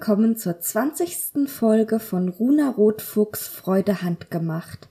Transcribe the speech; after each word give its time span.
Willkommen 0.00 0.34
zur 0.34 0.58
20. 0.58 1.46
Folge 1.46 2.00
von 2.00 2.30
Runa 2.30 2.70
Rotfuchs 2.70 3.46
Freude 3.48 4.00
handgemacht. 4.00 4.88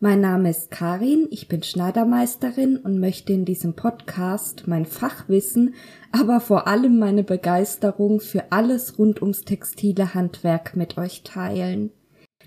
Mein 0.00 0.22
Name 0.22 0.48
ist 0.48 0.70
Karin, 0.70 1.28
ich 1.30 1.46
bin 1.46 1.62
Schneidermeisterin 1.62 2.78
und 2.78 2.98
möchte 2.98 3.34
in 3.34 3.44
diesem 3.44 3.74
Podcast 3.74 4.62
mein 4.64 4.86
Fachwissen, 4.86 5.74
aber 6.10 6.40
vor 6.40 6.66
allem 6.66 6.98
meine 6.98 7.22
Begeisterung 7.22 8.20
für 8.20 8.50
alles 8.50 8.98
rund 8.98 9.20
ums 9.20 9.42
textile 9.42 10.14
Handwerk 10.14 10.74
mit 10.74 10.96
euch 10.96 11.22
teilen. 11.22 11.90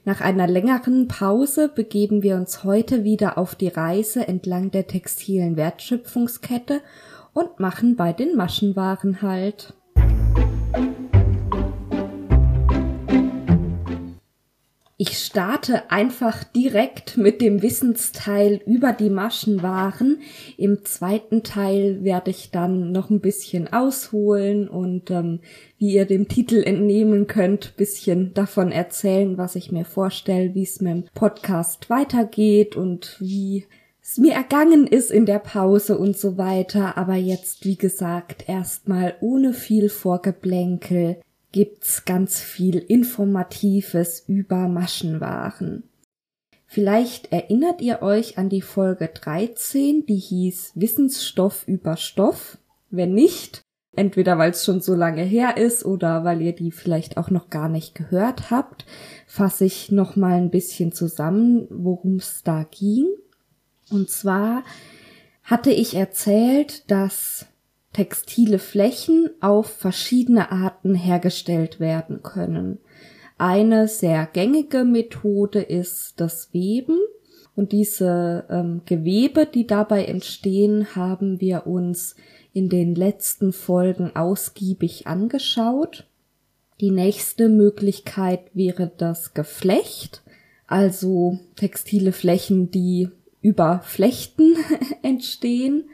Nach 0.04 0.20
einer 0.20 0.48
längeren 0.48 1.08
Pause 1.08 1.70
begeben 1.70 2.24
wir 2.24 2.38
uns 2.38 2.64
heute 2.64 3.04
wieder 3.04 3.38
auf 3.38 3.54
die 3.54 3.68
Reise 3.68 4.28
entlang 4.28 4.72
der 4.72 4.88
textilen 4.88 5.58
Wertschöpfungskette 5.58 6.82
und 7.34 7.60
machen 7.60 7.96
bei 7.96 8.14
den 8.14 8.36
Maschenwaren 8.36 9.22
halt. 9.22 9.76
Ich 15.02 15.18
starte 15.18 15.90
einfach 15.92 16.44
direkt 16.44 17.16
mit 17.16 17.40
dem 17.40 17.62
Wissensteil 17.62 18.60
über 18.66 18.92
die 18.92 19.10
Maschenwaren. 19.10 20.20
Im 20.58 20.84
zweiten 20.84 21.42
Teil 21.42 22.04
werde 22.04 22.32
ich 22.32 22.52
dann 22.52 22.92
noch 22.92 23.10
ein 23.10 23.22
bisschen 23.22 23.72
ausholen 23.72 24.68
und 24.68 25.10
ähm, 25.10 25.40
wie 25.78 25.94
ihr 25.94 26.04
dem 26.04 26.28
Titel 26.28 26.62
entnehmen 26.62 27.28
könnt, 27.28 27.78
bisschen 27.78 28.34
davon 28.34 28.74
erzählen, 28.74 29.38
was 29.38 29.56
ich 29.56 29.72
mir 29.72 29.86
vorstelle, 29.86 30.54
wie 30.54 30.64
es 30.64 30.82
mit 30.82 30.92
dem 30.92 31.04
Podcast 31.16 31.90
weitergeht 31.90 32.76
und 32.76 33.16
wie 33.22 33.68
es 34.04 34.18
mir 34.18 34.34
ergangen 34.34 34.86
ist 34.86 35.12
in 35.12 35.26
der 35.26 35.40
Pause 35.40 35.98
und 35.98 36.18
so 36.18 36.38
weiter. 36.38 36.98
Aber 36.98 37.16
jetzt, 37.16 37.64
wie 37.64 37.78
gesagt, 37.78 38.50
erstmal 38.50 39.16
ohne 39.22 39.54
viel 39.54 39.88
Vorgeblänkel 39.88 41.22
gibt's 41.52 42.06
ganz 42.06 42.40
viel 42.40 42.78
Informatives 42.78 44.24
über 44.28 44.68
Maschenwaren. 44.68 45.84
Vielleicht 46.66 47.32
erinnert 47.32 47.82
ihr 47.82 48.04
euch 48.04 48.38
an 48.38 48.50
die 48.50 48.62
Folge 48.62 49.10
13, 49.12 50.06
die 50.06 50.18
hieß 50.18 50.74
Wissensstoff 50.76 51.68
über 51.68 51.98
Stoff. 51.98 52.60
Wenn 52.92 53.14
nicht, 53.14 53.64
entweder 53.96 54.38
weil 54.38 54.52
es 54.52 54.66
schon 54.66 54.80
so 54.80 54.94
lange 54.94 55.24
her 55.24 55.58
ist 55.58 55.84
oder 55.84 56.24
weil 56.24 56.42
ihr 56.42 56.54
die 56.54 56.72
vielleicht 56.72 57.18
auch 57.18 57.32
noch 57.32 57.50
gar 57.50 57.70
nicht 57.70 57.96
gehört 57.96 58.52
habt, 58.52 58.86
fasse 59.26 59.66
ich 59.66 59.92
noch 59.92 60.16
mal 60.16 60.38
ein 60.38 60.52
bisschen 60.52 60.92
zusammen, 60.92 61.66
worum 61.72 62.18
es 62.18 62.44
da 62.44 62.68
ging. 62.70 63.08
Und 63.90 64.12
zwar 64.12 64.64
hatte 65.44 65.72
ich 65.72 65.96
erzählt, 65.96 66.90
dass 66.92 67.48
textile 67.94 68.60
Flächen 68.60 69.30
auf 69.42 69.68
verschiedene 69.68 70.52
Arten 70.52 70.96
hergestellt 70.96 71.80
werden 71.80 72.22
können. 72.24 72.80
Eine 73.38 73.88
sehr 73.88 74.28
gängige 74.32 74.84
Methode 74.84 75.62
ist 75.62 76.20
das 76.20 76.54
Weben. 76.54 77.00
Und 77.56 77.72
diese 77.72 78.46
ähm, 78.50 78.82
Gewebe, 78.86 79.46
die 79.46 79.68
dabei 79.68 80.06
entstehen, 80.06 80.96
haben 80.96 81.42
wir 81.42 81.68
uns 81.68 82.16
in 82.54 82.70
den 82.70 82.96
letzten 82.96 83.54
Folgen 83.54 84.16
ausgiebig 84.16 85.08
angeschaut. 85.08 86.08
Die 86.80 86.92
nächste 86.92 87.50
Möglichkeit 87.50 88.42
wäre 88.54 88.92
das 88.98 89.34
Geflecht, 89.34 90.22
also 90.68 91.40
textile 91.58 92.14
Flächen, 92.14 92.72
die 92.72 93.10
über 93.42 93.82
Flechten 93.84 94.56
entstehen. 95.02 95.90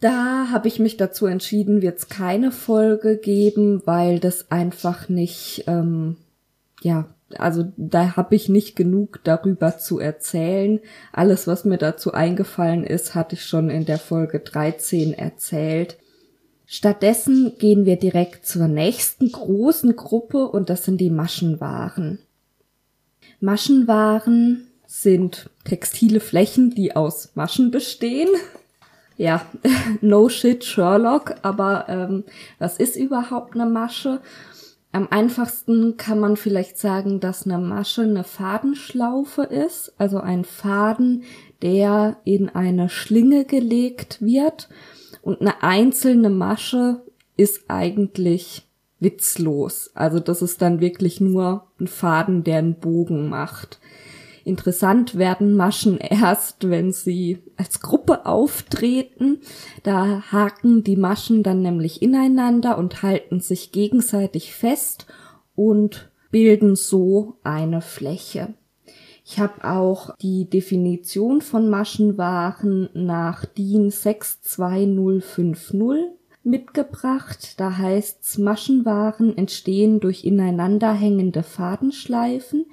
Da 0.00 0.48
habe 0.50 0.66
ich 0.66 0.78
mich 0.78 0.96
dazu 0.96 1.26
entschieden, 1.26 1.82
wird 1.82 1.98
es 1.98 2.08
keine 2.08 2.52
Folge 2.52 3.18
geben, 3.18 3.82
weil 3.84 4.18
das 4.18 4.50
einfach 4.50 5.10
nicht, 5.10 5.64
ähm, 5.66 6.16
ja, 6.80 7.06
also 7.36 7.70
da 7.76 8.16
habe 8.16 8.34
ich 8.34 8.48
nicht 8.48 8.76
genug 8.76 9.20
darüber 9.24 9.78
zu 9.78 9.98
erzählen. 9.98 10.80
Alles, 11.12 11.46
was 11.46 11.66
mir 11.66 11.76
dazu 11.76 12.12
eingefallen 12.12 12.82
ist, 12.82 13.14
hatte 13.14 13.34
ich 13.34 13.44
schon 13.44 13.68
in 13.68 13.84
der 13.84 13.98
Folge 13.98 14.40
13 14.40 15.12
erzählt. 15.12 15.98
Stattdessen 16.66 17.52
gehen 17.58 17.84
wir 17.84 17.96
direkt 17.96 18.46
zur 18.46 18.68
nächsten 18.68 19.30
großen 19.30 19.96
Gruppe 19.96 20.48
und 20.48 20.70
das 20.70 20.84
sind 20.84 20.98
die 21.00 21.10
Maschenwaren. 21.10 22.20
Maschenwaren 23.38 24.66
sind 24.86 25.50
textile 25.64 26.20
Flächen, 26.20 26.70
die 26.70 26.96
aus 26.96 27.30
Maschen 27.34 27.70
bestehen 27.70 28.28
ja, 29.20 29.44
no 30.00 30.30
shit 30.30 30.64
Sherlock, 30.64 31.34
aber 31.42 31.84
ähm, 31.88 32.24
was 32.58 32.78
ist 32.78 32.96
überhaupt 32.96 33.54
eine 33.54 33.66
Masche? 33.66 34.22
Am 34.92 35.08
einfachsten 35.10 35.98
kann 35.98 36.18
man 36.18 36.38
vielleicht 36.38 36.78
sagen, 36.78 37.20
dass 37.20 37.44
eine 37.44 37.58
Masche 37.58 38.00
eine 38.00 38.24
Fadenschlaufe 38.24 39.42
ist, 39.42 39.92
also 39.98 40.20
ein 40.20 40.44
Faden, 40.44 41.24
der 41.60 42.16
in 42.24 42.48
eine 42.48 42.88
Schlinge 42.88 43.44
gelegt 43.44 44.22
wird 44.22 44.70
und 45.20 45.42
eine 45.42 45.62
einzelne 45.62 46.30
Masche 46.30 47.02
ist 47.36 47.64
eigentlich 47.68 48.66
witzlos. 49.00 49.90
Also 49.94 50.18
das 50.18 50.40
ist 50.40 50.62
dann 50.62 50.80
wirklich 50.80 51.20
nur 51.20 51.66
ein 51.78 51.88
Faden, 51.88 52.42
der 52.42 52.56
einen 52.56 52.80
Bogen 52.80 53.28
macht. 53.28 53.80
Interessant 54.44 55.18
werden 55.18 55.54
Maschen 55.54 55.98
erst, 55.98 56.68
wenn 56.68 56.92
sie 56.92 57.38
als 57.56 57.80
Gruppe 57.80 58.26
auftreten. 58.26 59.40
Da 59.82 60.22
haken 60.30 60.84
die 60.84 60.96
Maschen 60.96 61.42
dann 61.42 61.62
nämlich 61.62 62.02
ineinander 62.02 62.76
und 62.78 63.02
halten 63.02 63.40
sich 63.40 63.72
gegenseitig 63.72 64.54
fest 64.54 65.06
und 65.54 66.10
bilden 66.30 66.76
so 66.76 67.38
eine 67.42 67.80
Fläche. 67.80 68.52
Ich 69.24 69.38
habe 69.38 69.64
auch 69.64 70.14
die 70.16 70.50
Definition 70.50 71.40
von 71.40 71.70
Maschenwaren 71.70 72.90
nach 72.94 73.44
DIN 73.44 73.90
62050 73.90 76.19
mitgebracht. 76.42 77.60
Da 77.60 77.76
heißt's, 77.76 78.38
Maschenwaren 78.38 79.36
entstehen 79.36 80.00
durch 80.00 80.24
ineinanderhängende 80.24 81.42
Fadenschleifen, 81.42 82.66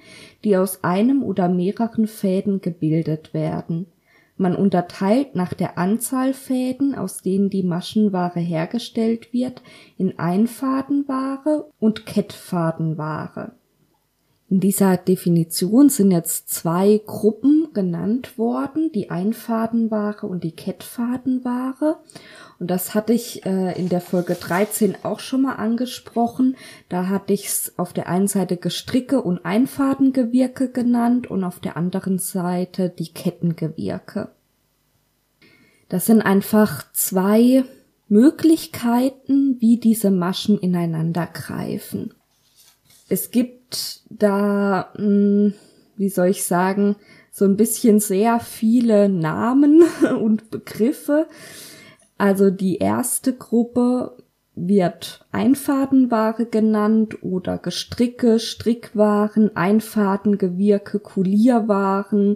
die 0.44 0.58
aus 0.58 0.84
einem 0.84 1.24
oder 1.24 1.50
mehreren 1.50 2.08
Fäden 2.08 2.62
gebildet 2.62 3.34
werden. 3.34 3.88
Man 4.38 4.56
unterteilt 4.56 5.36
nach 5.36 5.54
der 5.54 5.80
Anzahl 5.80 6.34
Fäden, 6.34 6.94
aus 6.94 7.22
denen 7.24 7.50
die 7.50 7.64
Maschenware 7.64 8.40
hergestellt 8.40 9.34
wird, 9.34 9.64
in 9.98 10.20
Einfadenware 10.20 11.72
und 11.80 12.06
Kettfadenware 12.06 13.57
in 14.50 14.62
dieser 14.62 14.96
Definition 14.96 15.90
sind 15.90 16.12
jetzt 16.12 16.50
zwei 16.50 17.02
Gruppen 17.06 17.68
genannt 17.74 18.38
worden, 18.38 18.92
die 18.94 19.10
Einfadenware 19.10 20.26
und 20.26 20.46
die 20.46 20.54
Kettfadenware. 20.54 21.98
Und 22.58 22.72
das 22.72 22.96
hatte 22.96 23.12
ich 23.12 23.46
äh, 23.46 23.78
in 23.78 23.90
der 23.90 24.00
Folge 24.00 24.36
13 24.36 25.04
auch 25.04 25.20
schon 25.20 25.42
mal 25.42 25.56
angesprochen. 25.56 26.56
Da 26.88 27.08
hatte 27.08 27.34
ich 27.34 27.48
es 27.48 27.74
auf 27.78 27.92
der 27.92 28.08
einen 28.08 28.30
Seite 28.30 28.56
Gestricke 28.56 29.22
und 29.22 29.44
Einfadengewirke 29.44 30.72
genannt 30.72 31.30
und 31.30 31.44
auf 31.44 31.60
der 31.60 31.76
anderen 31.76 32.18
Seite 32.18 32.90
die 32.90 33.10
Kettengewirke. 33.10 34.30
Das 35.90 36.06
sind 36.06 36.22
einfach 36.22 36.90
zwei 36.94 37.66
Möglichkeiten, 38.08 39.58
wie 39.60 39.78
diese 39.78 40.10
Maschen 40.10 40.58
ineinander 40.58 41.28
greifen. 41.28 42.14
Es 43.10 43.32
gibt 43.32 43.57
da, 44.10 44.92
mh, 44.98 45.04
hm, 45.04 45.54
wie 45.98 46.10
soll 46.10 46.28
ich 46.28 46.44
sagen, 46.44 46.96
so 47.32 47.46
ein 47.46 47.58
bisschen 47.58 48.00
sehr 48.00 48.40
viele 48.40 49.10
Namen 49.10 49.84
und 50.22 50.50
Begriffe. 50.50 51.28
Also 52.18 52.50
die 52.50 52.78
erste 52.78 53.34
Gruppe 53.34 54.18
wird 54.56 55.26
Einfadenware 55.32 56.48
genannt 56.48 57.22
oder 57.24 57.60
Gestricke, 57.60 58.40
Strickwaren, 58.40 59.56
Einfadengewirke, 59.56 61.00
Kulierwaren. 61.00 62.36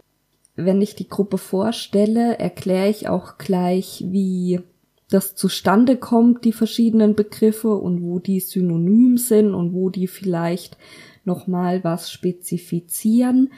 Wenn 0.55 0.81
ich 0.81 0.95
die 0.95 1.09
Gruppe 1.09 1.39
vorstelle, 1.39 2.37
erkläre 2.37 2.89
ich 2.89 3.09
auch 3.09 3.39
gleich, 3.39 4.03
wie 4.07 4.61
das 5.09 5.35
zustande 5.35 5.97
kommt, 5.97 6.45
die 6.45 6.53
verschiedenen 6.53 7.15
Begriffe 7.15 7.73
und 7.73 8.03
wo 8.03 8.19
die 8.19 8.39
synonym 8.39 9.17
sind 9.17 9.53
und 9.53 9.73
wo 9.73 9.89
die 9.89 10.07
vielleicht 10.07 10.77
nochmal 11.23 11.83
was 11.83 12.12
spezifizieren. 12.12 13.51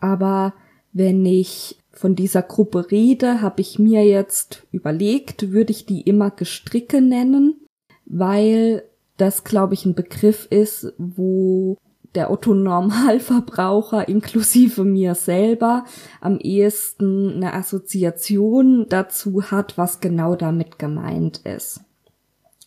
Aber 0.00 0.54
wenn 0.92 1.24
ich 1.24 1.78
von 1.90 2.14
dieser 2.14 2.42
Gruppe 2.42 2.90
rede, 2.90 3.40
habe 3.40 3.60
ich 3.60 3.78
mir 3.78 4.04
jetzt 4.04 4.66
überlegt, 4.72 5.52
würde 5.52 5.72
ich 5.72 5.86
die 5.86 6.02
immer 6.02 6.30
Gestricke 6.30 7.00
nennen, 7.00 7.60
weil 8.04 8.82
das, 9.16 9.44
glaube 9.44 9.74
ich, 9.74 9.86
ein 9.86 9.94
Begriff 9.94 10.46
ist, 10.50 10.92
wo 10.98 11.78
der 12.14 12.30
Otto 12.30 12.54
Normalverbraucher 12.54 14.08
inklusive 14.08 14.84
mir 14.84 15.14
selber 15.14 15.84
am 16.20 16.38
ehesten 16.38 17.34
eine 17.34 17.54
Assoziation 17.54 18.86
dazu 18.88 19.50
hat, 19.50 19.78
was 19.78 20.00
genau 20.00 20.36
damit 20.36 20.78
gemeint 20.78 21.38
ist. 21.38 21.80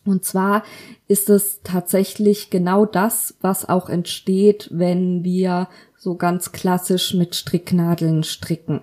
Und 0.08 0.24
zwar 0.24 0.62
ist 1.06 1.28
es 1.28 1.60
tatsächlich 1.62 2.50
genau 2.50 2.86
das, 2.86 3.34
was 3.40 3.68
auch 3.68 3.88
entsteht, 3.88 4.68
wenn 4.72 5.22
wir 5.22 5.68
so 5.96 6.16
ganz 6.16 6.52
klassisch 6.52 7.14
mit 7.14 7.34
Stricknadeln 7.34 8.24
stricken. 8.24 8.80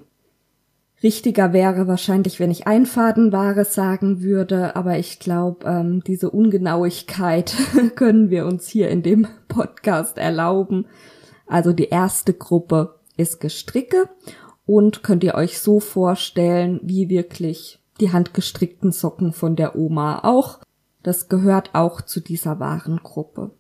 Richtiger 1.02 1.52
wäre 1.52 1.88
wahrscheinlich, 1.88 2.40
wenn 2.40 2.52
ich 2.52 2.68
Einfadenware 2.68 3.66
sagen 3.66 4.22
würde, 4.22 4.76
aber 4.76 4.98
ich 4.98 5.20
glaube, 5.20 5.66
ähm, 5.68 6.04
diese 6.06 6.30
Ungenauigkeit 6.30 7.54
können 7.96 8.30
wir 8.30 8.46
uns 8.46 8.68
hier 8.68 8.90
in 8.90 9.04
dem 9.04 9.28
Podcast 9.48 10.18
erlauben. 10.18 10.86
Also 11.48 11.74
die 11.74 11.90
erste 11.90 12.34
Gruppe 12.34 13.00
ist 13.18 13.40
Gestricke 13.40 14.10
und 14.66 15.04
könnt 15.04 15.24
ihr 15.24 15.36
euch 15.36 15.60
so 15.60 15.80
vorstellen, 15.80 16.80
wie 16.84 17.10
wirklich 17.10 17.80
die 18.00 18.12
handgestrickten 18.12 18.92
Socken 18.92 19.32
von 19.32 19.56
der 19.56 19.76
Oma 19.76 20.20
auch. 20.24 20.60
Das 21.06 21.30
gehört 21.30 21.70
auch 21.74 22.02
zu 22.02 22.20
dieser 22.20 22.60
Warengruppe. 22.60 23.52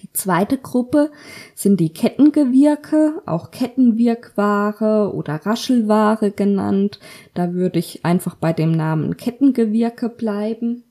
Die 0.00 0.12
zweite 0.12 0.58
Gruppe 0.58 1.10
sind 1.54 1.80
die 1.80 1.94
Kettengewirke, 1.94 3.22
auch 3.24 3.50
Kettenwirkware 3.50 5.14
oder 5.14 5.36
Raschelware 5.46 6.30
genannt. 6.30 7.00
Da 7.32 7.54
würde 7.54 7.78
ich 7.78 8.04
einfach 8.04 8.34
bei 8.34 8.52
dem 8.52 8.70
Namen 8.70 9.16
Kettengewirke 9.16 10.10
bleiben. 10.10 10.84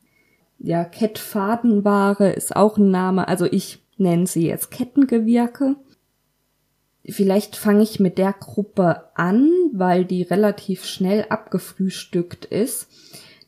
Ja, 0.58 0.84
Kettfadenware 0.84 2.32
ist 2.32 2.56
auch 2.56 2.78
ein 2.78 2.90
Name, 2.90 3.28
also 3.28 3.46
ich 3.46 3.84
nenne 3.98 4.26
sie 4.26 4.48
jetzt 4.48 4.72
Kettengewirke. 4.72 5.76
Vielleicht 7.06 7.56
fange 7.56 7.84
ich 7.84 8.00
mit 8.00 8.18
der 8.18 8.34
Gruppe 8.34 9.04
an, 9.14 9.48
weil 9.74 10.06
die 10.06 10.24
relativ 10.24 10.86
schnell 10.86 11.28
abgefrühstückt 11.30 12.46
ist. 12.46 12.88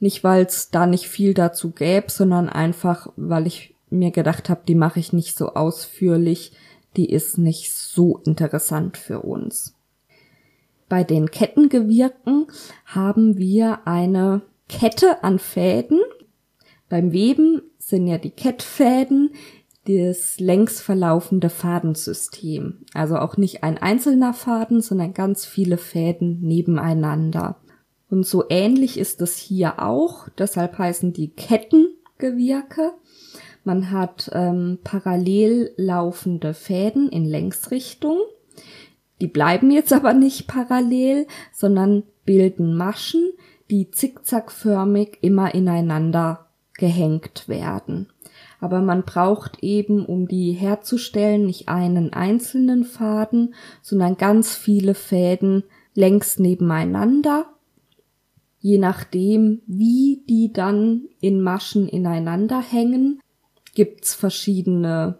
Nicht, 0.03 0.21
weil 0.25 0.43
es 0.43 0.69
da 0.69 0.85
nicht 0.85 1.07
viel 1.07 1.33
dazu 1.33 1.71
gäbe, 1.71 2.11
sondern 2.11 2.49
einfach, 2.49 3.07
weil 3.15 3.47
ich 3.47 3.73
mir 3.89 4.11
gedacht 4.11 4.49
habe, 4.49 4.63
die 4.67 4.75
mache 4.75 4.99
ich 4.99 5.13
nicht 5.13 5.37
so 5.37 5.53
ausführlich, 5.53 6.51
die 6.97 7.09
ist 7.09 7.37
nicht 7.37 7.71
so 7.71 8.17
interessant 8.25 8.97
für 8.97 9.21
uns. 9.21 9.77
Bei 10.89 11.05
den 11.05 11.31
Kettengewirken 11.31 12.47
haben 12.85 13.37
wir 13.37 13.87
eine 13.87 14.41
Kette 14.67 15.23
an 15.23 15.39
Fäden. 15.39 16.01
Beim 16.89 17.13
Weben 17.13 17.61
sind 17.77 18.05
ja 18.05 18.17
die 18.17 18.31
Kettfäden 18.31 19.29
das 19.85 20.37
längs 20.37 20.81
verlaufende 20.81 21.49
Fadensystem. 21.49 22.79
Also 22.93 23.17
auch 23.17 23.37
nicht 23.37 23.63
ein 23.63 23.77
einzelner 23.77 24.33
Faden, 24.33 24.81
sondern 24.81 25.13
ganz 25.13 25.45
viele 25.45 25.77
Fäden 25.77 26.41
nebeneinander. 26.41 27.57
Und 28.13 28.27
so 28.27 28.43
ähnlich 28.47 28.99
ist 28.99 29.21
es 29.21 29.37
hier 29.37 29.81
auch. 29.81 30.29
Deshalb 30.37 30.77
heißen 30.77 31.13
die 31.13 31.29
Kettengewirke. 31.29 32.91
Man 33.63 33.89
hat 33.89 34.29
ähm, 34.33 34.77
parallel 34.83 35.73
laufende 35.77 36.53
Fäden 36.53 37.09
in 37.09 37.25
Längsrichtung. 37.25 38.19
Die 39.19 39.25
bleiben 39.25 39.71
jetzt 39.71 39.91
aber 39.91 40.13
nicht 40.13 40.45
parallel, 40.45 41.25
sondern 41.51 42.03
bilden 42.23 42.77
Maschen, 42.77 43.31
die 43.71 43.89
zickzackförmig 43.89 45.17
immer 45.21 45.55
ineinander 45.55 46.45
gehängt 46.75 47.49
werden 47.49 48.09
aber 48.59 48.79
man 48.81 49.03
braucht 49.03 49.61
eben, 49.61 50.05
um 50.05 50.29
die 50.29 50.53
herzustellen, 50.53 51.45
nicht 51.45 51.67
einen 51.67 52.13
einzelnen 52.13 52.85
Faden, 52.85 53.55
sondern 53.81 54.15
ganz 54.15 54.55
viele 54.55 54.93
Fäden 54.93 55.63
längs 55.95 56.39
nebeneinander. 56.39 57.52
Je 58.63 58.77
nachdem, 58.77 59.61
wie 59.67 60.23
die 60.29 60.53
dann 60.53 61.09
in 61.19 61.41
Maschen 61.41 61.85
ineinander 61.85 62.61
hängen, 62.61 63.19
gibt's 63.75 64.15
verschiedene 64.15 65.19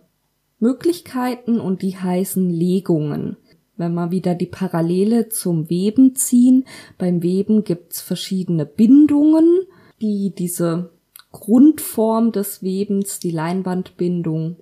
Möglichkeiten 0.60 1.60
und 1.60 1.82
die 1.82 1.98
heißen 1.98 2.50
Legungen. 2.50 3.36
Wenn 3.76 3.96
wir 3.96 4.12
wieder 4.12 4.34
die 4.34 4.46
Parallele 4.46 5.28
zum 5.28 5.70
Weben 5.70 6.16
ziehen, 6.16 6.64
beim 6.98 7.22
Weben 7.22 7.66
gibt's 7.66 8.00
verschiedene 8.00 8.66
Bindungen, 8.66 9.68
die 10.00 10.34
diese 10.34 10.92
Grundform 11.34 12.32
des 12.32 12.64
Webens, 12.64 13.20
die 13.20 13.32
Leinwandbindung, 13.32 14.56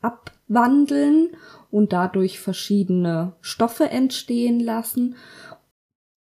abwandeln 0.00 1.28
und 1.70 1.92
dadurch 1.92 2.40
verschiedene 2.40 3.34
Stoffe 3.40 3.90
entstehen 3.90 4.58
lassen. 4.58 5.14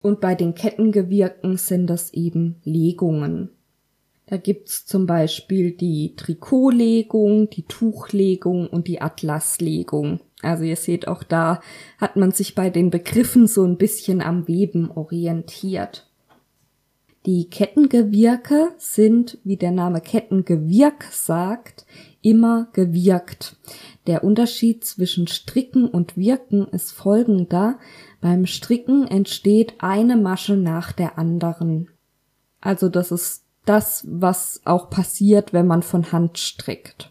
Und 0.02 0.20
bei 0.20 0.34
den 0.34 0.54
Kettengewirken 0.54 1.56
sind 1.56 1.86
das 1.86 2.12
eben 2.12 2.56
Legungen. 2.64 3.50
Da 4.26 4.36
gibt's 4.36 4.86
zum 4.86 5.06
Beispiel 5.06 5.72
die 5.72 6.14
Trikotlegung, 6.16 7.50
die 7.50 7.64
Tuchlegung 7.64 8.66
und 8.66 8.88
die 8.88 9.00
Atlaslegung. 9.00 10.20
Also 10.42 10.64
ihr 10.64 10.76
seht, 10.76 11.06
auch 11.06 11.22
da 11.22 11.60
hat 11.98 12.16
man 12.16 12.32
sich 12.32 12.54
bei 12.54 12.70
den 12.70 12.90
Begriffen 12.90 13.46
so 13.46 13.64
ein 13.64 13.78
bisschen 13.78 14.20
am 14.20 14.48
Weben 14.48 14.90
orientiert. 14.90 16.08
Die 17.24 17.48
Kettengewirke 17.48 18.70
sind, 18.78 19.38
wie 19.44 19.56
der 19.56 19.70
Name 19.70 20.00
Kettengewirk 20.00 21.04
sagt, 21.12 21.86
immer 22.20 22.68
gewirkt. 22.72 23.56
Der 24.08 24.24
Unterschied 24.24 24.84
zwischen 24.84 25.28
Stricken 25.28 25.88
und 25.88 26.16
Wirken 26.16 26.66
ist 26.66 26.90
folgender. 26.90 27.78
Beim 28.22 28.46
Stricken 28.46 29.06
entsteht 29.06 29.74
eine 29.80 30.16
Masche 30.16 30.56
nach 30.56 30.92
der 30.92 31.18
anderen. 31.18 31.90
Also 32.60 32.88
das 32.88 33.10
ist 33.10 33.44
das, 33.66 34.06
was 34.08 34.62
auch 34.64 34.88
passiert, 34.88 35.52
wenn 35.52 35.66
man 35.66 35.82
von 35.82 36.12
Hand 36.12 36.38
strickt. 36.38 37.10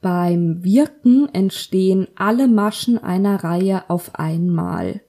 Beim 0.00 0.64
Wirken 0.64 1.32
entstehen 1.32 2.08
alle 2.16 2.48
Maschen 2.48 2.98
einer 2.98 3.44
Reihe 3.44 3.88
auf 3.88 4.16
einmal. 4.16 5.02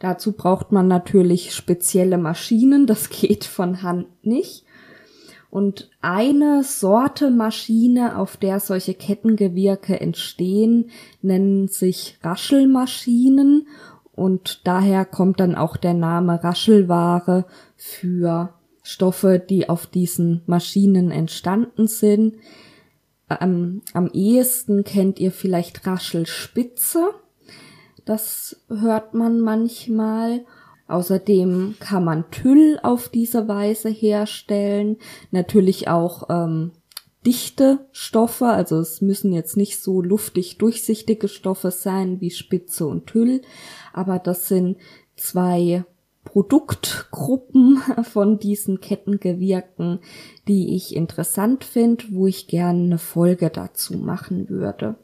Dazu 0.00 0.32
braucht 0.32 0.70
man 0.70 0.86
natürlich 0.86 1.54
spezielle 1.54 2.18
Maschinen, 2.18 2.86
das 2.86 3.08
geht 3.10 3.44
von 3.44 3.82
Hand 3.82 4.06
nicht. 4.22 4.64
Und 5.50 5.90
eine 6.02 6.62
Sorte 6.62 7.30
Maschine, 7.30 8.18
auf 8.18 8.36
der 8.36 8.60
solche 8.60 8.92
Kettengewirke 8.92 9.98
entstehen, 9.98 10.90
nennen 11.22 11.68
sich 11.68 12.18
Raschelmaschinen 12.22 13.66
und 14.18 14.66
daher 14.66 15.04
kommt 15.04 15.40
dann 15.40 15.54
auch 15.54 15.76
der 15.76 15.94
Name 15.94 16.42
Raschelware 16.42 17.46
für 17.76 18.54
Stoffe, 18.82 19.38
die 19.38 19.68
auf 19.68 19.86
diesen 19.86 20.42
Maschinen 20.46 21.10
entstanden 21.10 21.86
sind. 21.86 22.36
Ähm, 23.40 23.82
am 23.92 24.08
ehesten 24.08 24.82
kennt 24.84 25.20
ihr 25.20 25.30
vielleicht 25.30 25.86
Raschelspitze. 25.86 27.10
Das 28.04 28.64
hört 28.68 29.14
man 29.14 29.40
manchmal. 29.40 30.44
Außerdem 30.88 31.76
kann 31.80 32.02
man 32.02 32.30
Tüll 32.30 32.80
auf 32.82 33.10
diese 33.10 33.46
Weise 33.46 33.90
herstellen. 33.90 34.96
Natürlich 35.30 35.88
auch 35.88 36.30
ähm, 36.30 36.72
dichte 37.26 37.86
Stoffe, 37.92 38.46
also 38.46 38.78
es 38.78 39.02
müssen 39.02 39.32
jetzt 39.32 39.58
nicht 39.58 39.82
so 39.82 40.00
luftig 40.00 40.56
durchsichtige 40.56 41.28
Stoffe 41.28 41.70
sein 41.70 42.22
wie 42.22 42.30
Spitze 42.30 42.86
und 42.86 43.06
Tüll, 43.06 43.42
aber 43.98 44.18
das 44.18 44.48
sind 44.48 44.78
zwei 45.16 45.84
Produktgruppen 46.24 47.78
von 48.04 48.38
diesen 48.38 48.80
Kettengewirken, 48.80 50.00
die 50.46 50.76
ich 50.76 50.94
interessant 50.94 51.64
finde, 51.64 52.04
wo 52.10 52.26
ich 52.26 52.46
gerne 52.48 52.84
eine 52.84 52.98
Folge 52.98 53.50
dazu 53.50 53.96
machen 53.96 54.48
würde. 54.48 54.96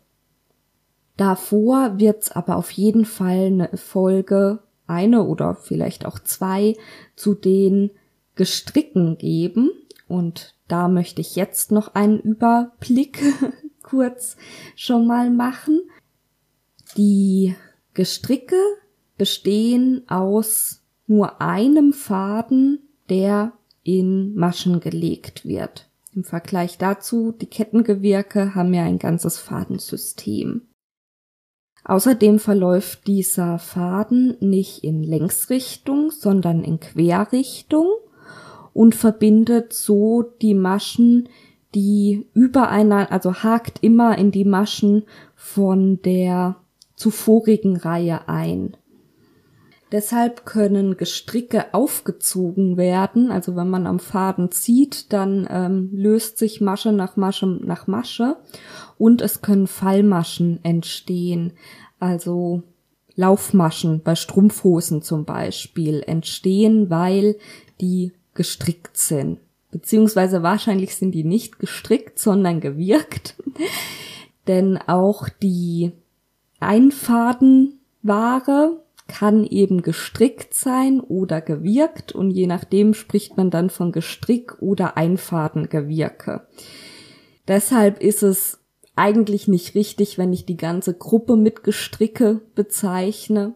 Davor 1.16 1.98
wird's 1.98 2.30
aber 2.30 2.56
auf 2.56 2.70
jeden 2.72 3.04
Fall 3.04 3.46
eine 3.46 3.70
Folge, 3.76 4.60
eine 4.86 5.24
oder 5.24 5.54
vielleicht 5.54 6.06
auch 6.06 6.18
zwei, 6.18 6.76
zu 7.16 7.34
den 7.34 7.90
Gestricken 8.34 9.16
geben. 9.16 9.70
Und 10.08 10.54
da 10.68 10.88
möchte 10.88 11.20
ich 11.20 11.36
jetzt 11.36 11.72
noch 11.72 11.94
einen 11.94 12.18
Überblick 12.20 13.22
kurz 13.82 14.36
schon 14.76 15.06
mal 15.06 15.30
machen. 15.30 15.80
Die 16.96 17.54
Gestricke 17.94 18.56
bestehen 19.16 20.02
aus 20.08 20.82
nur 21.06 21.40
einem 21.40 21.92
Faden, 21.92 22.80
der 23.08 23.52
in 23.82 24.34
Maschen 24.34 24.80
gelegt 24.80 25.44
wird. 25.44 25.88
Im 26.14 26.24
Vergleich 26.24 26.78
dazu, 26.78 27.32
die 27.32 27.46
Kettengewirke 27.46 28.54
haben 28.54 28.72
ja 28.72 28.84
ein 28.84 28.98
ganzes 28.98 29.38
Fadensystem. 29.38 30.62
Außerdem 31.84 32.38
verläuft 32.38 33.06
dieser 33.06 33.58
Faden 33.58 34.36
nicht 34.40 34.84
in 34.84 35.02
Längsrichtung, 35.02 36.10
sondern 36.10 36.64
in 36.64 36.80
Querrichtung 36.80 37.88
und 38.72 38.94
verbindet 38.94 39.74
so 39.74 40.22
die 40.22 40.54
Maschen, 40.54 41.28
die 41.74 42.26
übereinander, 42.32 43.12
also 43.12 43.34
hakt 43.34 43.82
immer 43.82 44.16
in 44.16 44.30
die 44.30 44.44
Maschen 44.44 45.02
von 45.34 46.00
der 46.02 46.56
zuvorigen 46.96 47.76
Reihe 47.76 48.28
ein. 48.28 48.76
Deshalb 49.94 50.44
können 50.44 50.96
Gestricke 50.96 51.72
aufgezogen 51.72 52.76
werden. 52.76 53.30
Also 53.30 53.54
wenn 53.54 53.70
man 53.70 53.86
am 53.86 54.00
Faden 54.00 54.50
zieht, 54.50 55.12
dann 55.12 55.46
ähm, 55.48 55.90
löst 55.92 56.36
sich 56.36 56.60
Masche 56.60 56.90
nach 56.90 57.16
Masche 57.16 57.46
nach 57.46 57.86
Masche 57.86 58.38
und 58.98 59.22
es 59.22 59.40
können 59.40 59.68
Fallmaschen 59.68 60.58
entstehen. 60.64 61.52
Also 62.00 62.64
Laufmaschen 63.14 64.02
bei 64.02 64.16
Strumpfhosen 64.16 65.00
zum 65.00 65.26
Beispiel 65.26 66.02
entstehen, 66.04 66.90
weil 66.90 67.36
die 67.80 68.10
gestrickt 68.34 68.96
sind. 68.96 69.38
Beziehungsweise 69.70 70.42
wahrscheinlich 70.42 70.96
sind 70.96 71.12
die 71.12 71.22
nicht 71.22 71.60
gestrickt, 71.60 72.18
sondern 72.18 72.60
gewirkt. 72.60 73.36
Denn 74.48 74.76
auch 74.76 75.28
die 75.28 75.92
Einfadenware 76.58 78.83
kann 79.06 79.44
eben 79.44 79.82
gestrickt 79.82 80.54
sein 80.54 81.00
oder 81.00 81.40
gewirkt 81.40 82.12
und 82.12 82.30
je 82.30 82.46
nachdem 82.46 82.94
spricht 82.94 83.36
man 83.36 83.50
dann 83.50 83.70
von 83.70 83.92
Gestrick 83.92 84.60
oder 84.60 84.96
Einfadengewirke. 84.96 86.46
Deshalb 87.46 88.00
ist 88.00 88.22
es 88.22 88.60
eigentlich 88.96 89.48
nicht 89.48 89.74
richtig, 89.74 90.18
wenn 90.18 90.32
ich 90.32 90.46
die 90.46 90.56
ganze 90.56 90.94
Gruppe 90.94 91.36
mit 91.36 91.64
Gestricke 91.64 92.40
bezeichne. 92.54 93.54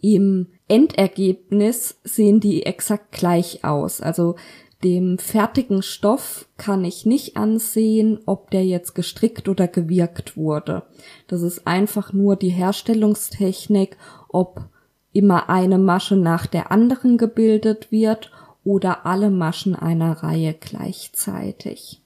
Im 0.00 0.48
Endergebnis 0.68 1.98
sehen 2.04 2.40
die 2.40 2.66
exakt 2.66 3.12
gleich 3.12 3.64
aus. 3.64 4.00
Also 4.00 4.34
dem 4.84 5.18
fertigen 5.18 5.82
Stoff 5.82 6.48
kann 6.58 6.84
ich 6.84 7.06
nicht 7.06 7.36
ansehen, 7.36 8.20
ob 8.26 8.50
der 8.50 8.64
jetzt 8.64 8.94
gestrickt 8.94 9.48
oder 9.48 9.68
gewirkt 9.68 10.36
wurde. 10.36 10.82
Das 11.28 11.40
ist 11.40 11.66
einfach 11.66 12.12
nur 12.12 12.36
die 12.36 12.50
Herstellungstechnik, 12.50 13.96
ob 14.28 14.68
immer 15.12 15.48
eine 15.48 15.78
Masche 15.78 16.16
nach 16.16 16.46
der 16.46 16.70
anderen 16.70 17.18
gebildet 17.18 17.90
wird 17.90 18.30
oder 18.64 19.06
alle 19.06 19.30
Maschen 19.30 19.74
einer 19.74 20.22
Reihe 20.22 20.54
gleichzeitig. 20.54 22.02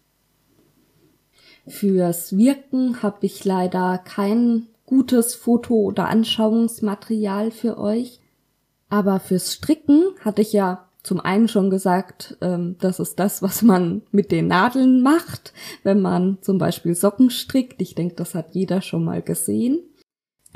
Fürs 1.66 2.36
Wirken 2.36 3.02
habe 3.02 3.26
ich 3.26 3.44
leider 3.44 3.98
kein 3.98 4.66
gutes 4.86 5.34
Foto- 5.34 5.74
oder 5.74 6.08
Anschauungsmaterial 6.08 7.50
für 7.50 7.78
euch. 7.78 8.20
Aber 8.88 9.20
fürs 9.20 9.54
Stricken 9.54 10.02
hatte 10.24 10.42
ich 10.42 10.52
ja 10.52 10.88
zum 11.02 11.20
einen 11.20 11.48
schon 11.48 11.70
gesagt, 11.70 12.36
ähm, 12.40 12.76
das 12.80 13.00
ist 13.00 13.18
das, 13.18 13.40
was 13.40 13.62
man 13.62 14.02
mit 14.10 14.32
den 14.32 14.48
Nadeln 14.48 15.00
macht, 15.00 15.54
wenn 15.82 16.02
man 16.02 16.38
zum 16.42 16.58
Beispiel 16.58 16.94
Socken 16.94 17.30
strickt. 17.30 17.80
Ich 17.80 17.94
denke, 17.94 18.16
das 18.16 18.34
hat 18.34 18.54
jeder 18.54 18.82
schon 18.82 19.04
mal 19.04 19.22
gesehen. 19.22 19.78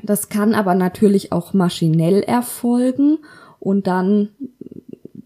Das 0.03 0.29
kann 0.29 0.55
aber 0.55 0.75
natürlich 0.75 1.33
auch 1.33 1.55
maschinell 1.55 2.23
erfolgen 2.23 3.19
und 3.59 3.87
dann 3.87 4.31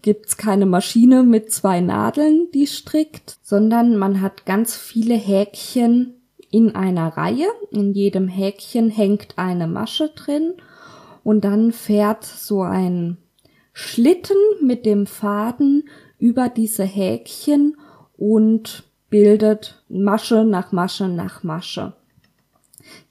gibt's 0.01 0.37
keine 0.37 0.65
Maschine 0.65 1.23
mit 1.23 1.51
zwei 1.51 1.81
Nadeln, 1.81 2.47
die 2.53 2.67
strickt, 2.67 3.37
sondern 3.41 3.97
man 3.97 4.21
hat 4.21 4.45
ganz 4.45 4.75
viele 4.75 5.15
Häkchen 5.15 6.13
in 6.51 6.75
einer 6.75 7.17
Reihe. 7.17 7.47
In 7.71 7.93
jedem 7.93 8.27
Häkchen 8.27 8.89
hängt 8.89 9.37
eine 9.37 9.67
Masche 9.67 10.09
drin 10.09 10.53
und 11.23 11.43
dann 11.43 11.71
fährt 11.71 12.23
so 12.23 12.61
ein 12.61 13.17
Schlitten 13.73 14.37
mit 14.61 14.85
dem 14.85 15.05
Faden 15.05 15.89
über 16.17 16.49
diese 16.49 16.83
Häkchen 16.83 17.77
und 18.17 18.83
bildet 19.09 19.83
Masche 19.89 20.43
nach 20.43 20.71
Masche 20.71 21.07
nach 21.07 21.43
Masche. 21.43 21.93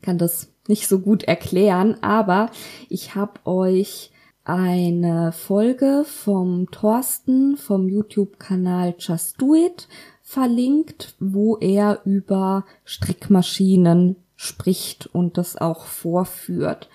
Kann 0.03 0.19
das 0.19 0.53
nicht 0.69 0.89
so 0.89 1.01
gut 1.01 1.25
erklären, 1.25 1.97
aber 2.03 2.51
ich 2.89 3.15
habe 3.15 3.41
euch 3.47 4.11
eine 4.45 5.33
Folge 5.33 6.05
vom 6.07 6.71
Thorsten 6.71 7.57
vom 7.57 7.89
YouTube-Kanal 7.89 8.95
Just 8.99 9.41
Do 9.41 9.55
It 9.55 9.89
verlinkt, 10.23 11.17
wo 11.21 11.57
er 11.59 12.01
über 12.05 12.65
Strickmaschinen 12.85 14.17
spricht 14.37 15.07
und 15.13 15.37
das 15.37 15.57
auch 15.57 15.85
vorführt. 15.85 16.89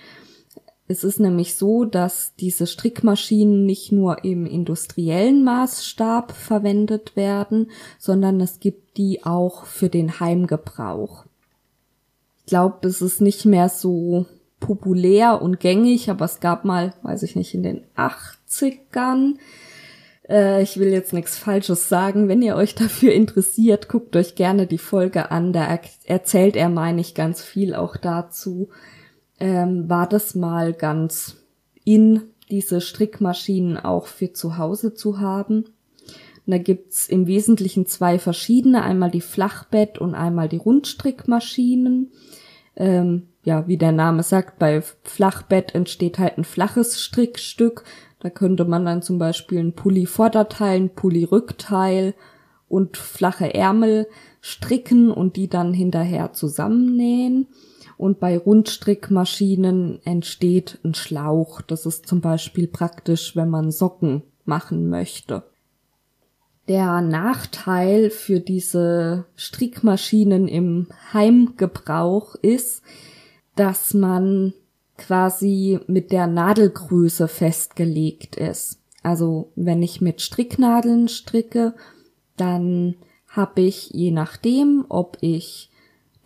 Es 0.88 1.04
ist 1.04 1.20
nämlich 1.20 1.56
so, 1.56 1.86
dass 1.86 2.36
diese 2.36 2.68
Strickmaschinen 2.68 3.66
nicht 3.66 3.92
nur 3.92 4.24
im 4.24 4.46
industriellen 4.46 5.44
Maßstab 5.44 6.32
verwendet 6.32 7.16
werden, 7.16 7.72
sondern 7.98 8.42
es 8.42 8.60
gibt 8.60 8.98
die 8.98 9.24
auch 9.24 9.66
für 9.66 9.90
den 9.90 10.20
Heimgebrauch. 10.20 11.26
Ich 12.46 12.50
glaube, 12.50 12.88
es 12.88 13.02
ist 13.02 13.22
nicht 13.22 13.46
mehr 13.46 13.70
so 13.70 14.26
populär 14.60 15.42
und 15.42 15.60
gängig, 15.60 16.10
aber 16.10 16.26
es 16.26 16.40
gab 16.40 16.66
mal, 16.66 16.94
weiß 17.02 17.24
ich 17.24 17.36
nicht, 17.36 17.54
in 17.54 17.64
den 17.64 17.84
80ern. 17.96 19.36
Äh, 20.28 20.64
ich 20.64 20.78
will 20.78 20.90
jetzt 20.90 21.14
nichts 21.14 21.38
Falsches 21.38 21.90
sagen. 21.90 22.28
Wenn 22.28 22.42
ihr 22.42 22.56
euch 22.56 22.76
dafür 22.76 23.14
interessiert, 23.14 23.90
guckt 23.90 24.16
euch 24.16 24.36
gerne 24.36 24.68
die 24.68 24.78
Folge 24.78 25.32
an. 25.32 25.54
Da 25.54 25.66
er 25.66 25.80
erzählt 26.06 26.56
er, 26.56 26.70
meine 26.70 27.02
ich, 27.02 27.16
ganz 27.16 27.42
viel 27.42 27.76
auch 27.76 27.98
dazu 27.98 28.70
ähm, 29.40 29.90
war 29.90 30.08
das 30.08 30.36
mal 30.36 30.74
ganz 30.74 31.36
in, 31.84 32.30
diese 32.50 32.82
Strickmaschinen 32.82 33.78
auch 33.78 34.08
für 34.08 34.32
zu 34.32 34.58
Hause 34.58 34.94
zu 34.94 35.20
haben. 35.20 35.66
Und 36.46 36.52
da 36.52 36.58
gibt's 36.58 37.08
im 37.08 37.28
Wesentlichen 37.28 37.86
zwei 37.86 38.20
verschiedene, 38.20 38.84
einmal 38.84 39.12
die 39.12 39.22
Flachbett 39.22 39.98
und 39.98 40.16
einmal 40.16 40.50
die 40.50 40.58
Rundstrickmaschinen. 40.58 42.12
Ähm, 42.76 43.28
ja, 43.44 43.68
wie 43.68 43.78
der 43.78 43.92
Name 43.92 44.24
sagt, 44.24 44.60
bei 44.60 44.82
Flachbett 45.04 45.76
entsteht 45.76 46.20
halt 46.20 46.38
ein 46.38 46.44
flaches 46.44 47.02
Strickstück. 47.02 47.84
Da 48.20 48.30
könnte 48.30 48.66
man 48.66 48.86
dann 48.86 49.02
zum 49.02 49.20
Beispiel 49.20 49.60
ein 49.60 49.74
Pulli-Vorderteil, 49.74 50.78
ein 50.78 50.90
Pulli-Rückteil 50.90 52.14
und 52.68 52.98
flache 52.98 53.54
Ärmel 53.54 54.08
stricken 54.42 55.12
und 55.12 55.36
die 55.36 55.50
dann 55.50 55.74
hinterher 55.74 56.34
zusammennähen 56.34 57.48
und 57.98 58.20
bei 58.20 58.38
Rundstrickmaschinen 58.38 60.00
entsteht 60.04 60.80
ein 60.84 60.94
Schlauch. 60.94 61.62
Das 61.62 61.86
ist 61.86 62.08
zum 62.08 62.22
Beispiel 62.22 62.68
praktisch, 62.68 63.36
wenn 63.36 63.50
man 63.50 63.72
Socken 63.72 64.24
machen 64.46 64.90
möchte. 64.90 65.44
Der 66.68 67.02
Nachteil 67.02 68.10
für 68.10 68.40
diese 68.40 69.26
Strickmaschinen 69.36 70.48
im 70.48 70.88
Heimgebrauch 71.12 72.36
ist, 72.36 72.84
dass 73.56 73.94
man 73.94 74.54
quasi 74.98 75.80
mit 75.88 76.12
der 76.12 76.28
Nadelgröße 76.28 77.28
festgelegt 77.28 78.38
ist. 78.38 78.80
Also 79.02 79.52
wenn 79.56 79.84
ich 79.84 80.00
mit 80.00 80.22
Stricknadeln 80.22 81.10
stricke, 81.10 81.74
dann 82.38 82.96
habe 83.28 83.62
ich 83.62 83.90
je 83.90 84.12
nachdem, 84.12 84.86
ob 84.88 85.18
ich 85.20 85.70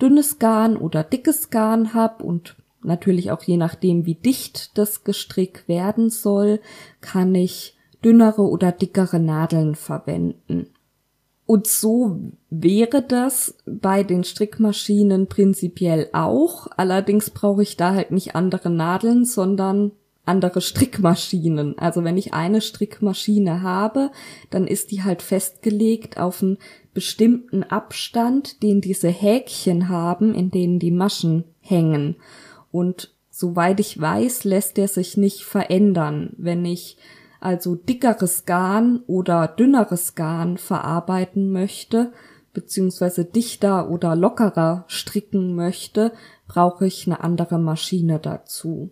dünnes 0.02 0.38
Garn 0.38 0.78
oder 0.78 1.04
dickes 1.04 1.50
Garn 1.50 1.94
habe 1.94 2.24
und 2.24 2.56
natürlich 2.84 3.32
auch 3.32 3.42
je 3.42 3.58
nachdem, 3.58 4.06
wie 4.06 4.16
dicht 4.16 4.78
das 4.78 5.04
Gestrick 5.04 5.68
werden 5.68 6.10
soll, 6.10 6.60
kann 7.02 7.34
ich 7.34 7.77
dünnere 8.08 8.44
oder 8.44 8.72
dickere 8.72 9.20
Nadeln 9.20 9.76
verwenden. 9.76 10.68
Und 11.46 11.68
so 11.68 12.20
wäre 12.50 13.02
das 13.02 13.58
bei 13.66 14.04
den 14.04 14.24
Strickmaschinen 14.24 15.28
prinzipiell 15.28 16.10
auch. 16.14 16.68
Allerdings 16.78 17.30
brauche 17.30 17.64
ich 17.64 17.76
da 17.76 17.94
halt 17.94 18.12
nicht 18.12 18.34
andere 18.36 18.70
Nadeln, 18.70 19.26
sondern 19.26 19.92
andere 20.24 20.62
Strickmaschinen. 20.62 21.78
Also 21.78 22.06
wenn 22.06 22.18
ich 22.18 22.34
eine 22.34 22.62
Strickmaschine 22.62 23.62
habe, 23.62 24.12
dann 24.50 24.68
ist 24.68 24.92
die 24.92 25.04
halt 25.04 25.22
festgelegt 25.22 26.18
auf 26.18 26.42
einen 26.42 26.58
bestimmten 26.94 27.64
Abstand, 27.64 28.64
den 28.64 28.80
diese 28.80 29.10
Häkchen 29.10 29.90
haben, 29.90 30.34
in 30.34 30.50
denen 30.52 30.80
die 30.80 30.92
Maschen 30.92 31.44
hängen. 31.60 32.16
Und 32.72 33.14
soweit 33.30 33.80
ich 33.82 34.00
weiß, 34.00 34.46
lässt 34.46 34.78
der 34.78 34.88
sich 34.88 35.18
nicht 35.18 35.44
verändern. 35.44 36.34
Wenn 36.38 36.66
ich 36.66 36.98
also 37.40 37.76
dickeres 37.76 38.46
Garn 38.46 39.02
oder 39.08 39.48
dünneres 39.48 40.16
Garn 40.16 40.58
verarbeiten 40.58 41.52
möchte, 41.52 42.12
beziehungsweise 42.54 43.26
dichter 43.26 43.90
oder 43.90 44.16
lockerer 44.16 44.86
stricken 44.88 45.56
möchte, 45.56 46.12
brauche 46.48 46.88
ich 46.88 47.06
eine 47.06 47.22
andere 47.24 47.60
Maschine 47.60 48.20
dazu. 48.20 48.90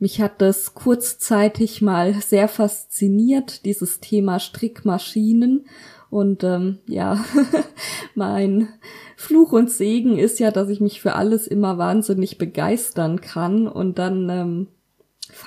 Mich 0.00 0.20
hat 0.20 0.40
das 0.40 0.74
kurzzeitig 0.74 1.82
mal 1.82 2.14
sehr 2.14 2.48
fasziniert, 2.48 3.64
dieses 3.64 4.00
Thema 4.00 4.38
Strickmaschinen, 4.38 5.66
und 6.10 6.42
ähm, 6.42 6.78
ja, 6.86 7.22
mein 8.14 8.68
Fluch 9.16 9.52
und 9.52 9.70
Segen 9.70 10.18
ist 10.18 10.38
ja, 10.38 10.50
dass 10.50 10.68
ich 10.70 10.80
mich 10.80 11.00
für 11.00 11.14
alles 11.14 11.46
immer 11.46 11.76
wahnsinnig 11.76 12.38
begeistern 12.38 13.20
kann 13.20 13.68
und 13.68 13.98
dann 13.98 14.28
ähm, 14.30 14.66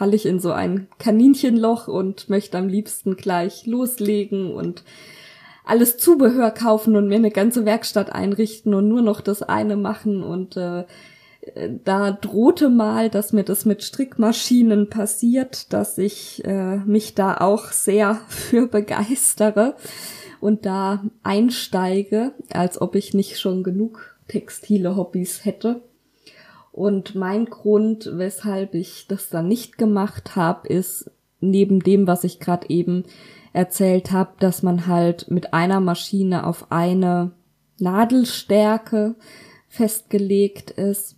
falle 0.01 0.15
ich 0.15 0.25
in 0.25 0.39
so 0.39 0.51
ein 0.51 0.88
Kaninchenloch 0.98 1.88
und 1.88 2.27
möchte 2.27 2.58
am 2.58 2.67
liebsten 2.67 3.17
gleich 3.17 3.67
loslegen 3.67 4.51
und 4.51 4.84
alles 5.63 6.00
Zubehör 6.00 6.50
kaufen 6.50 6.96
und 6.96 7.08
mir 7.08 7.17
eine 7.17 7.29
ganze 7.29 7.65
Werkstatt 7.65 8.12
einrichten 8.12 8.74
und 8.74 8.88
nur 8.88 9.03
noch 9.03 9.22
das 9.22 9.43
eine 9.43 9.75
machen 9.75 10.24
und 10.24 10.58
äh, 10.58 10.86
da 11.84 12.10
drohte 12.13 12.70
mal, 12.70 13.12
dass 13.12 13.31
mir 13.31 13.43
das 13.43 13.65
mit 13.65 13.84
Strickmaschinen 13.84 14.89
passiert, 14.89 15.72
dass 15.72 16.00
ich 16.00 16.43
äh, 16.46 16.77
mich 16.77 17.13
da 17.13 17.38
auch 17.38 17.65
sehr 17.65 18.22
für 18.27 18.65
begeistere 18.65 19.75
und 20.39 20.65
da 20.65 21.03
einsteige, 21.22 22.34
als 22.51 22.81
ob 22.81 22.96
ich 22.96 23.13
nicht 23.13 23.39
schon 23.39 23.62
genug 23.62 24.15
textile 24.27 24.96
Hobbys 24.96 25.46
hätte. 25.46 25.84
Und 26.72 27.16
mein 27.16 27.46
Grund, 27.46 28.10
weshalb 28.13 28.75
ich 28.75 29.08
das 29.08 29.30
dann 29.30 29.48
nicht 29.48 29.78
gemacht 29.78 30.36
habe, 30.36 30.68
ist 30.68 31.12
neben 31.42 31.82
dem, 31.82 32.08
was 32.08 32.24
ich 32.24 32.40
gerade 32.40 32.70
eben 32.70 33.04
erzählt 33.54 34.12
habe, 34.12 34.32
dass 34.40 34.63
man 34.63 34.88
halt 34.88 35.30
mit 35.30 35.54
einer 35.54 35.82
Maschine 35.82 36.48
auf 36.48 36.72
eine 36.72 37.32
Nadelstärke 37.80 39.16
festgelegt 39.68 40.72
ist, 40.72 41.18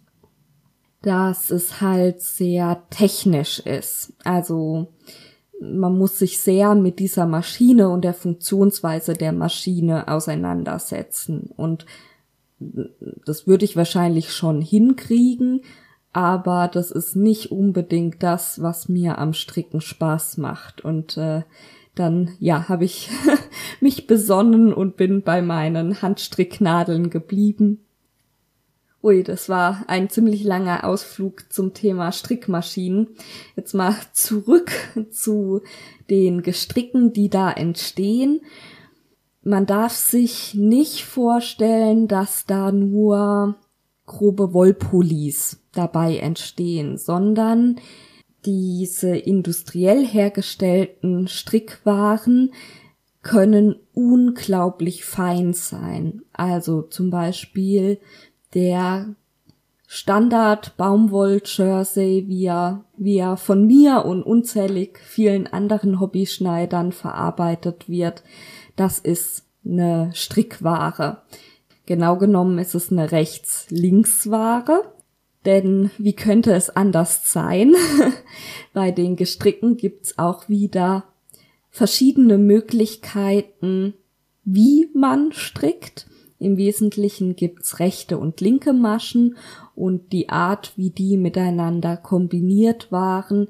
dass 1.01 1.51
es 1.51 1.81
halt 1.81 2.21
sehr 2.21 2.83
technisch 2.89 3.59
ist. 3.59 4.13
Also 4.23 4.87
man 5.61 5.97
muss 5.97 6.17
sich 6.17 6.39
sehr 6.39 6.73
mit 6.75 6.99
dieser 6.99 7.25
Maschine 7.25 7.89
und 7.89 8.03
der 8.03 8.13
Funktionsweise 8.13 9.13
der 9.13 9.33
Maschine 9.33 10.07
auseinandersetzen. 10.07 11.51
Und 11.55 11.85
das 12.59 13.47
würde 13.47 13.65
ich 13.65 13.75
wahrscheinlich 13.75 14.33
schon 14.33 14.61
hinkriegen, 14.61 15.61
aber 16.11 16.69
das 16.71 16.91
ist 16.91 17.15
nicht 17.15 17.51
unbedingt 17.51 18.21
das, 18.21 18.61
was 18.61 18.87
mir 18.87 19.17
am 19.17 19.33
Stricken 19.33 19.81
Spaß 19.81 20.37
macht. 20.37 20.81
Und 20.81 21.17
äh, 21.17 21.41
dann, 21.95 22.35
ja, 22.39 22.69
habe 22.69 22.85
ich 22.85 23.09
mich 23.81 24.07
besonnen 24.07 24.73
und 24.73 24.95
bin 24.95 25.23
bei 25.23 25.41
meinen 25.41 26.01
Handstricknadeln 26.01 27.09
geblieben. 27.09 27.79
Ui, 29.01 29.21
das 29.23 29.49
war 29.49 29.83
ein 29.87 30.09
ziemlich 30.09 30.43
langer 30.43 30.85
Ausflug 30.85 31.51
zum 31.51 31.73
Thema 31.73 32.11
Strickmaschinen. 32.11 33.09
Jetzt 33.55 33.73
mal 33.73 33.95
zurück 34.13 34.71
zu 35.11 35.61
den 36.09 36.41
Gestricken, 36.41 37.11
die 37.11 37.29
da 37.29 37.51
entstehen 37.51 38.41
man 39.43 39.65
darf 39.65 39.93
sich 39.93 40.53
nicht 40.53 41.03
vorstellen, 41.03 42.07
dass 42.07 42.45
da 42.45 42.71
nur 42.71 43.55
grobe 44.05 44.53
Wollpullis 44.53 45.61
dabei 45.73 46.17
entstehen, 46.17 46.97
sondern 46.97 47.79
diese 48.45 49.15
industriell 49.15 50.05
hergestellten 50.05 51.27
Strickwaren 51.27 52.53
können 53.21 53.77
unglaublich 53.93 55.05
fein 55.05 55.53
sein. 55.53 56.23
Also 56.33 56.81
zum 56.81 57.09
Beispiel 57.09 57.99
der 58.53 59.15
Standard 59.95 60.75
Baumwoll-Jersey, 60.75 62.25
wie 62.27 62.45
er, 62.45 62.83
wie 62.97 63.17
er 63.17 63.37
von 63.37 63.67
mir 63.67 64.05
und 64.05 64.23
unzählig 64.23 64.97
vielen 64.97 65.45
anderen 65.45 65.99
Hobbyschneidern 65.99 66.91
verarbeitet 66.91 67.87
wird, 67.87 68.23
das 68.75 68.97
ist 68.97 69.45
eine 69.63 70.09
Strickware. 70.15 71.21
Genau 71.85 72.17
genommen 72.17 72.57
ist 72.57 72.73
es 72.73 72.91
eine 72.91 73.11
Rechts-Links-Ware. 73.11 74.81
Denn 75.45 75.91
wie 75.99 76.15
könnte 76.15 76.53
es 76.53 76.71
anders 76.71 77.31
sein? 77.31 77.75
Bei 78.73 78.89
den 78.89 79.15
Gestricken 79.15 79.77
gibt's 79.77 80.17
auch 80.17 80.49
wieder 80.49 81.03
verschiedene 81.69 82.39
Möglichkeiten, 82.39 83.93
wie 84.43 84.89
man 84.95 85.33
strickt. 85.33 86.07
Im 86.39 86.57
Wesentlichen 86.57 87.35
gibt's 87.35 87.79
rechte 87.79 88.17
und 88.17 88.41
linke 88.41 88.73
Maschen 88.73 89.37
und 89.75 90.11
die 90.11 90.29
Art, 90.29 90.73
wie 90.75 90.89
die 90.89 91.17
miteinander 91.17 91.97
kombiniert 91.97 92.91
waren, 92.91 93.47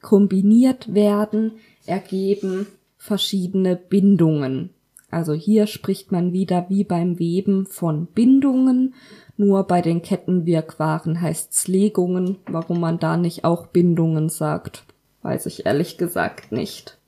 kombiniert 0.00 0.94
werden, 0.94 1.52
ergeben 1.86 2.66
verschiedene 2.96 3.76
Bindungen. 3.76 4.70
Also 5.10 5.32
hier 5.32 5.66
spricht 5.66 6.12
man 6.12 6.32
wieder 6.32 6.66
wie 6.68 6.84
beim 6.84 7.18
Weben 7.18 7.66
von 7.66 8.06
Bindungen, 8.06 8.94
nur 9.36 9.64
bei 9.64 9.82
den 9.82 10.02
Kettenwirkwaren 10.02 11.20
heißt's 11.20 11.68
Legungen. 11.68 12.38
Warum 12.46 12.80
man 12.80 12.98
da 12.98 13.16
nicht 13.16 13.44
auch 13.44 13.66
Bindungen 13.66 14.28
sagt, 14.28 14.84
weiß 15.22 15.46
ich 15.46 15.66
ehrlich 15.66 15.98
gesagt 15.98 16.52
nicht. 16.52 16.98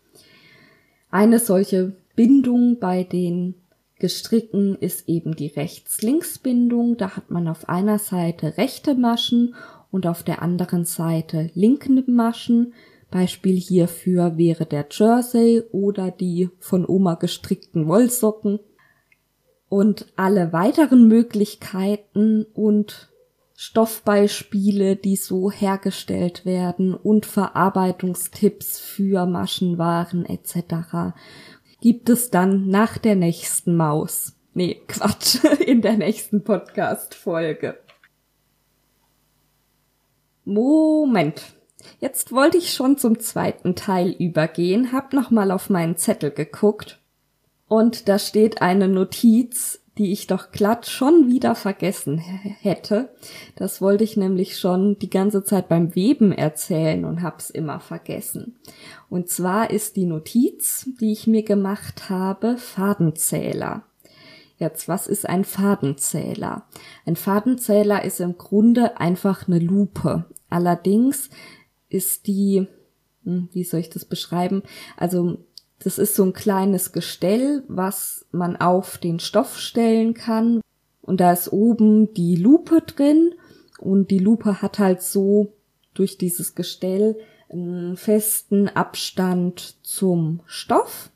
Eine 1.10 1.38
solche 1.38 1.96
Bindung 2.14 2.78
bei 2.80 3.02
den 3.02 3.54
Gestricken 3.98 4.76
ist 4.76 5.08
eben 5.08 5.34
die 5.34 5.48
Rechts-Links-Bindung. 5.48 6.96
Da 6.96 7.16
hat 7.16 7.30
man 7.30 7.48
auf 7.48 7.68
einer 7.68 7.98
Seite 7.98 8.56
rechte 8.56 8.94
Maschen 8.94 9.54
und 9.90 10.06
auf 10.06 10.22
der 10.22 10.42
anderen 10.42 10.84
Seite 10.84 11.50
linke 11.54 11.90
Maschen. 12.06 12.74
Beispiel 13.10 13.56
hierfür 13.56 14.36
wäre 14.36 14.66
der 14.66 14.86
Jersey 14.90 15.62
oder 15.72 16.10
die 16.10 16.50
von 16.58 16.86
Oma 16.86 17.14
gestrickten 17.14 17.88
Wollsocken. 17.88 18.60
Und 19.68 20.06
alle 20.16 20.52
weiteren 20.52 21.08
Möglichkeiten 21.08 22.46
und 22.54 23.10
Stoffbeispiele, 23.60 24.94
die 24.94 25.16
so 25.16 25.50
hergestellt 25.50 26.46
werden 26.46 26.94
und 26.94 27.26
Verarbeitungstipps 27.26 28.78
für 28.78 29.26
Maschenwaren 29.26 30.24
etc. 30.26 31.16
gibt 31.80 32.08
es 32.08 32.30
dann 32.30 32.68
nach 32.68 32.98
der 32.98 33.16
nächsten 33.16 33.76
Maus. 33.76 34.34
Nee, 34.54 34.82
Quatsch, 34.88 35.44
in 35.60 35.82
der 35.82 35.96
nächsten 35.96 36.42
Podcast-Folge. 36.42 37.78
Moment. 40.44 41.42
Jetzt 42.00 42.32
wollte 42.32 42.58
ich 42.58 42.72
schon 42.72 42.98
zum 42.98 43.18
zweiten 43.20 43.74
Teil 43.74 44.10
übergehen, 44.10 44.92
hab 44.92 45.12
nochmal 45.12 45.50
auf 45.50 45.70
meinen 45.70 45.96
Zettel 45.96 46.30
geguckt 46.30 47.00
und 47.68 48.08
da 48.08 48.18
steht 48.18 48.62
eine 48.62 48.88
Notiz, 48.88 49.80
die 49.98 50.12
ich 50.12 50.26
doch 50.28 50.52
glatt 50.52 50.86
schon 50.86 51.28
wieder 51.28 51.54
vergessen 51.54 52.18
hätte. 52.18 53.10
Das 53.56 53.80
wollte 53.80 54.04
ich 54.04 54.16
nämlich 54.16 54.58
schon 54.58 54.98
die 54.98 55.10
ganze 55.10 55.44
Zeit 55.44 55.68
beim 55.68 55.94
Weben 55.94 56.32
erzählen 56.32 57.04
und 57.04 57.22
hab's 57.22 57.50
immer 57.50 57.80
vergessen. 57.80 58.56
Und 59.10 59.28
zwar 59.28 59.70
ist 59.70 59.96
die 59.96 60.06
Notiz, 60.06 60.88
die 61.00 61.12
ich 61.12 61.26
mir 61.26 61.42
gemacht 61.42 62.08
habe, 62.08 62.56
Fadenzähler. 62.56 63.82
Jetzt, 64.58 64.88
was 64.88 65.06
ist 65.06 65.28
ein 65.28 65.44
Fadenzähler? 65.44 66.66
Ein 67.06 67.16
Fadenzähler 67.16 68.04
ist 68.04 68.20
im 68.20 68.38
Grunde 68.38 68.98
einfach 68.98 69.46
eine 69.46 69.58
Lupe. 69.58 70.24
Allerdings 70.50 71.30
ist 71.88 72.26
die, 72.26 72.66
hm, 73.24 73.48
wie 73.52 73.64
soll 73.64 73.80
ich 73.80 73.90
das 73.90 74.04
beschreiben? 74.04 74.62
Also 74.96 75.38
das 75.80 75.98
ist 75.98 76.14
so 76.14 76.24
ein 76.24 76.32
kleines 76.32 76.92
Gestell, 76.92 77.62
was 77.68 78.26
man 78.32 78.56
auf 78.56 78.98
den 78.98 79.20
Stoff 79.20 79.58
stellen 79.58 80.14
kann. 80.14 80.60
Und 81.02 81.20
da 81.20 81.32
ist 81.32 81.52
oben 81.52 82.12
die 82.14 82.36
Lupe 82.36 82.82
drin. 82.82 83.34
Und 83.78 84.10
die 84.10 84.18
Lupe 84.18 84.60
hat 84.60 84.78
halt 84.78 85.02
so 85.02 85.52
durch 85.94 86.18
dieses 86.18 86.54
Gestell 86.54 87.16
einen 87.48 87.96
festen 87.96 88.68
Abstand 88.68 89.76
zum 89.82 90.40
Stoff. 90.46 91.10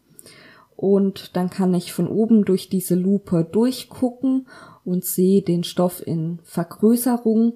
Und 0.76 1.36
dann 1.36 1.50
kann 1.50 1.74
ich 1.74 1.92
von 1.92 2.08
oben 2.08 2.44
durch 2.44 2.68
diese 2.68 2.94
Lupe 2.94 3.46
durchgucken 3.50 4.48
und 4.84 5.04
sehe 5.04 5.42
den 5.42 5.64
Stoff 5.64 6.04
in 6.04 6.40
Vergrößerung 6.44 7.54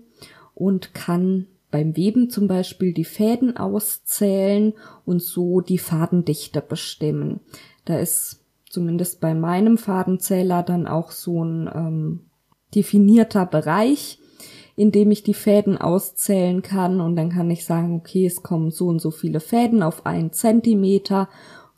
und 0.55 0.95
kann 0.95 1.47
beim 1.77 1.95
Weben 1.95 2.31
zum 2.31 2.49
Beispiel 2.49 2.95
die 2.95 3.05
Fäden 3.05 3.59
auszählen 3.59 4.73
und 5.05 5.21
so 5.21 5.61
die 5.61 5.77
Fadendichte 5.77 6.63
bestimmen. 6.63 7.41
Da 7.85 7.99
ist 7.99 8.41
zumindest 8.71 9.21
bei 9.21 9.35
meinem 9.35 9.77
Fadenzähler 9.77 10.63
dann 10.63 10.87
auch 10.87 11.11
so 11.11 11.45
ein 11.45 11.71
ähm, 11.75 12.21
definierter 12.75 13.45
Bereich, 13.45 14.19
in 14.75 14.91
dem 14.91 15.11
ich 15.11 15.23
die 15.23 15.35
Fäden 15.35 15.77
auszählen 15.77 16.63
kann 16.63 17.03
und 17.03 17.15
dann 17.15 17.29
kann 17.29 17.51
ich 17.51 17.67
sagen, 17.67 17.95
okay, 17.95 18.25
es 18.25 18.43
kommen 18.43 18.71
so 18.71 18.87
und 18.87 19.03
so 19.03 19.11
viele 19.11 19.41
Fäden 19.41 19.83
auf 19.83 20.07
einen 20.07 20.33
Zentimeter 20.33 21.29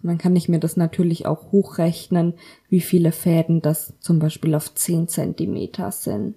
und 0.01 0.11
dann 0.11 0.19
kann 0.19 0.37
ich 0.37 0.49
mir 0.49 0.61
das 0.61 0.77
natürlich 0.77 1.27
auch 1.27 1.51
hochrechnen, 1.51 2.35
wie 2.69 2.81
viele 2.81 3.11
Fäden 3.11 3.63
das 3.63 3.95
zum 3.99 4.21
Beispiel 4.21 4.55
auf 4.55 4.73
zehn 4.77 5.09
Zentimeter 5.09 5.91
sind. 5.91 6.37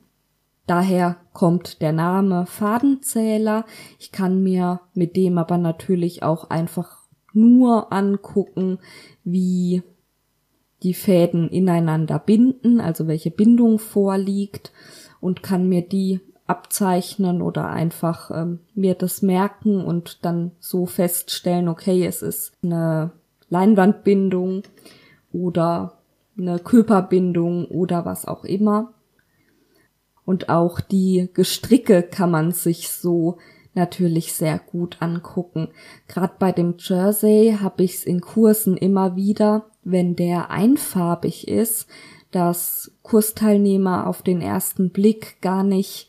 Daher 0.71 1.17
kommt 1.33 1.81
der 1.81 1.91
Name 1.91 2.45
Fadenzähler. 2.45 3.65
Ich 3.99 4.13
kann 4.13 4.41
mir 4.41 4.79
mit 4.93 5.17
dem 5.17 5.37
aber 5.37 5.57
natürlich 5.57 6.23
auch 6.23 6.49
einfach 6.49 6.99
nur 7.33 7.91
angucken, 7.91 8.79
wie 9.25 9.83
die 10.81 10.93
Fäden 10.93 11.49
ineinander 11.49 12.19
binden, 12.19 12.79
also 12.79 13.07
welche 13.07 13.31
Bindung 13.31 13.79
vorliegt 13.79 14.71
und 15.19 15.43
kann 15.43 15.67
mir 15.67 15.81
die 15.81 16.21
abzeichnen 16.47 17.41
oder 17.41 17.67
einfach 17.67 18.31
ähm, 18.31 18.59
mir 18.73 18.95
das 18.95 19.21
merken 19.21 19.83
und 19.83 20.23
dann 20.23 20.51
so 20.61 20.85
feststellen, 20.85 21.67
okay, 21.67 22.05
es 22.05 22.21
ist 22.21 22.53
eine 22.63 23.11
Leinwandbindung 23.49 24.63
oder 25.33 25.97
eine 26.37 26.59
Körperbindung 26.59 27.65
oder 27.65 28.05
was 28.05 28.25
auch 28.25 28.45
immer. 28.45 28.93
Und 30.31 30.47
auch 30.47 30.79
die 30.79 31.27
Gestricke 31.33 32.03
kann 32.03 32.31
man 32.31 32.53
sich 32.53 32.87
so 32.87 33.37
natürlich 33.73 34.31
sehr 34.31 34.59
gut 34.59 34.95
angucken. 35.01 35.67
Gerade 36.07 36.35
bei 36.39 36.53
dem 36.53 36.75
Jersey 36.77 37.57
habe 37.59 37.83
ich 37.83 37.95
es 37.95 38.03
in 38.05 38.21
Kursen 38.21 38.77
immer 38.77 39.17
wieder, 39.17 39.65
wenn 39.83 40.15
der 40.15 40.49
einfarbig 40.49 41.49
ist, 41.49 41.87
dass 42.31 42.93
Kursteilnehmer 43.01 44.07
auf 44.07 44.21
den 44.21 44.39
ersten 44.39 44.91
Blick 44.91 45.41
gar 45.41 45.65
nicht 45.65 46.07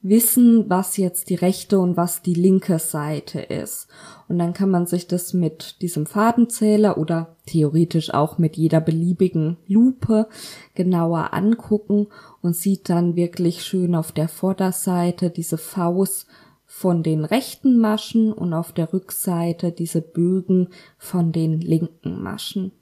wissen, 0.00 0.70
was 0.70 0.96
jetzt 0.96 1.28
die 1.28 1.34
rechte 1.34 1.78
und 1.80 1.98
was 1.98 2.22
die 2.22 2.32
linke 2.32 2.78
Seite 2.78 3.40
ist. 3.40 3.88
Und 4.26 4.38
dann 4.38 4.54
kann 4.54 4.70
man 4.70 4.86
sich 4.86 5.06
das 5.06 5.34
mit 5.34 5.82
diesem 5.82 6.06
Fadenzähler 6.06 6.96
oder 6.96 7.36
theoretisch 7.44 8.14
auch 8.14 8.38
mit 8.38 8.56
jeder 8.56 8.80
beliebigen 8.80 9.58
Lupe 9.66 10.28
genauer 10.74 11.34
angucken 11.34 12.06
und 12.42 12.56
sieht 12.56 12.88
dann 12.88 13.16
wirklich 13.16 13.62
schön 13.64 13.94
auf 13.94 14.12
der 14.12 14.28
Vorderseite 14.28 15.30
diese 15.30 15.58
Faust 15.58 16.26
von 16.64 17.02
den 17.02 17.24
rechten 17.24 17.78
Maschen 17.78 18.32
und 18.32 18.54
auf 18.54 18.72
der 18.72 18.92
Rückseite 18.92 19.72
diese 19.72 20.00
Bögen 20.00 20.68
von 20.98 21.32
den 21.32 21.60
linken 21.60 22.22
Maschen. 22.22 22.72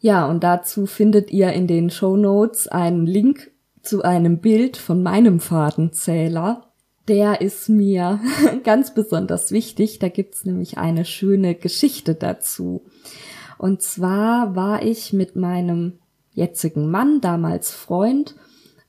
Ja, 0.00 0.26
und 0.26 0.44
dazu 0.44 0.86
findet 0.86 1.30
ihr 1.30 1.52
in 1.52 1.66
den 1.66 1.88
Show 1.88 2.16
Notes 2.16 2.68
einen 2.68 3.06
Link 3.06 3.52
zu 3.80 4.02
einem 4.02 4.38
Bild 4.38 4.76
von 4.76 5.02
meinem 5.02 5.40
Fadenzähler. 5.40 6.72
Der 7.08 7.40
ist 7.40 7.68
mir 7.68 8.20
ganz 8.64 8.92
besonders 8.92 9.52
wichtig. 9.52 10.00
Da 10.00 10.08
gibt's 10.08 10.44
nämlich 10.44 10.76
eine 10.76 11.04
schöne 11.04 11.54
Geschichte 11.54 12.14
dazu. 12.14 12.84
Und 13.56 13.82
zwar 13.82 14.56
war 14.56 14.82
ich 14.82 15.12
mit 15.12 15.36
meinem 15.36 16.00
jetzigen 16.34 16.90
Mann, 16.90 17.20
damals 17.20 17.72
Freund, 17.72 18.34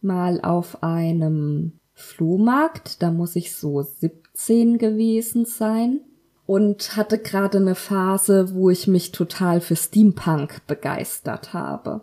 mal 0.01 0.41
auf 0.41 0.83
einem 0.83 1.79
Flohmarkt. 1.93 3.01
Da 3.01 3.11
muss 3.11 3.35
ich 3.35 3.55
so 3.55 3.81
17 3.81 4.77
gewesen 4.77 5.45
sein 5.45 6.01
und 6.45 6.95
hatte 6.95 7.17
gerade 7.17 7.57
eine 7.57 7.75
Phase, 7.75 8.53
wo 8.53 8.69
ich 8.69 8.87
mich 8.87 9.11
total 9.11 9.61
für 9.61 9.75
Steampunk 9.75 10.67
begeistert 10.67 11.53
habe. 11.53 12.01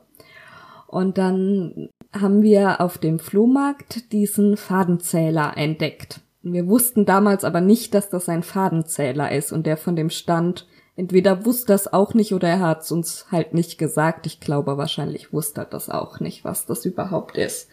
Und 0.86 1.18
dann 1.18 1.88
haben 2.12 2.42
wir 2.42 2.80
auf 2.80 2.98
dem 2.98 3.18
Flohmarkt 3.18 4.12
diesen 4.12 4.56
Fadenzähler 4.56 5.56
entdeckt. 5.56 6.20
Wir 6.42 6.66
wussten 6.66 7.06
damals 7.06 7.44
aber 7.44 7.60
nicht, 7.60 7.94
dass 7.94 8.10
das 8.10 8.28
ein 8.28 8.42
Fadenzähler 8.42 9.32
ist 9.32 9.52
und 9.52 9.66
der 9.66 9.76
von 9.76 9.96
dem 9.96 10.10
Stand 10.10 10.66
entweder 10.96 11.44
wusste 11.44 11.68
das 11.68 11.92
auch 11.92 12.14
nicht 12.14 12.34
oder 12.34 12.48
er 12.48 12.60
hat 12.60 12.82
es 12.82 12.92
uns 12.92 13.26
halt 13.30 13.54
nicht 13.54 13.78
gesagt. 13.78 14.26
Ich 14.26 14.40
glaube, 14.40 14.76
wahrscheinlich 14.76 15.32
wusste 15.32 15.62
er 15.62 15.66
das 15.66 15.88
auch 15.88 16.20
nicht, 16.20 16.44
was 16.44 16.66
das 16.66 16.84
überhaupt 16.84 17.38
ist. 17.38 17.68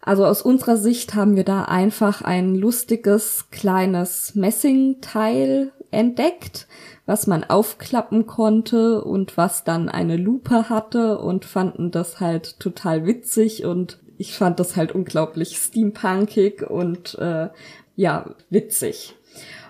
Also 0.00 0.24
aus 0.24 0.42
unserer 0.42 0.76
Sicht 0.76 1.14
haben 1.14 1.36
wir 1.36 1.44
da 1.44 1.64
einfach 1.64 2.22
ein 2.22 2.54
lustiges 2.54 3.50
kleines 3.50 4.34
Messingteil 4.34 5.72
entdeckt, 5.90 6.66
was 7.06 7.26
man 7.26 7.44
aufklappen 7.44 8.26
konnte 8.26 9.02
und 9.02 9.36
was 9.36 9.64
dann 9.64 9.88
eine 9.88 10.16
Lupe 10.16 10.68
hatte 10.68 11.18
und 11.18 11.44
fanden 11.44 11.90
das 11.90 12.20
halt 12.20 12.60
total 12.60 13.06
witzig 13.06 13.64
und 13.64 13.98
ich 14.18 14.36
fand 14.36 14.60
das 14.60 14.76
halt 14.76 14.92
unglaublich 14.92 15.56
steampunkig 15.58 16.68
und 16.68 17.16
äh, 17.18 17.48
ja, 17.96 18.34
witzig. 18.50 19.14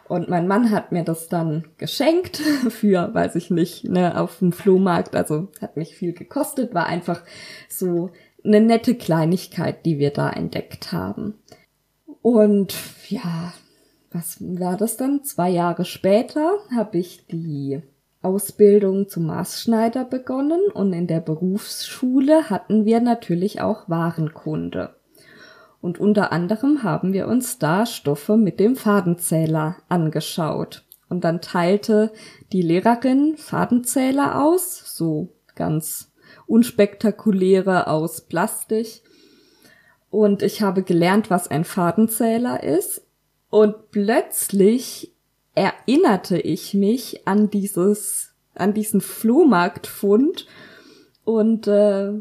Und 0.08 0.28
mein 0.28 0.48
Mann 0.48 0.70
hat 0.70 0.90
mir 0.92 1.04
das 1.04 1.28
dann 1.28 1.64
geschenkt 1.76 2.36
für, 2.70 3.12
weiß 3.12 3.34
ich 3.36 3.50
nicht, 3.50 3.84
ne, 3.84 4.18
auf 4.20 4.38
dem 4.38 4.52
Flohmarkt. 4.52 5.14
Also 5.14 5.48
hat 5.60 5.76
mich 5.76 5.94
viel 5.94 6.12
gekostet, 6.12 6.74
war 6.74 6.86
einfach 6.86 7.22
so 7.68 8.10
eine 8.44 8.60
nette 8.60 8.94
Kleinigkeit, 8.94 9.84
die 9.84 9.98
wir 9.98 10.10
da 10.10 10.30
entdeckt 10.30 10.92
haben. 10.92 11.34
Und 12.22 12.74
ja, 13.08 13.52
was 14.10 14.38
war 14.40 14.76
das 14.76 14.96
dann? 14.96 15.22
Zwei 15.24 15.50
Jahre 15.50 15.84
später 15.84 16.52
habe 16.74 16.98
ich 16.98 17.26
die 17.26 17.82
Ausbildung 18.22 19.08
zum 19.08 19.26
Maßschneider 19.26 20.04
begonnen 20.04 20.60
und 20.72 20.92
in 20.92 21.06
der 21.06 21.20
Berufsschule 21.20 22.50
hatten 22.50 22.84
wir 22.84 23.00
natürlich 23.00 23.60
auch 23.60 23.88
Warenkunde. 23.88 24.97
Und 25.80 26.00
unter 26.00 26.32
anderem 26.32 26.82
haben 26.82 27.12
wir 27.12 27.28
uns 27.28 27.58
da 27.58 27.86
Stoffe 27.86 28.36
mit 28.36 28.58
dem 28.58 28.76
Fadenzähler 28.76 29.76
angeschaut. 29.88 30.84
Und 31.08 31.24
dann 31.24 31.40
teilte 31.40 32.12
die 32.52 32.62
Lehrerin 32.62 33.36
Fadenzähler 33.36 34.42
aus, 34.44 34.94
so 34.96 35.28
ganz 35.54 36.12
unspektakuläre 36.46 37.86
aus 37.86 38.22
Plastik. 38.22 39.02
Und 40.10 40.42
ich 40.42 40.62
habe 40.62 40.82
gelernt, 40.82 41.30
was 41.30 41.48
ein 41.48 41.64
Fadenzähler 41.64 42.62
ist. 42.62 43.06
Und 43.50 43.90
plötzlich 43.90 45.14
erinnerte 45.54 46.38
ich 46.38 46.74
mich 46.74 47.26
an 47.26 47.50
dieses, 47.50 48.34
an 48.54 48.74
diesen 48.74 49.00
Flohmarktfund 49.00 50.46
und 51.24 51.66
äh, 51.66 52.12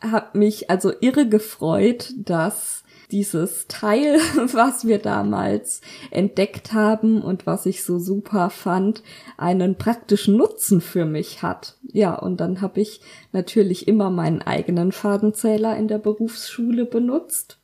habe 0.00 0.38
mich 0.38 0.70
also 0.70 0.92
irre 1.00 1.28
gefreut, 1.28 2.12
dass 2.16 2.84
dieses 3.12 3.66
Teil, 3.68 4.18
was 4.52 4.86
wir 4.86 4.98
damals 4.98 5.80
entdeckt 6.10 6.72
haben 6.72 7.22
und 7.22 7.46
was 7.46 7.66
ich 7.66 7.84
so 7.84 7.98
super 7.98 8.50
fand, 8.50 9.02
einen 9.36 9.76
praktischen 9.76 10.36
Nutzen 10.36 10.80
für 10.80 11.04
mich 11.04 11.42
hat. 11.42 11.76
Ja, 11.92 12.14
und 12.14 12.40
dann 12.40 12.60
habe 12.60 12.80
ich 12.80 13.00
natürlich 13.32 13.88
immer 13.88 14.10
meinen 14.10 14.42
eigenen 14.42 14.92
Fadenzähler 14.92 15.76
in 15.76 15.88
der 15.88 15.98
Berufsschule 15.98 16.84
benutzt 16.84 17.58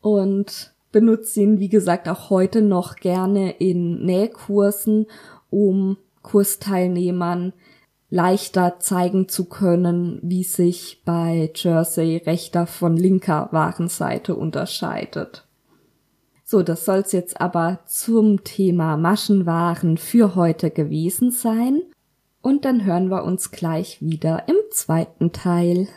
und 0.00 0.72
benutze 0.92 1.40
ihn, 1.40 1.58
wie 1.58 1.68
gesagt, 1.68 2.08
auch 2.08 2.30
heute 2.30 2.62
noch 2.62 2.96
gerne 2.96 3.50
in 3.58 4.04
Nähkursen, 4.04 5.06
um 5.50 5.98
Kursteilnehmern 6.22 7.52
leichter 8.08 8.78
zeigen 8.78 9.28
zu 9.28 9.46
können, 9.46 10.20
wie 10.22 10.44
sich 10.44 11.02
bei 11.04 11.50
Jersey 11.54 12.18
rechter 12.18 12.66
von 12.66 12.96
linker 12.96 13.48
Warenseite 13.50 14.36
unterscheidet. 14.36 15.46
So, 16.44 16.62
das 16.62 16.84
soll's 16.84 17.10
jetzt 17.10 17.40
aber 17.40 17.80
zum 17.86 18.44
Thema 18.44 18.96
Maschenwaren 18.96 19.96
für 19.96 20.36
heute 20.36 20.70
gewesen 20.70 21.32
sein. 21.32 21.82
Und 22.40 22.64
dann 22.64 22.84
hören 22.84 23.10
wir 23.10 23.24
uns 23.24 23.50
gleich 23.50 23.98
wieder 24.00 24.44
im 24.46 24.54
zweiten 24.70 25.32
Teil. 25.32 25.88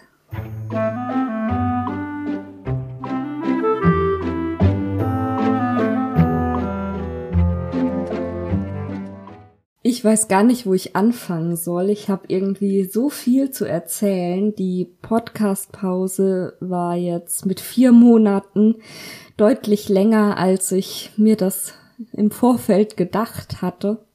Ich 9.81 10.03
weiß 10.03 10.27
gar 10.27 10.43
nicht, 10.43 10.65
wo 10.65 10.73
ich 10.73 10.97
anfangen 10.97 11.55
soll. 11.55 11.89
Ich 11.89 12.09
habe 12.09 12.25
irgendwie 12.27 12.83
so 12.83 13.09
viel 13.09 13.51
zu 13.51 13.63
erzählen. 13.63 14.53
Die 14.53 14.89
Podcast-Pause 15.01 16.57
war 16.59 16.95
jetzt 16.95 17.45
mit 17.45 17.61
vier 17.61 17.93
Monaten 17.93 18.75
deutlich 19.37 19.87
länger, 19.87 20.37
als 20.37 20.73
ich 20.73 21.11
mir 21.15 21.37
das 21.37 21.75
im 22.11 22.29
Vorfeld 22.29 22.97
gedacht 22.97 23.61
hatte. 23.61 24.05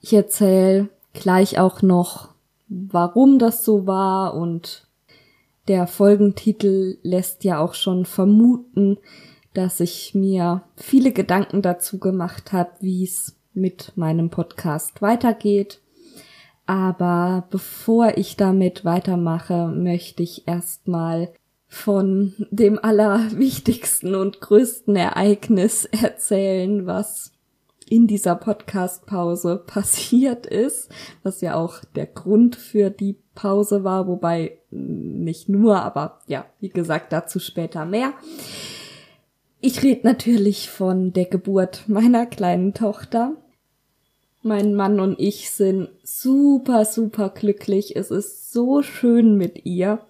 Ich 0.00 0.14
erzähle 0.14 0.88
gleich 1.12 1.58
auch 1.58 1.82
noch, 1.82 2.30
warum 2.68 3.38
das 3.38 3.62
so 3.62 3.86
war 3.86 4.34
und 4.34 4.86
der 5.68 5.86
Folgentitel 5.86 6.96
lässt 7.02 7.44
ja 7.44 7.58
auch 7.58 7.74
schon 7.74 8.06
vermuten, 8.06 8.96
dass 9.52 9.80
ich 9.80 10.14
mir 10.14 10.62
viele 10.76 11.12
Gedanken 11.12 11.60
dazu 11.60 11.98
gemacht 11.98 12.54
habe, 12.54 12.70
wie 12.80 13.04
es 13.04 13.36
mit 13.52 13.92
meinem 13.96 14.30
Podcast 14.30 15.02
weitergeht. 15.02 15.80
Aber 16.66 17.48
bevor 17.50 18.16
ich 18.16 18.36
damit 18.36 18.84
weitermache, 18.84 19.68
möchte 19.68 20.22
ich 20.22 20.46
erstmal 20.46 21.32
von 21.66 22.34
dem 22.50 22.78
allerwichtigsten 22.82 24.14
und 24.14 24.40
größten 24.40 24.96
Ereignis 24.96 25.84
erzählen, 25.84 26.86
was 26.86 27.32
in 27.88 28.06
dieser 28.06 28.36
Podcast-Pause 28.36 29.64
passiert 29.66 30.46
ist, 30.46 30.90
was 31.22 31.40
ja 31.40 31.56
auch 31.56 31.84
der 31.96 32.06
Grund 32.06 32.56
für 32.56 32.90
die 32.90 33.16
Pause 33.34 33.84
war, 33.84 34.06
wobei 34.06 34.58
nicht 34.70 35.48
nur, 35.48 35.82
aber 35.82 36.20
ja, 36.26 36.46
wie 36.60 36.68
gesagt, 36.68 37.12
dazu 37.12 37.40
später 37.40 37.84
mehr. 37.84 38.12
Ich 39.60 39.82
rede 39.82 40.06
natürlich 40.06 40.70
von 40.70 41.12
der 41.12 41.26
Geburt 41.26 41.84
meiner 41.88 42.26
kleinen 42.26 42.72
Tochter. 42.74 43.36
Mein 44.42 44.74
Mann 44.74 45.00
und 45.00 45.20
ich 45.20 45.50
sind 45.50 45.90
super, 46.02 46.86
super 46.86 47.28
glücklich. 47.28 47.94
Es 47.94 48.10
ist 48.10 48.52
so 48.52 48.82
schön 48.82 49.36
mit 49.36 49.66
ihr. 49.66 50.00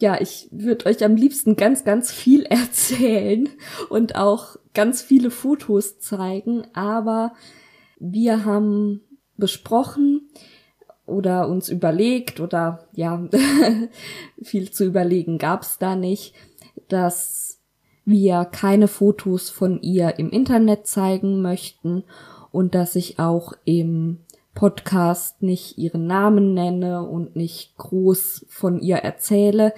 Ja, 0.00 0.20
ich 0.20 0.48
würde 0.50 0.86
euch 0.86 1.04
am 1.04 1.14
liebsten 1.14 1.54
ganz, 1.54 1.84
ganz 1.84 2.10
viel 2.10 2.42
erzählen 2.50 3.48
und 3.88 4.16
auch 4.16 4.56
ganz 4.74 5.02
viele 5.02 5.30
Fotos 5.30 6.00
zeigen, 6.00 6.66
aber 6.72 7.32
wir 8.00 8.44
haben 8.44 9.02
besprochen 9.36 10.28
oder 11.06 11.48
uns 11.48 11.68
überlegt 11.68 12.40
oder 12.40 12.88
ja, 12.94 13.28
viel 14.42 14.70
zu 14.70 14.84
überlegen 14.84 15.38
gab's 15.38 15.78
da 15.78 15.94
nicht, 15.94 16.34
dass 16.88 17.60
wir 18.04 18.44
keine 18.44 18.88
Fotos 18.88 19.50
von 19.50 19.80
ihr 19.82 20.18
im 20.18 20.30
Internet 20.30 20.86
zeigen 20.86 21.42
möchten 21.42 22.04
und 22.52 22.74
dass 22.74 22.96
ich 22.96 23.18
auch 23.18 23.52
im 23.64 24.18
Podcast 24.54 25.42
nicht 25.42 25.78
ihren 25.78 26.06
Namen 26.06 26.54
nenne 26.54 27.06
und 27.06 27.36
nicht 27.36 27.76
groß 27.76 28.46
von 28.48 28.80
ihr 28.80 28.96
erzähle. 28.96 29.72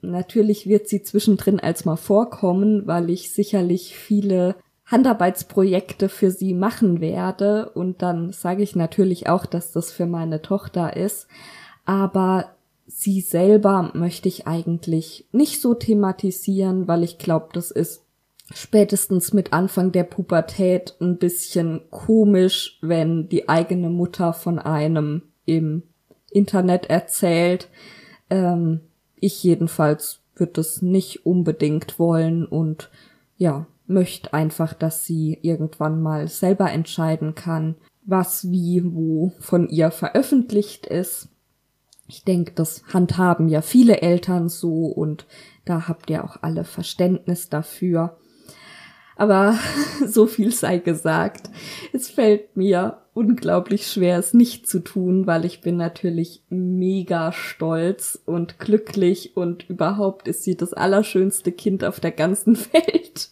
Natürlich 0.00 0.68
wird 0.68 0.88
sie 0.88 1.02
zwischendrin 1.02 1.58
als 1.58 1.84
mal 1.84 1.96
vorkommen, 1.96 2.86
weil 2.86 3.10
ich 3.10 3.32
sicherlich 3.32 3.96
viele 3.96 4.54
Handarbeitsprojekte 4.86 6.08
für 6.08 6.30
sie 6.30 6.54
machen 6.54 7.00
werde 7.00 7.70
und 7.70 8.02
dann 8.02 8.32
sage 8.32 8.62
ich 8.62 8.76
natürlich 8.76 9.28
auch, 9.28 9.44
dass 9.44 9.72
das 9.72 9.90
für 9.90 10.06
meine 10.06 10.42
Tochter 10.42 10.96
ist, 10.96 11.26
aber 11.84 12.56
sie 12.86 13.20
selber 13.20 13.90
möchte 13.94 14.28
ich 14.28 14.46
eigentlich 14.46 15.26
nicht 15.32 15.60
so 15.60 15.74
thematisieren, 15.74 16.86
weil 16.86 17.02
ich 17.02 17.18
glaube, 17.18 17.48
das 17.52 17.72
ist 17.72 18.05
spätestens 18.52 19.32
mit 19.32 19.52
Anfang 19.52 19.92
der 19.92 20.04
Pubertät 20.04 20.94
ein 21.00 21.18
bisschen 21.18 21.80
komisch, 21.90 22.78
wenn 22.80 23.28
die 23.28 23.48
eigene 23.48 23.90
Mutter 23.90 24.32
von 24.32 24.58
einem 24.58 25.22
im 25.44 25.82
Internet 26.30 26.86
erzählt. 26.86 27.68
Ähm, 28.30 28.80
ich 29.16 29.42
jedenfalls 29.42 30.20
würde 30.34 30.60
es 30.60 30.82
nicht 30.82 31.26
unbedingt 31.26 31.98
wollen 31.98 32.46
und 32.46 32.90
ja, 33.36 33.66
möchte 33.86 34.32
einfach, 34.32 34.74
dass 34.74 35.04
sie 35.04 35.38
irgendwann 35.42 36.02
mal 36.02 36.28
selber 36.28 36.70
entscheiden 36.70 37.34
kann, 37.34 37.76
was 38.04 38.50
wie 38.50 38.82
wo 38.84 39.32
von 39.40 39.68
ihr 39.68 39.90
veröffentlicht 39.90 40.86
ist. 40.86 41.28
Ich 42.08 42.24
denke, 42.24 42.52
das 42.52 42.84
handhaben 42.92 43.48
ja 43.48 43.62
viele 43.62 44.00
Eltern 44.00 44.48
so 44.48 44.86
und 44.86 45.26
da 45.64 45.88
habt 45.88 46.10
ihr 46.10 46.24
auch 46.24 46.42
alle 46.42 46.64
Verständnis 46.64 47.48
dafür. 47.48 48.16
Aber 49.16 49.58
so 50.06 50.26
viel 50.26 50.52
sei 50.52 50.78
gesagt. 50.78 51.50
Es 51.92 52.08
fällt 52.08 52.56
mir 52.56 52.98
unglaublich 53.14 53.88
schwer, 53.88 54.18
es 54.18 54.34
nicht 54.34 54.66
zu 54.66 54.80
tun, 54.80 55.26
weil 55.26 55.46
ich 55.46 55.62
bin 55.62 55.78
natürlich 55.78 56.42
mega 56.50 57.32
stolz 57.32 58.20
und 58.26 58.58
glücklich 58.58 59.36
und 59.36 59.68
überhaupt 59.70 60.28
ist 60.28 60.44
sie 60.44 60.56
das 60.56 60.74
allerschönste 60.74 61.50
Kind 61.50 61.82
auf 61.82 61.98
der 61.98 62.12
ganzen 62.12 62.58
Welt. 62.72 63.30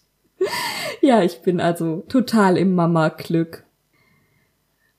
ja, 1.03 1.23
ich 1.23 1.43
bin 1.43 1.61
also 1.61 2.03
total 2.09 2.57
im 2.57 2.75
Mama-Glück. 2.75 3.65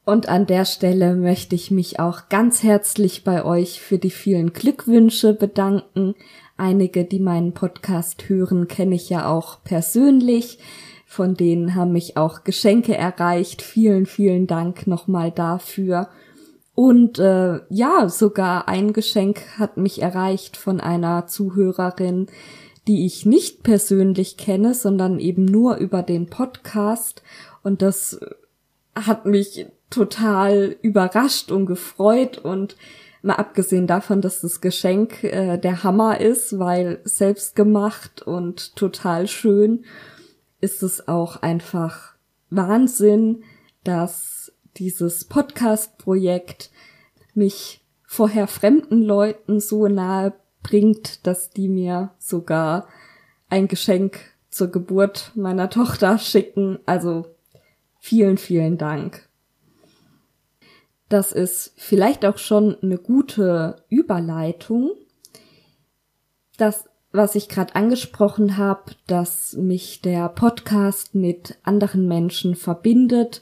Und 0.06 0.30
an 0.30 0.46
der 0.46 0.66
Stelle 0.66 1.16
möchte 1.16 1.56
ich 1.56 1.72
mich 1.72 2.00
auch 2.00 2.30
ganz 2.30 2.62
herzlich 2.62 3.24
bei 3.24 3.44
euch 3.44 3.82
für 3.82 3.98
die 3.98 4.12
vielen 4.12 4.54
Glückwünsche 4.54 5.34
bedanken. 5.34 6.14
Einige, 6.58 7.04
die 7.04 7.20
meinen 7.20 7.54
Podcast 7.54 8.30
hören, 8.30 8.68
kenne 8.68 8.96
ich 8.96 9.10
ja 9.10 9.30
auch 9.30 9.64
persönlich. 9.64 10.60
Von 11.06 11.36
denen 11.36 11.76
haben 11.76 11.92
mich 11.92 12.18
auch 12.18 12.44
Geschenke 12.44 12.96
erreicht. 12.96 13.62
Vielen, 13.62 14.06
vielen 14.06 14.48
Dank 14.48 14.88
nochmal 14.88 15.32
dafür. 15.32 16.10
Und 16.74 17.20
äh, 17.20 17.60
ja, 17.70 18.10
sogar 18.10 18.68
ein 18.68 18.94
Geschenk 18.94 19.42
hat 19.58 19.78
mich 19.78 20.02
erreicht 20.02 20.58
von 20.58 20.80
einer 20.80 21.28
Zuhörerin, 21.28 22.28
die 22.88 23.06
ich 23.06 23.26
nicht 23.26 23.64
persönlich 23.64 24.38
kenne, 24.38 24.74
sondern 24.74 25.20
eben 25.20 25.46
nur 25.46 25.78
über 25.78 26.04
den 26.04 26.28
Podcast. 26.28 27.24
Und 27.64 27.82
das 27.82 28.20
hat 28.96 29.26
mich 29.26 29.68
total 29.90 30.76
überrascht 30.82 31.52
und 31.52 31.66
gefreut 31.66 32.38
und 32.38 32.76
mal 33.26 33.36
abgesehen 33.36 33.88
davon, 33.88 34.22
dass 34.22 34.42
das 34.42 34.62
Geschenk 34.62 35.24
äh, 35.24 35.58
der 35.58 35.84
Hammer 35.84 36.22
ist, 36.22 36.60
weil 36.60 37.00
selbst 37.04 37.56
gemacht 37.56 38.22
und 38.22 38.76
total 38.76 39.28
schön, 39.28 39.86
ist 40.62 40.84
es 40.84 41.08
auch 41.08 41.42
einfach 41.42 42.16
Wahnsinn, 42.50 43.44
dass 43.84 44.52
dieses 44.78 45.26
Podcast-Projekt 45.26 46.70
mich 47.34 47.82
vorher 48.04 48.48
fremden 48.48 49.02
Leuten 49.02 49.60
so 49.60 49.88
nahe 49.88 50.34
bringt, 50.62 51.26
dass 51.26 51.50
die 51.50 51.68
mir 51.68 52.12
sogar 52.20 52.88
ein 53.50 53.68
Geschenk 53.68 54.20
zur 54.50 54.68
Geburt 54.68 55.32
meiner 55.36 55.70
Tochter 55.70 56.18
schicken. 56.18 56.80
Also 56.86 57.26
vielen, 58.00 58.38
vielen 58.38 58.78
Dank. 58.78 59.25
Das 61.10 61.32
ist 61.32 61.74
vielleicht 61.78 62.26
auch 62.26 62.38
schon 62.38 62.78
eine 62.82 62.98
gute 62.98 63.84
Überleitung. 63.90 64.92
Das, 66.58 66.86
was 67.12 67.36
ich 67.36 67.48
gerade 67.48 67.76
angesprochen 67.76 68.58
habe, 68.58 68.92
dass 69.08 69.54
mich 69.54 70.02
der 70.02 70.30
Podcast 70.30 71.14
mit 71.14 71.58
anderen 71.64 72.08
Menschen 72.08 72.56
verbindet, 72.56 73.42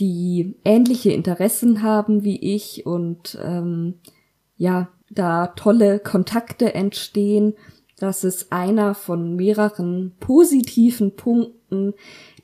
die 0.00 0.56
ähnliche 0.64 1.12
Interessen 1.12 1.82
haben 1.82 2.24
wie 2.24 2.54
ich 2.54 2.86
und 2.86 3.38
ähm, 3.42 4.00
ja, 4.56 4.88
da 5.10 5.48
tolle 5.48 5.98
Kontakte 6.00 6.74
entstehen. 6.74 7.54
Das 7.98 8.24
ist 8.24 8.52
einer 8.52 8.94
von 8.94 9.36
mehreren 9.36 10.12
positiven 10.20 11.14
Punkten, 11.14 11.94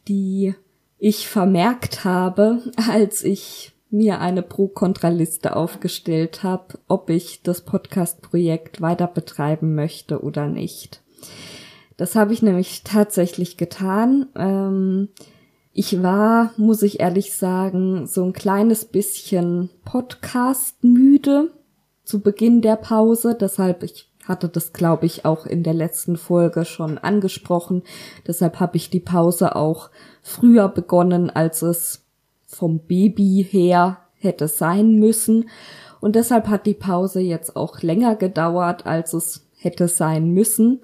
die 0.07 0.55
ich 0.99 1.29
vermerkt 1.29 2.05
habe, 2.05 2.63
als 2.89 3.25
ich 3.25 3.73
mir 3.91 4.21
eine 4.21 4.43
Pro-Kontra-Liste 4.43 5.57
aufgestellt 5.57 6.43
habe, 6.43 6.79
ob 6.89 7.11
ich 7.11 7.43
das 7.43 7.63
Podcast-Projekt 7.63 8.81
weiter 8.81 9.07
betreiben 9.07 9.75
möchte 9.75 10.23
oder 10.23 10.47
nicht. 10.47 11.03
Das 11.97 12.15
habe 12.15 12.33
ich 12.33 12.41
nämlich 12.41 12.83
tatsächlich 12.85 13.57
getan. 13.57 14.27
Ähm, 14.35 15.09
ich 15.73 16.03
war, 16.03 16.53
muss 16.57 16.83
ich 16.83 17.01
ehrlich 17.01 17.35
sagen, 17.35 18.07
so 18.07 18.25
ein 18.25 18.33
kleines 18.33 18.85
bisschen 18.85 19.71
Podcast 19.85 20.83
müde 20.83 21.51
zu 22.05 22.21
Beginn 22.21 22.63
der 22.63 22.77
Pause. 22.77 23.37
Deshalb, 23.39 23.83
ich 23.83 24.11
hatte 24.25 24.49
das, 24.49 24.73
glaube 24.73 25.07
ich, 25.07 25.25
auch 25.25 25.47
in 25.47 25.63
der 25.63 25.75
letzten 25.75 26.17
Folge 26.17 26.65
schon 26.65 26.99
angesprochen. 26.99 27.83
Deshalb 28.27 28.61
habe 28.61 28.77
ich 28.77 28.91
die 28.91 29.01
Pause 29.01 29.55
auch 29.55 29.91
früher 30.23 30.69
begonnen, 30.69 31.31
als 31.31 31.63
es 31.63 32.00
vom 32.61 32.81
Baby 32.81 33.47
her 33.49 33.99
hätte 34.17 34.47
sein 34.47 34.99
müssen. 34.99 35.49
Und 36.01 36.15
deshalb 36.15 36.49
hat 36.49 36.67
die 36.67 36.75
Pause 36.75 37.21
jetzt 37.21 37.57
auch 37.57 37.81
länger 37.81 38.17
gedauert, 38.17 38.85
als 38.85 39.15
es 39.15 39.49
hätte 39.57 39.89
sein 39.89 40.33
müssen. 40.33 40.81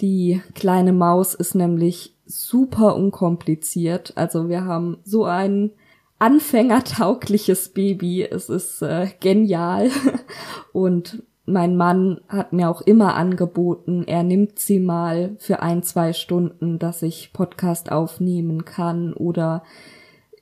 Die 0.00 0.40
kleine 0.54 0.94
Maus 0.94 1.34
ist 1.34 1.54
nämlich 1.54 2.14
super 2.24 2.96
unkompliziert. 2.96 4.14
Also 4.16 4.48
wir 4.48 4.64
haben 4.64 4.98
so 5.04 5.24
ein 5.24 5.72
anfängertaugliches 6.18 7.68
Baby. 7.70 8.22
Es 8.24 8.48
ist 8.48 8.80
äh, 8.80 9.08
genial. 9.20 9.90
Und 10.72 11.22
mein 11.44 11.76
Mann 11.76 12.20
hat 12.28 12.54
mir 12.54 12.70
auch 12.70 12.80
immer 12.80 13.14
angeboten, 13.14 14.04
er 14.06 14.22
nimmt 14.22 14.58
sie 14.58 14.78
mal 14.78 15.36
für 15.38 15.62
ein, 15.62 15.82
zwei 15.82 16.12
Stunden, 16.12 16.78
dass 16.78 17.02
ich 17.02 17.32
Podcast 17.32 17.90
aufnehmen 17.92 18.64
kann 18.66 19.14
oder 19.14 19.62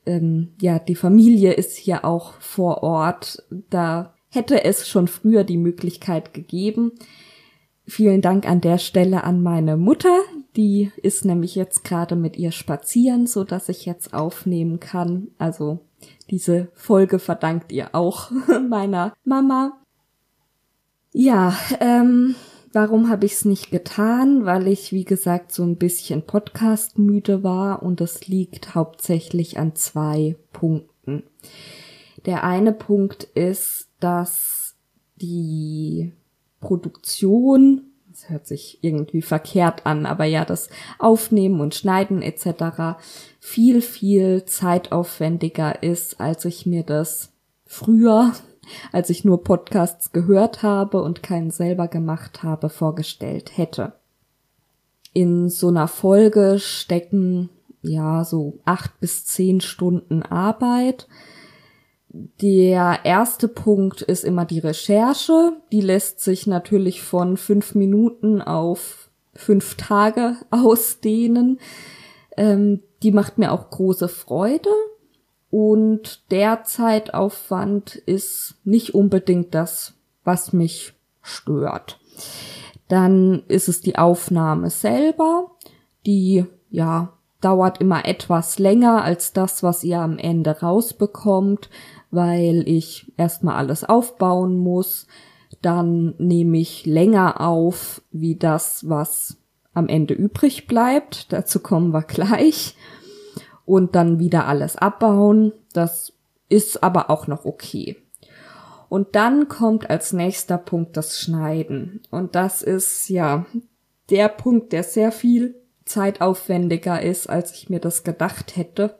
ähm, 0.06 0.52
ja, 0.60 0.78
die 0.78 0.94
Familie 0.94 1.52
ist 1.52 1.76
hier 1.76 2.04
auch 2.04 2.34
vor 2.40 2.82
Ort. 2.82 3.44
Da 3.70 4.14
hätte 4.30 4.64
es 4.64 4.88
schon 4.88 5.08
früher 5.08 5.44
die 5.44 5.58
Möglichkeit 5.58 6.32
gegeben. 6.32 6.92
Vielen 7.86 8.20
Dank 8.20 8.48
an 8.48 8.60
der 8.60 8.78
Stelle 8.78 9.24
an 9.24 9.42
meine 9.42 9.76
Mutter. 9.76 10.18
Die 10.56 10.90
ist 11.02 11.24
nämlich 11.24 11.54
jetzt 11.54 11.84
gerade 11.84 12.16
mit 12.16 12.36
ihr 12.36 12.50
spazieren, 12.50 13.26
so 13.26 13.44
dass 13.44 13.68
ich 13.68 13.86
jetzt 13.86 14.12
aufnehmen 14.14 14.80
kann. 14.80 15.28
Also 15.38 15.80
diese 16.30 16.68
Folge 16.74 17.18
verdankt 17.18 17.72
ihr 17.72 17.94
auch 17.94 18.30
meiner 18.68 19.12
Mama. 19.24 19.78
Ja, 21.12 21.56
ähm, 21.80 22.34
Warum 22.76 23.08
habe 23.08 23.24
ich 23.24 23.32
es 23.32 23.46
nicht 23.46 23.70
getan? 23.70 24.44
Weil 24.44 24.68
ich, 24.68 24.92
wie 24.92 25.06
gesagt, 25.06 25.50
so 25.50 25.62
ein 25.62 25.76
bisschen 25.76 26.26
Podcast 26.26 26.98
müde 26.98 27.42
war 27.42 27.82
und 27.82 28.02
das 28.02 28.28
liegt 28.28 28.74
hauptsächlich 28.74 29.58
an 29.58 29.74
zwei 29.74 30.36
Punkten. 30.52 31.22
Der 32.26 32.44
eine 32.44 32.74
Punkt 32.74 33.24
ist, 33.24 33.88
dass 33.98 34.74
die 35.14 36.12
Produktion, 36.60 37.84
das 38.10 38.28
hört 38.28 38.46
sich 38.46 38.80
irgendwie 38.82 39.22
verkehrt 39.22 39.86
an, 39.86 40.04
aber 40.04 40.26
ja, 40.26 40.44
das 40.44 40.68
Aufnehmen 40.98 41.60
und 41.62 41.74
Schneiden 41.74 42.20
etc. 42.20 43.00
viel, 43.40 43.80
viel 43.80 44.44
zeitaufwendiger 44.44 45.82
ist, 45.82 46.20
als 46.20 46.44
ich 46.44 46.66
mir 46.66 46.82
das 46.82 47.32
früher 47.64 48.34
als 48.92 49.10
ich 49.10 49.24
nur 49.24 49.42
Podcasts 49.42 50.12
gehört 50.12 50.62
habe 50.62 51.02
und 51.02 51.22
keinen 51.22 51.50
selber 51.50 51.88
gemacht 51.88 52.42
habe, 52.42 52.68
vorgestellt 52.68 53.56
hätte. 53.56 53.94
In 55.12 55.48
so 55.48 55.68
einer 55.68 55.88
Folge 55.88 56.58
stecken 56.58 57.48
ja 57.82 58.24
so 58.24 58.58
acht 58.64 59.00
bis 59.00 59.24
zehn 59.24 59.60
Stunden 59.60 60.22
Arbeit. 60.22 61.08
Der 62.40 63.00
erste 63.04 63.48
Punkt 63.48 64.02
ist 64.02 64.24
immer 64.24 64.44
die 64.44 64.58
Recherche. 64.58 65.52
Die 65.72 65.80
lässt 65.80 66.20
sich 66.20 66.46
natürlich 66.46 67.02
von 67.02 67.36
fünf 67.36 67.74
Minuten 67.74 68.40
auf 68.40 69.10
fünf 69.34 69.74
Tage 69.76 70.36
ausdehnen. 70.50 71.60
Ähm, 72.36 72.82
die 73.02 73.12
macht 73.12 73.38
mir 73.38 73.52
auch 73.52 73.70
große 73.70 74.08
Freude. 74.08 74.70
Und 75.50 76.30
der 76.30 76.64
Zeitaufwand 76.64 77.94
ist 77.94 78.56
nicht 78.64 78.94
unbedingt 78.94 79.54
das, 79.54 79.94
was 80.24 80.52
mich 80.52 80.94
stört. 81.22 81.98
Dann 82.88 83.42
ist 83.48 83.68
es 83.68 83.80
die 83.80 83.96
Aufnahme 83.96 84.70
selber, 84.70 85.50
die 86.04 86.46
ja 86.70 87.12
dauert 87.40 87.80
immer 87.80 88.06
etwas 88.06 88.58
länger 88.58 89.04
als 89.04 89.32
das, 89.32 89.62
was 89.62 89.84
ihr 89.84 90.00
am 90.00 90.18
Ende 90.18 90.60
rausbekommt, 90.60 91.68
weil 92.10 92.64
ich 92.66 93.12
erstmal 93.16 93.56
alles 93.56 93.84
aufbauen 93.84 94.56
muss. 94.56 95.06
Dann 95.62 96.14
nehme 96.18 96.58
ich 96.58 96.86
länger 96.86 97.40
auf, 97.40 98.02
wie 98.10 98.36
das, 98.36 98.88
was 98.88 99.36
am 99.74 99.88
Ende 99.88 100.14
übrig 100.14 100.66
bleibt. 100.66 101.32
Dazu 101.32 101.60
kommen 101.60 101.92
wir 101.92 102.02
gleich 102.02 102.76
und 103.66 103.94
dann 103.94 104.18
wieder 104.18 104.46
alles 104.46 104.76
abbauen. 104.76 105.52
Das 105.74 106.14
ist 106.48 106.82
aber 106.82 107.10
auch 107.10 107.26
noch 107.26 107.44
okay. 107.44 107.96
Und 108.88 109.16
dann 109.16 109.48
kommt 109.48 109.90
als 109.90 110.12
nächster 110.12 110.58
Punkt 110.58 110.96
das 110.96 111.20
Schneiden. 111.20 112.00
Und 112.10 112.34
das 112.34 112.62
ist 112.62 113.08
ja 113.08 113.44
der 114.08 114.28
Punkt, 114.28 114.72
der 114.72 114.84
sehr 114.84 115.10
viel 115.10 115.56
zeitaufwendiger 115.84 117.02
ist, 117.02 117.28
als 117.28 117.52
ich 117.52 117.68
mir 117.68 117.80
das 117.80 118.04
gedacht 118.04 118.56
hätte. 118.56 118.98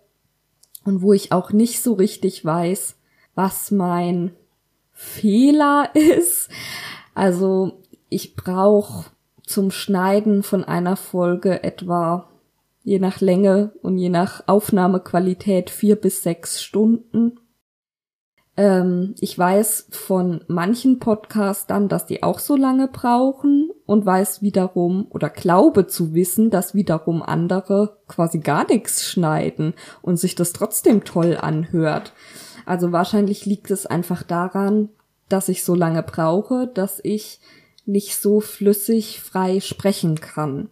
Und 0.85 1.03
wo 1.03 1.13
ich 1.13 1.33
auch 1.33 1.53
nicht 1.53 1.83
so 1.83 1.95
richtig 1.95 2.45
weiß, 2.45 2.97
was 3.35 3.71
mein 3.71 4.33
Fehler 4.93 5.91
ist. 5.95 6.49
Also 7.15 7.83
ich 8.09 8.35
brauche 8.35 9.11
zum 9.45 9.71
Schneiden 9.71 10.43
von 10.43 10.65
einer 10.65 10.97
Folge 10.97 11.63
etwa 11.63 12.29
je 12.87 13.01
nach 13.01 13.21
Länge 13.21 13.73
und 13.83 13.99
je 13.99 14.09
nach 14.09 14.45
Aufnahmequalität 14.47 15.71
vier 15.71 15.97
bis 15.97 16.23
sechs 16.23 16.63
Stunden. 16.63 17.41
Ähm, 18.57 19.17
ich 19.19 19.37
weiß 19.37 19.89
von 19.91 20.45
manchen 20.47 21.01
Podcastern, 21.01 21.89
dass 21.89 22.07
die 22.07 22.23
auch 22.23 22.39
so 22.39 22.55
lange 22.55 22.87
brauchen 22.87 23.71
und 23.87 24.07
weiß 24.07 24.41
wiederum 24.41 25.09
oder 25.11 25.31
glaube 25.31 25.89
zu 25.89 26.15
wissen, 26.15 26.49
dass 26.49 26.77
wiederum 26.77 27.25
andere 27.25 27.99
quasi 28.07 28.39
gar 28.39 28.65
nichts 28.69 29.05
schneiden 29.05 29.75
und 30.01 30.17
sich 30.17 30.37
das 30.37 30.53
trotzdem 30.53 31.03
toll 31.03 31.37
anhört. 31.37 32.13
Also 32.67 32.93
wahrscheinlich 32.93 33.47
liegt 33.47 33.73
es 33.73 33.87
einfach 33.87 34.23
daran, 34.23 34.91
dass 35.29 35.49
ich 35.49 35.65
so 35.65 35.75
lange 35.75 36.05
brauche, 36.05 36.69
dass 36.69 37.01
ich 37.03 37.41
nicht 37.85 38.15
so 38.17 38.41
flüssig 38.41 39.21
frei 39.21 39.59
sprechen 39.59 40.21
kann. 40.21 40.71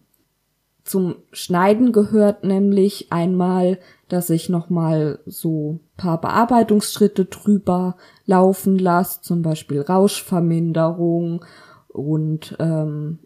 Zum 0.85 1.15
Schneiden 1.31 1.91
gehört 1.91 2.43
nämlich 2.43 3.11
einmal, 3.11 3.79
dass 4.07 4.29
ich 4.29 4.49
nochmal 4.49 5.17
so 5.25 5.79
paar 5.97 6.21
Bearbeitungsschritte 6.21 7.25
drüber 7.25 7.97
laufen 8.27 8.77
lasse, 8.77 9.21
zum 9.21 9.41
Beispiel 9.41 9.81
Rauschverminderung 9.81 11.43
und 11.87 12.55
ähm, 12.59 13.17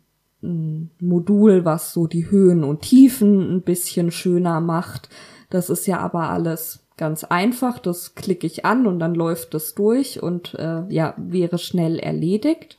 ein 0.42 0.92
Modul, 1.02 1.66
was 1.66 1.92
so 1.92 2.08
die 2.08 2.32
Höhen 2.32 2.64
und 2.64 2.82
Tiefen 2.82 3.58
ein 3.58 3.62
bisschen 3.62 4.12
schöner 4.12 4.62
macht. 4.62 5.10
Das 5.50 5.70
ist 5.70 5.86
ja 5.86 6.00
aber 6.00 6.30
alles 6.30 6.86
ganz 6.96 7.26
einfach. 7.26 7.78
Das 7.78 8.16
klicke 8.16 8.48
ich 8.48 8.64
an 8.64 8.88
und 8.88 9.00
dann 9.00 9.16
läuft 9.16 9.54
das 9.54 9.76
durch 9.76 10.24
und 10.24 10.54
äh, 10.54 10.84
ja, 10.88 11.14
wäre 11.18 11.58
schnell 11.58 12.00
erledigt. 12.00 12.78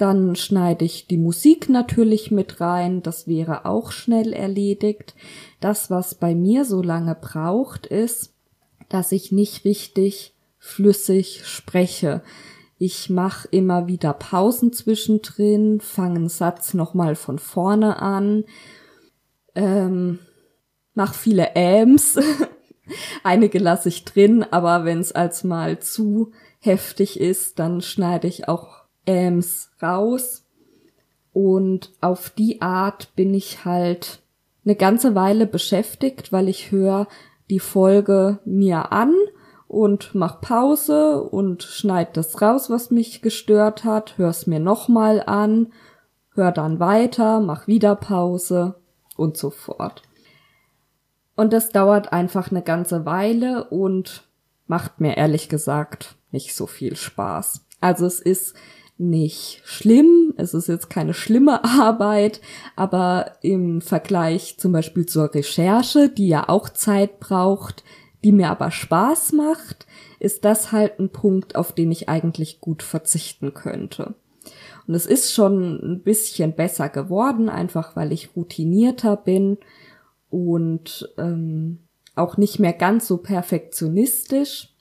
Dann 0.00 0.34
schneide 0.34 0.86
ich 0.86 1.08
die 1.08 1.18
Musik 1.18 1.68
natürlich 1.68 2.30
mit 2.30 2.58
rein. 2.58 3.02
Das 3.02 3.28
wäre 3.28 3.66
auch 3.66 3.92
schnell 3.92 4.32
erledigt. 4.32 5.14
Das, 5.60 5.90
was 5.90 6.14
bei 6.14 6.34
mir 6.34 6.64
so 6.64 6.80
lange 6.80 7.14
braucht, 7.14 7.84
ist, 7.84 8.32
dass 8.88 9.12
ich 9.12 9.30
nicht 9.30 9.66
richtig 9.66 10.34
flüssig 10.58 11.42
spreche. 11.44 12.22
Ich 12.78 13.10
mache 13.10 13.46
immer 13.50 13.88
wieder 13.88 14.14
Pausen 14.14 14.72
zwischendrin, 14.72 15.82
fange 15.82 16.16
einen 16.16 16.28
Satz 16.30 16.72
nochmal 16.72 17.14
von 17.14 17.38
vorne 17.38 18.00
an, 18.00 18.44
ähm, 19.54 20.18
mach 20.94 21.12
viele 21.12 21.50
Äms. 21.54 22.18
Einige 23.22 23.58
lasse 23.58 23.90
ich 23.90 24.06
drin, 24.06 24.46
aber 24.50 24.86
wenn 24.86 25.00
es 25.00 25.12
als 25.12 25.44
mal 25.44 25.78
zu 25.78 26.32
heftig 26.58 27.20
ist, 27.20 27.58
dann 27.58 27.82
schneide 27.82 28.28
ich 28.28 28.48
auch 28.48 28.79
Äms 29.06 29.70
raus. 29.82 30.46
Und 31.32 31.92
auf 32.00 32.30
die 32.30 32.60
Art 32.60 33.14
bin 33.14 33.34
ich 33.34 33.64
halt 33.64 34.20
eine 34.64 34.74
ganze 34.74 35.14
Weile 35.14 35.46
beschäftigt, 35.46 36.32
weil 36.32 36.48
ich 36.48 36.70
höre 36.70 37.06
die 37.50 37.60
Folge 37.60 38.38
mir 38.44 38.92
an 38.92 39.14
und 39.68 40.14
mach 40.14 40.40
Pause 40.40 41.22
und 41.22 41.62
schneid 41.62 42.16
das 42.16 42.42
raus, 42.42 42.70
was 42.70 42.90
mich 42.90 43.22
gestört 43.22 43.84
hat, 43.84 44.18
hör's 44.18 44.46
mir 44.46 44.58
nochmal 44.60 45.22
an, 45.24 45.72
hör 46.34 46.52
dann 46.52 46.80
weiter, 46.80 47.40
mach 47.40 47.66
wieder 47.66 47.94
Pause 47.94 48.76
und 49.16 49.36
so 49.36 49.50
fort. 49.50 50.02
Und 51.36 51.52
das 51.52 51.70
dauert 51.70 52.12
einfach 52.12 52.50
eine 52.50 52.62
ganze 52.62 53.06
Weile 53.06 53.64
und 53.64 54.28
macht 54.66 55.00
mir 55.00 55.16
ehrlich 55.16 55.48
gesagt 55.48 56.16
nicht 56.32 56.54
so 56.54 56.66
viel 56.66 56.96
Spaß. 56.96 57.64
Also 57.80 58.06
es 58.06 58.20
ist 58.20 58.54
nicht 59.00 59.62
schlimm, 59.64 60.34
es 60.36 60.52
ist 60.52 60.68
jetzt 60.68 60.90
keine 60.90 61.14
schlimme 61.14 61.64
Arbeit, 61.64 62.40
aber 62.76 63.32
im 63.40 63.80
Vergleich 63.80 64.56
zum 64.58 64.72
Beispiel 64.72 65.06
zur 65.06 65.34
Recherche, 65.34 66.10
die 66.10 66.28
ja 66.28 66.48
auch 66.48 66.68
Zeit 66.68 67.18
braucht, 67.18 67.82
die 68.22 68.32
mir 68.32 68.50
aber 68.50 68.70
Spaß 68.70 69.32
macht, 69.32 69.86
ist 70.18 70.44
das 70.44 70.70
halt 70.70 71.00
ein 71.00 71.10
Punkt, 71.10 71.56
auf 71.56 71.72
den 71.72 71.90
ich 71.90 72.08
eigentlich 72.08 72.60
gut 72.60 72.82
verzichten 72.82 73.54
könnte. 73.54 74.14
Und 74.86 74.94
es 74.94 75.06
ist 75.06 75.32
schon 75.32 75.80
ein 75.82 76.02
bisschen 76.02 76.54
besser 76.54 76.88
geworden, 76.88 77.48
einfach 77.48 77.96
weil 77.96 78.12
ich 78.12 78.36
routinierter 78.36 79.16
bin 79.16 79.56
und 80.28 81.08
ähm, 81.16 81.78
auch 82.14 82.36
nicht 82.36 82.58
mehr 82.58 82.74
ganz 82.74 83.06
so 83.06 83.16
perfektionistisch. 83.16 84.74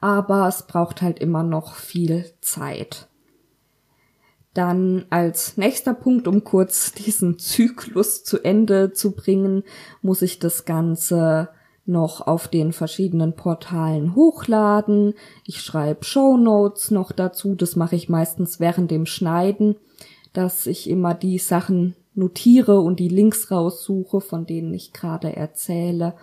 Aber 0.00 0.46
es 0.46 0.66
braucht 0.66 1.02
halt 1.02 1.18
immer 1.18 1.42
noch 1.42 1.74
viel 1.74 2.26
Zeit. 2.40 3.08
Dann 4.54 5.04
als 5.10 5.56
nächster 5.56 5.94
Punkt, 5.94 6.28
um 6.28 6.44
kurz 6.44 6.92
diesen 6.92 7.38
Zyklus 7.38 8.22
zu 8.22 8.42
Ende 8.42 8.92
zu 8.92 9.10
bringen, 9.10 9.64
muss 10.00 10.22
ich 10.22 10.38
das 10.38 10.64
Ganze 10.64 11.48
noch 11.86 12.26
auf 12.26 12.48
den 12.48 12.72
verschiedenen 12.72 13.34
Portalen 13.34 14.14
hochladen. 14.14 15.14
Ich 15.44 15.60
schreibe 15.60 16.04
Show 16.04 16.36
Notes 16.36 16.90
noch 16.90 17.12
dazu. 17.12 17.54
Das 17.54 17.76
mache 17.76 17.96
ich 17.96 18.08
meistens 18.08 18.60
während 18.60 18.90
dem 18.90 19.06
Schneiden, 19.06 19.76
dass 20.32 20.66
ich 20.66 20.88
immer 20.88 21.14
die 21.14 21.38
Sachen 21.38 21.94
notiere 22.14 22.80
und 22.80 23.00
die 23.00 23.08
Links 23.08 23.50
raussuche, 23.50 24.20
von 24.20 24.46
denen 24.46 24.72
ich 24.72 24.92
gerade 24.92 25.34
erzähle 25.34 26.14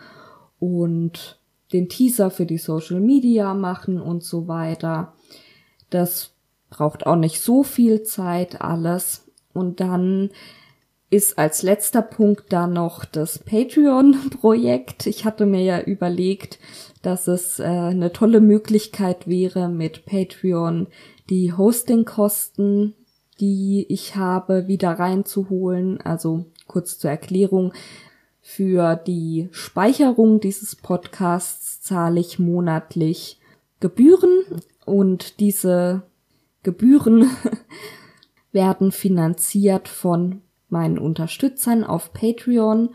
und 0.60 1.40
den 1.74 1.90
Teaser 1.90 2.32
für 2.32 2.46
die 2.46 2.58
Social 2.58 3.00
Media 3.00 3.54
machen 3.54 4.02
und 4.02 4.24
so 4.24 4.48
weiter. 4.48 5.14
Das 5.90 6.32
braucht 6.72 7.06
auch 7.06 7.18
nicht 7.18 7.42
so 7.42 7.62
viel 7.62 8.02
Zeit 8.02 8.62
alles. 8.62 9.28
Und 9.54 9.80
dann 9.80 10.32
ist 11.12 11.38
als 11.38 11.62
letzter 11.62 12.02
Punkt 12.02 12.52
da 12.54 12.66
noch 12.66 13.06
das 13.06 13.38
Patreon-Projekt. 13.38 15.06
Ich 15.06 15.26
hatte 15.26 15.46
mir 15.46 15.62
ja 15.62 15.82
überlegt, 15.82 16.58
dass 17.02 17.28
es 17.28 17.60
äh, 17.60 17.66
eine 17.66 18.14
tolle 18.14 18.40
Möglichkeit 18.40 19.28
wäre, 19.28 19.68
mit 19.68 20.06
Patreon 20.06 20.88
die 21.30 21.54
Hostingkosten, 21.54 22.96
die 23.42 23.86
ich 23.90 24.16
habe, 24.16 24.68
wieder 24.68 24.92
reinzuholen. 24.92 26.00
Also 26.02 26.46
kurz 26.68 26.98
zur 26.98 27.12
Erklärung. 27.12 27.74
Für 28.40 28.96
die 28.96 29.50
Speicherung 29.52 30.40
dieses 30.40 30.76
Podcasts 30.78 31.82
zahle 31.82 32.22
ich 32.22 32.40
monatlich 32.40 33.40
Gebühren 33.82 34.44
und 34.86 35.40
diese 35.40 36.04
Gebühren 36.64 37.30
werden 38.52 38.92
finanziert 38.92 39.88
von 39.88 40.42
meinen 40.70 40.98
Unterstützern 40.98 41.84
auf 41.84 42.14
Patreon. 42.14 42.90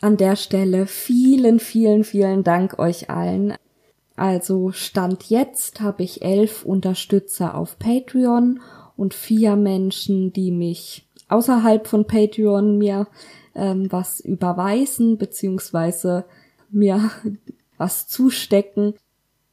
An 0.00 0.16
der 0.16 0.36
Stelle 0.36 0.86
vielen, 0.86 1.60
vielen, 1.60 2.04
vielen 2.04 2.42
Dank 2.44 2.78
euch 2.78 3.10
allen. 3.10 3.54
Also 4.16 4.70
Stand 4.72 5.24
jetzt 5.30 5.80
habe 5.80 6.02
ich 6.02 6.22
elf 6.22 6.64
Unterstützer 6.64 7.54
auf 7.54 7.78
Patreon 7.78 8.60
und 8.96 9.14
vier 9.14 9.56
Menschen, 9.56 10.32
die 10.32 10.50
mich 10.50 11.08
außerhalb 11.28 11.86
von 11.86 12.06
Patreon 12.06 12.76
mir 12.76 13.06
ähm, 13.54 13.90
was 13.90 14.20
überweisen 14.20 15.16
beziehungsweise 15.16 16.24
mir 16.70 17.10
was 17.78 18.08
zustecken. 18.08 18.94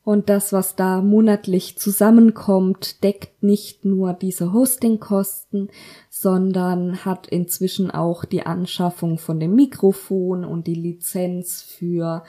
Und 0.08 0.30
das, 0.30 0.54
was 0.54 0.78
da 0.78 1.02
monatlich 1.02 1.78
zusammenkommt, 1.78 3.04
deckt 3.04 3.44
nicht 3.44 3.84
nur 3.84 4.14
diese 4.14 4.54
Hostingkosten, 4.54 5.70
sondern 6.10 7.04
hat 7.04 7.28
inzwischen 7.28 7.92
auch 7.92 8.24
die 8.24 8.46
Anschaffung 8.46 9.18
von 9.18 9.38
dem 9.38 9.54
Mikrofon 9.54 10.46
und 10.46 10.66
die 10.66 10.76
Lizenz 10.76 11.62
für 11.62 12.24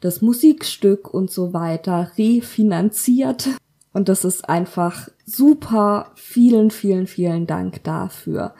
das 0.00 0.22
Musikstück 0.22 1.14
und 1.14 1.30
so 1.30 1.52
weiter 1.52 2.10
refinanziert. 2.18 3.48
Und 3.92 4.08
das 4.08 4.24
ist 4.24 4.48
einfach 4.48 5.08
super. 5.24 6.10
Vielen, 6.16 6.72
vielen, 6.72 7.06
vielen 7.06 7.46
Dank 7.46 7.84
dafür. 7.84 8.56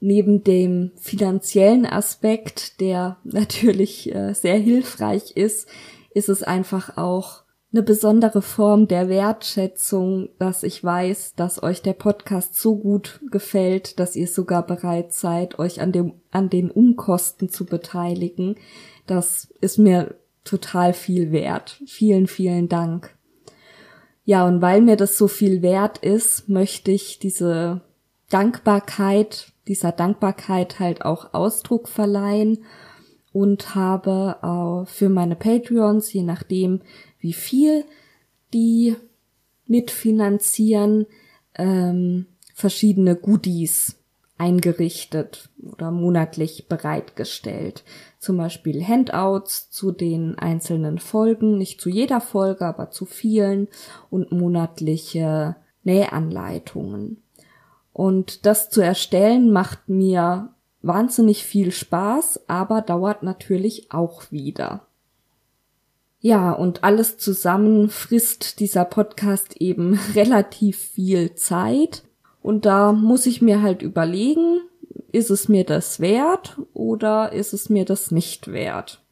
Neben 0.00 0.44
dem 0.44 0.90
finanziellen 0.96 1.86
Aspekt, 1.86 2.78
der 2.82 3.16
natürlich 3.24 4.14
äh, 4.14 4.34
sehr 4.34 4.58
hilfreich 4.58 5.34
ist, 5.34 5.66
ist 6.12 6.28
es 6.28 6.42
einfach 6.42 6.98
auch 6.98 7.44
eine 7.72 7.82
besondere 7.82 8.42
Form 8.42 8.88
der 8.88 9.08
Wertschätzung, 9.08 10.28
dass 10.38 10.64
ich 10.64 10.82
weiß, 10.82 11.34
dass 11.36 11.62
euch 11.62 11.82
der 11.82 11.92
Podcast 11.92 12.56
so 12.56 12.76
gut 12.76 13.20
gefällt, 13.30 14.00
dass 14.00 14.16
ihr 14.16 14.26
sogar 14.26 14.66
bereit 14.66 15.12
seid, 15.12 15.58
euch 15.58 15.80
an 15.80 15.92
dem, 15.92 16.14
an 16.32 16.50
den 16.50 16.70
Umkosten 16.70 17.48
zu 17.48 17.66
beteiligen. 17.66 18.56
Das 19.06 19.52
ist 19.60 19.78
mir 19.78 20.16
total 20.42 20.92
viel 20.92 21.30
wert. 21.30 21.80
Vielen, 21.86 22.26
vielen 22.26 22.68
Dank. 22.68 23.16
Ja, 24.24 24.46
und 24.46 24.60
weil 24.60 24.80
mir 24.80 24.96
das 24.96 25.16
so 25.16 25.28
viel 25.28 25.62
wert 25.62 25.98
ist, 25.98 26.48
möchte 26.48 26.90
ich 26.90 27.20
diese 27.20 27.82
Dankbarkeit, 28.30 29.52
dieser 29.68 29.92
Dankbarkeit 29.92 30.80
halt 30.80 31.04
auch 31.04 31.34
Ausdruck 31.34 31.88
verleihen 31.88 32.64
und 33.32 33.74
habe 33.76 34.36
äh, 34.42 34.90
für 34.90 35.08
meine 35.08 35.36
Patreons, 35.36 36.12
je 36.12 36.22
nachdem, 36.22 36.80
wie 37.20 37.32
viel 37.32 37.84
die 38.52 38.96
mitfinanzieren, 39.66 41.06
ähm, 41.54 42.26
verschiedene 42.54 43.16
Goodies 43.16 43.96
eingerichtet 44.40 45.50
oder 45.62 45.90
monatlich 45.90 46.66
bereitgestellt. 46.66 47.84
Zum 48.18 48.38
Beispiel 48.38 48.82
Handouts 48.82 49.70
zu 49.70 49.92
den 49.92 50.38
einzelnen 50.38 50.98
Folgen, 50.98 51.58
nicht 51.58 51.80
zu 51.80 51.90
jeder 51.90 52.22
Folge, 52.22 52.64
aber 52.64 52.90
zu 52.90 53.04
vielen 53.04 53.68
und 54.08 54.32
monatliche 54.32 55.56
Nähanleitungen. 55.84 57.22
Und 57.92 58.46
das 58.46 58.70
zu 58.70 58.80
erstellen 58.80 59.52
macht 59.52 59.88
mir 59.88 60.54
wahnsinnig 60.80 61.44
viel 61.44 61.70
Spaß, 61.70 62.48
aber 62.48 62.80
dauert 62.80 63.22
natürlich 63.22 63.92
auch 63.92 64.32
wieder. 64.32 64.86
Ja, 66.20 66.52
und 66.52 66.84
alles 66.84 67.16
zusammen 67.16 67.88
frisst 67.88 68.60
dieser 68.60 68.84
Podcast 68.84 69.56
eben 69.56 69.98
relativ 70.14 70.78
viel 70.78 71.34
Zeit. 71.34 72.02
Und 72.42 72.66
da 72.66 72.92
muss 72.92 73.26
ich 73.26 73.42
mir 73.42 73.62
halt 73.62 73.82
überlegen, 73.82 74.60
ist 75.12 75.30
es 75.30 75.48
mir 75.48 75.64
das 75.64 76.00
wert 76.00 76.58
oder 76.72 77.32
ist 77.32 77.52
es 77.52 77.68
mir 77.68 77.84
das 77.84 78.10
nicht 78.10 78.52
wert? 78.52 79.02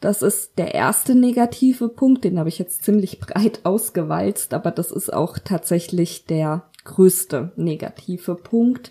Das 0.00 0.22
ist 0.22 0.58
der 0.58 0.74
erste 0.74 1.14
negative 1.14 1.88
Punkt, 1.88 2.24
den 2.24 2.38
habe 2.38 2.48
ich 2.48 2.58
jetzt 2.58 2.82
ziemlich 2.82 3.20
breit 3.20 3.60
ausgewalzt, 3.64 4.52
aber 4.54 4.70
das 4.70 4.90
ist 4.90 5.12
auch 5.12 5.38
tatsächlich 5.38 6.26
der 6.26 6.64
größte 6.84 7.52
negative 7.56 8.34
Punkt, 8.34 8.90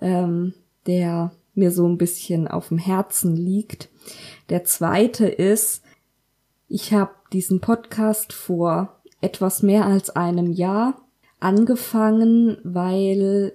ähm, 0.00 0.54
der 0.86 1.32
mir 1.54 1.70
so 1.70 1.88
ein 1.88 1.98
bisschen 1.98 2.46
auf 2.46 2.68
dem 2.68 2.78
Herzen 2.78 3.36
liegt. 3.36 3.88
Der 4.48 4.64
zweite 4.64 5.26
ist, 5.26 5.83
ich 6.74 6.92
habe 6.92 7.12
diesen 7.32 7.60
Podcast 7.60 8.32
vor 8.32 8.96
etwas 9.20 9.62
mehr 9.62 9.86
als 9.86 10.10
einem 10.10 10.50
Jahr 10.50 11.02
angefangen, 11.38 12.58
weil 12.64 13.52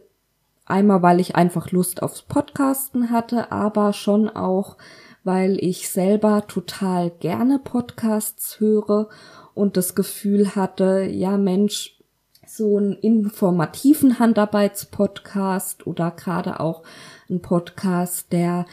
einmal, 0.65 1.01
weil 1.01 1.19
ich 1.19 1.35
einfach 1.35 1.71
Lust 1.71 2.01
aufs 2.01 2.21
Podcasten 2.21 3.09
hatte, 3.09 3.51
aber 3.51 3.91
schon 3.91 4.29
auch, 4.29 4.77
weil 5.25 5.61
ich 5.61 5.89
selber 5.89 6.47
total 6.47 7.09
gerne 7.09 7.59
Podcasts 7.59 8.61
höre 8.61 9.09
und 9.53 9.75
das 9.75 9.95
Gefühl 9.95 10.55
hatte, 10.55 11.01
ja 11.01 11.37
Mensch, 11.37 11.99
so 12.47 12.77
einen 12.77 12.93
informativen 12.93 14.19
Handarbeitspodcast 14.19 15.85
oder 15.85 16.11
gerade 16.11 16.61
auch 16.61 16.83
ein 17.29 17.41
Podcast, 17.41 18.31
der 18.31 18.65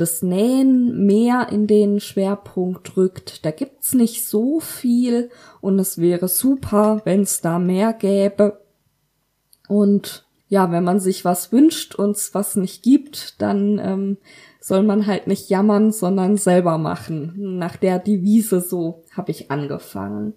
das 0.00 0.22
Nähen 0.22 1.06
mehr 1.06 1.48
in 1.50 1.66
den 1.66 2.00
Schwerpunkt 2.00 2.96
rückt. 2.96 3.44
Da 3.44 3.50
gibt's 3.50 3.94
nicht 3.94 4.26
so 4.26 4.60
viel 4.60 5.30
und 5.60 5.78
es 5.78 5.98
wäre 5.98 6.28
super, 6.28 7.02
wenn 7.04 7.22
es 7.22 7.40
da 7.40 7.58
mehr 7.58 7.92
gäbe. 7.92 8.60
Und 9.68 10.26
ja, 10.48 10.72
wenn 10.72 10.82
man 10.82 10.98
sich 10.98 11.24
was 11.24 11.52
wünscht 11.52 11.94
und 11.94 12.16
es 12.16 12.34
was 12.34 12.56
nicht 12.56 12.82
gibt, 12.82 13.40
dann 13.40 13.78
ähm, 13.78 14.16
soll 14.60 14.82
man 14.82 15.06
halt 15.06 15.26
nicht 15.26 15.48
jammern, 15.48 15.92
sondern 15.92 16.36
selber 16.36 16.76
machen. 16.76 17.34
Nach 17.58 17.76
der 17.76 17.98
Devise 17.98 18.60
so 18.60 19.04
habe 19.12 19.30
ich 19.30 19.50
angefangen. 19.50 20.34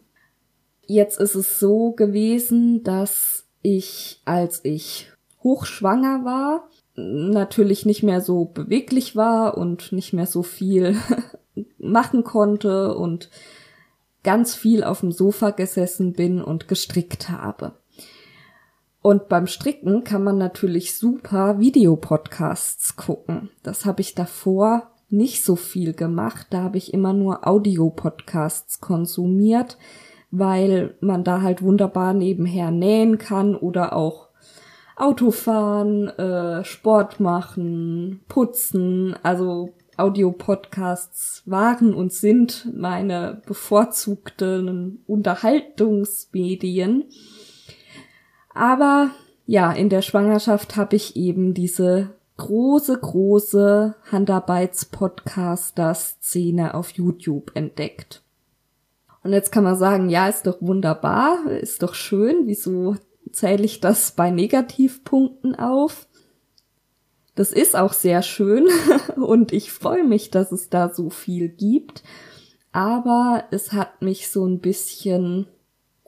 Jetzt 0.86 1.20
ist 1.20 1.36
es 1.36 1.59
so 1.59 1.93
gewesen, 1.93 2.84
dass 2.84 3.47
ich, 3.61 4.22
als 4.26 4.64
ich 4.64 5.11
hochschwanger 5.41 6.26
war, 6.26 6.70
natürlich 6.95 7.85
nicht 7.85 8.03
mehr 8.03 8.21
so 8.21 8.45
beweglich 8.45 9.15
war 9.15 9.57
und 9.57 9.91
nicht 9.91 10.13
mehr 10.13 10.27
so 10.27 10.43
viel 10.43 10.95
machen 11.77 12.23
konnte 12.23 12.95
und 12.95 13.29
ganz 14.23 14.55
viel 14.55 14.83
auf 14.83 15.01
dem 15.01 15.11
Sofa 15.11 15.51
gesessen 15.51 16.13
bin 16.13 16.41
und 16.41 16.67
gestrickt 16.67 17.29
habe. 17.29 17.73
Und 19.01 19.27
beim 19.27 19.47
Stricken 19.47 20.05
kann 20.05 20.23
man 20.23 20.37
natürlich 20.37 20.95
super 20.95 21.59
Videopodcasts 21.59 22.95
gucken. 22.95 23.49
Das 23.61 23.85
habe 23.85 23.99
ich 23.99 24.15
davor 24.15 24.91
nicht 25.09 25.43
so 25.43 25.57
viel 25.57 25.93
gemacht. 25.93 26.47
Da 26.51 26.63
habe 26.63 26.77
ich 26.77 26.93
immer 26.93 27.11
nur 27.11 27.45
Audiopodcasts 27.45 28.79
konsumiert, 28.79 29.77
weil 30.31 30.95
man 31.01 31.25
da 31.25 31.41
halt 31.41 31.61
wunderbar 31.61 32.13
nebenher 32.13 32.71
nähen 32.71 33.17
kann 33.17 33.55
oder 33.55 33.93
auch 33.93 34.29
Autofahren, 34.95 36.07
äh, 36.07 36.63
Sport 36.63 37.19
machen, 37.19 38.21
putzen, 38.27 39.15
also 39.23 39.73
Audiopodcasts 39.97 41.41
waren 41.45 41.93
und 41.93 42.13
sind 42.13 42.69
meine 42.73 43.41
bevorzugten 43.45 45.03
Unterhaltungsmedien. 45.07 47.03
Aber 48.53 49.09
ja, 49.45 49.71
in 49.71 49.89
der 49.89 50.01
Schwangerschaft 50.01 50.77
habe 50.77 50.95
ich 50.95 51.15
eben 51.15 51.53
diese 51.53 52.15
große, 52.37 52.97
große 52.99 53.93
Handarbeits-Podcaster-Szene 54.11 56.73
auf 56.73 56.89
YouTube 56.91 57.51
entdeckt. 57.55 58.23
Und 59.23 59.33
jetzt 59.33 59.51
kann 59.51 59.63
man 59.63 59.77
sagen, 59.77 60.09
ja, 60.09 60.27
ist 60.27 60.47
doch 60.47 60.59
wunderbar, 60.61 61.45
ist 61.49 61.83
doch 61.83 61.93
schön, 61.93 62.43
wieso 62.45 62.95
zähle 63.34 63.63
ich 63.65 63.81
das 63.81 64.13
bei 64.13 64.31
Negativpunkten 64.31 65.55
auf. 65.55 66.07
Das 67.36 67.51
ist 67.51 67.75
auch 67.75 67.93
sehr 67.93 68.21
schön 68.21 68.67
und 69.15 69.51
ich 69.51 69.71
freue 69.71 70.03
mich, 70.05 70.31
dass 70.31 70.51
es 70.51 70.69
da 70.69 70.93
so 70.93 71.09
viel 71.09 71.49
gibt. 71.49 72.03
Aber 72.71 73.45
es 73.51 73.73
hat 73.73 74.01
mich 74.01 74.29
so 74.29 74.45
ein 74.45 74.59
bisschen 74.59 75.47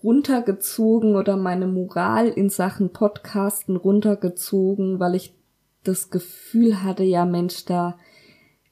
runtergezogen 0.01 1.15
oder 1.15 1.35
meine 1.35 1.67
Moral 1.67 2.27
in 2.27 2.49
Sachen 2.49 2.93
Podcasten 2.93 3.75
runtergezogen, 3.75 4.99
weil 4.99 5.15
ich 5.15 5.35
das 5.83 6.09
Gefühl 6.09 6.83
hatte, 6.83 7.03
ja 7.03 7.25
Mensch, 7.25 7.65
da 7.65 7.97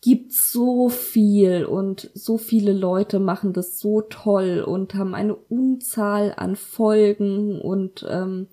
gibt 0.03 0.33
so 0.33 0.89
viel 0.89 1.63
und 1.63 2.11
so 2.13 2.37
viele 2.37 2.73
Leute 2.73 3.19
machen 3.19 3.53
das 3.53 3.79
so 3.79 4.01
toll 4.01 4.61
und 4.67 4.95
haben 4.95 5.15
eine 5.15 5.33
Unzahl 5.33 6.33
an 6.35 6.57
Folgen 6.57 7.61
und 7.61 8.05
ähm, 8.09 8.47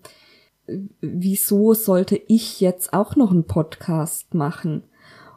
wieso 1.01 1.73
sollte 1.73 2.19
ich 2.27 2.61
jetzt 2.61 2.93
auch 2.93 3.17
noch 3.17 3.31
einen 3.31 3.43
Podcast 3.43 4.33
machen? 4.33 4.83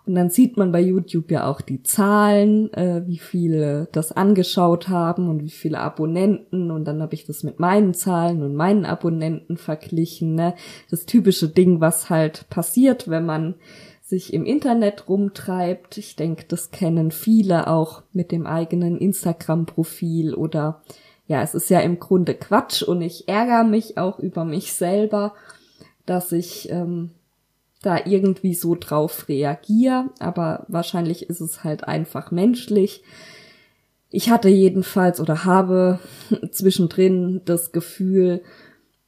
Und 0.06 0.14
dann 0.14 0.28
sieht 0.28 0.56
man 0.56 0.70
bei 0.70 0.80
YouTube 0.80 1.30
ja 1.30 1.48
auch 1.48 1.62
die 1.62 1.82
Zahlen, 1.82 2.72
äh, 2.74 3.02
wie 3.06 3.18
viele 3.18 3.88
das 3.90 4.12
angeschaut 4.12 4.88
haben 4.88 5.28
und 5.28 5.42
wie 5.42 5.50
viele 5.50 5.80
Abonnenten. 5.80 6.70
Und 6.70 6.84
dann 6.84 7.00
habe 7.00 7.14
ich 7.14 7.24
das 7.24 7.42
mit 7.42 7.58
meinen 7.58 7.94
Zahlen 7.94 8.42
und 8.42 8.54
meinen 8.54 8.84
Abonnenten 8.84 9.56
verglichen. 9.56 10.34
Ne? 10.34 10.54
Das 10.90 11.06
typische 11.06 11.48
Ding, 11.48 11.80
was 11.80 12.10
halt 12.10 12.46
passiert, 12.50 13.08
wenn 13.08 13.24
man 13.24 13.54
sich 14.14 14.32
im 14.32 14.46
Internet 14.46 15.08
rumtreibt. 15.08 15.98
Ich 15.98 16.14
denke, 16.14 16.44
das 16.46 16.70
kennen 16.70 17.10
viele 17.10 17.66
auch 17.66 18.02
mit 18.12 18.30
dem 18.30 18.46
eigenen 18.46 18.96
Instagram-Profil 18.96 20.34
oder 20.34 20.82
ja, 21.26 21.42
es 21.42 21.54
ist 21.54 21.68
ja 21.68 21.80
im 21.80 21.98
Grunde 21.98 22.34
Quatsch 22.34 22.82
und 22.82 23.02
ich 23.02 23.28
ärgere 23.28 23.64
mich 23.64 23.98
auch 23.98 24.20
über 24.20 24.44
mich 24.44 24.72
selber, 24.72 25.34
dass 26.06 26.30
ich 26.30 26.70
ähm, 26.70 27.10
da 27.82 27.98
irgendwie 28.04 28.54
so 28.54 28.76
drauf 28.76 29.28
reagiere, 29.28 30.10
aber 30.20 30.64
wahrscheinlich 30.68 31.28
ist 31.28 31.40
es 31.40 31.64
halt 31.64 31.84
einfach 31.84 32.30
menschlich. 32.30 33.02
ich 34.10 34.30
hatte 34.30 34.48
jedenfalls 34.48 35.18
oder 35.18 35.44
habe 35.44 35.98
zwischendrin 36.52 37.40
das 37.46 37.72
Gefühl, 37.72 38.42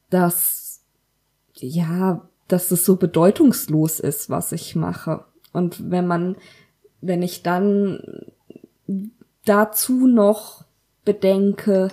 dass, 0.09 0.81
ja, 1.55 2.26
dass 2.47 2.71
es 2.71 2.85
so 2.85 2.95
bedeutungslos 2.95 3.99
ist, 3.99 4.29
was 4.29 4.51
ich 4.51 4.75
mache. 4.75 5.25
Und 5.53 5.91
wenn 5.91 6.07
man, 6.07 6.35
wenn 7.01 7.21
ich 7.21 7.43
dann 7.43 8.01
dazu 9.45 10.07
noch 10.07 10.65
bedenke, 11.05 11.89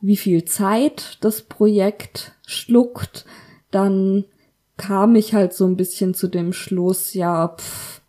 wie 0.00 0.16
viel 0.16 0.44
Zeit 0.44 1.18
das 1.20 1.42
Projekt 1.42 2.32
schluckt, 2.46 3.24
dann 3.70 4.24
kam 4.76 5.14
ich 5.14 5.34
halt 5.34 5.52
so 5.52 5.66
ein 5.66 5.76
bisschen 5.76 6.14
zu 6.14 6.28
dem 6.28 6.52
Schluss, 6.52 7.14
ja, 7.14 7.48
pff, 7.48 8.02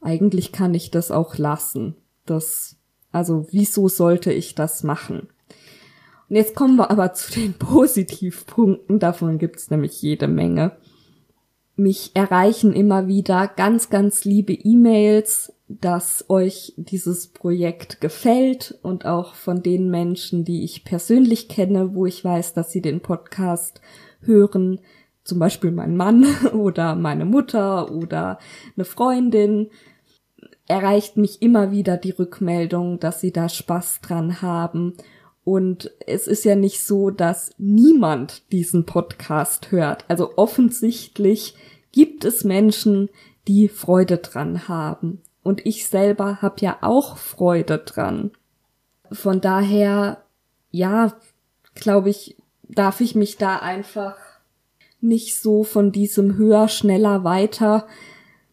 eigentlich 0.00 0.52
kann 0.52 0.74
ich 0.74 0.90
das 0.90 1.10
auch 1.10 1.38
lassen. 1.38 1.96
Das, 2.26 2.76
also 3.10 3.46
wieso 3.50 3.88
sollte 3.88 4.32
ich 4.32 4.54
das 4.54 4.84
machen? 4.84 5.28
Und 6.28 6.36
jetzt 6.36 6.54
kommen 6.54 6.76
wir 6.76 6.90
aber 6.90 7.12
zu 7.12 7.32
den 7.32 7.54
Positivpunkten, 7.58 8.98
davon 8.98 9.38
gibt's 9.38 9.70
nämlich 9.70 10.00
jede 10.00 10.28
Menge. 10.28 10.76
Mich 11.76 12.12
erreichen 12.14 12.72
immer 12.72 13.08
wieder 13.08 13.48
ganz, 13.48 13.90
ganz 13.90 14.24
liebe 14.24 14.52
E-Mails, 14.52 15.52
dass 15.66 16.24
euch 16.28 16.72
dieses 16.76 17.28
Projekt 17.28 18.00
gefällt 18.00 18.78
und 18.82 19.06
auch 19.06 19.34
von 19.34 19.62
den 19.62 19.90
Menschen, 19.90 20.44
die 20.44 20.62
ich 20.62 20.84
persönlich 20.84 21.48
kenne, 21.48 21.94
wo 21.94 22.06
ich 22.06 22.24
weiß, 22.24 22.54
dass 22.54 22.70
sie 22.70 22.80
den 22.82 23.00
Podcast 23.00 23.80
hören, 24.20 24.80
zum 25.24 25.38
Beispiel 25.38 25.72
mein 25.72 25.96
Mann 25.96 26.24
oder 26.52 26.94
meine 26.94 27.24
Mutter 27.24 27.90
oder 27.90 28.38
eine 28.76 28.84
Freundin, 28.84 29.70
erreicht 30.66 31.16
mich 31.16 31.42
immer 31.42 31.72
wieder 31.72 31.96
die 31.96 32.12
Rückmeldung, 32.12 33.00
dass 33.00 33.20
sie 33.20 33.32
da 33.32 33.48
Spaß 33.48 34.00
dran 34.00 34.42
haben. 34.42 34.94
Und 35.44 35.92
es 36.06 36.26
ist 36.26 36.44
ja 36.44 36.56
nicht 36.56 36.82
so, 36.82 37.10
dass 37.10 37.54
niemand 37.58 38.50
diesen 38.50 38.86
Podcast 38.86 39.70
hört. 39.70 40.04
Also 40.08 40.32
offensichtlich 40.36 41.54
gibt 41.92 42.24
es 42.24 42.44
Menschen, 42.44 43.10
die 43.46 43.68
Freude 43.68 44.18
dran 44.18 44.68
haben. 44.68 45.20
Und 45.42 45.66
ich 45.66 45.86
selber 45.86 46.40
habe 46.40 46.56
ja 46.60 46.78
auch 46.80 47.18
Freude 47.18 47.78
dran. 47.78 48.30
Von 49.12 49.42
daher, 49.42 50.24
ja, 50.70 51.12
glaube 51.74 52.08
ich, 52.08 52.36
darf 52.62 53.02
ich 53.02 53.14
mich 53.14 53.36
da 53.36 53.56
einfach 53.56 54.16
nicht 55.02 55.38
so 55.38 55.62
von 55.62 55.92
diesem 55.92 56.36
höher, 56.36 56.68
schneller, 56.68 57.24
weiter, 57.24 57.86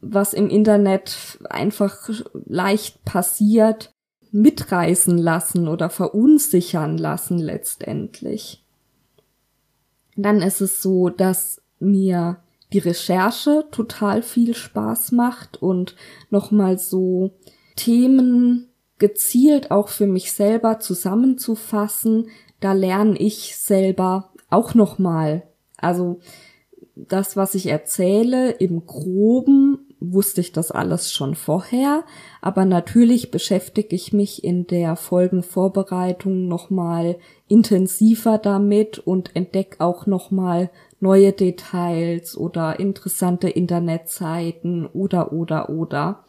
was 0.01 0.33
im 0.33 0.49
Internet 0.49 1.39
einfach 1.49 2.09
leicht 2.33 3.05
passiert, 3.05 3.93
mitreißen 4.31 5.17
lassen 5.17 5.67
oder 5.67 5.89
verunsichern 5.89 6.97
lassen 6.97 7.37
letztendlich. 7.37 8.63
Dann 10.15 10.41
ist 10.41 10.61
es 10.61 10.81
so, 10.81 11.09
dass 11.09 11.61
mir 11.79 12.37
die 12.73 12.79
Recherche 12.79 13.65
total 13.71 14.21
viel 14.21 14.55
Spaß 14.55 15.11
macht 15.11 15.61
und 15.61 15.95
nochmal 16.29 16.77
so 16.77 17.31
Themen 17.75 18.69
gezielt 18.97 19.71
auch 19.71 19.89
für 19.89 20.07
mich 20.07 20.31
selber 20.31 20.79
zusammenzufassen, 20.79 22.29
da 22.59 22.73
lerne 22.73 23.17
ich 23.17 23.57
selber 23.57 24.31
auch 24.49 24.75
nochmal 24.75 25.43
also 25.81 26.19
das, 26.95 27.35
was 27.35 27.55
ich 27.55 27.65
erzähle, 27.65 28.51
im 28.51 28.85
groben 28.85 29.90
wusste 30.01 30.41
ich 30.41 30.51
das 30.51 30.71
alles 30.71 31.13
schon 31.13 31.35
vorher, 31.35 32.03
aber 32.41 32.65
natürlich 32.65 33.29
beschäftige 33.29 33.95
ich 33.95 34.11
mich 34.11 34.43
in 34.43 34.65
der 34.65 34.95
Folgenvorbereitung 34.95 36.47
nochmal 36.47 37.17
intensiver 37.47 38.39
damit 38.39 38.97
und 38.99 39.35
entdecke 39.35 39.79
auch 39.79 40.07
nochmal 40.07 40.71
neue 40.99 41.31
Details 41.31 42.35
oder 42.35 42.79
interessante 42.79 43.47
Internetseiten 43.47 44.87
oder 44.87 45.31
oder 45.31 45.69
oder. 45.69 46.23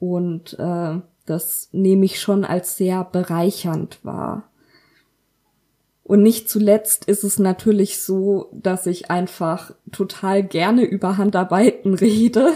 Und 0.00 0.58
äh, 0.58 1.00
das 1.24 1.68
nehme 1.72 2.04
ich 2.04 2.20
schon 2.20 2.44
als 2.44 2.76
sehr 2.76 3.04
bereichernd 3.04 4.04
wahr. 4.04 4.50
Und 6.08 6.22
nicht 6.22 6.48
zuletzt 6.48 7.04
ist 7.04 7.22
es 7.22 7.38
natürlich 7.38 8.00
so, 8.00 8.48
dass 8.54 8.86
ich 8.86 9.10
einfach 9.10 9.74
total 9.92 10.42
gerne 10.42 10.84
über 10.84 11.18
Handarbeiten 11.18 11.92
rede 12.00 12.54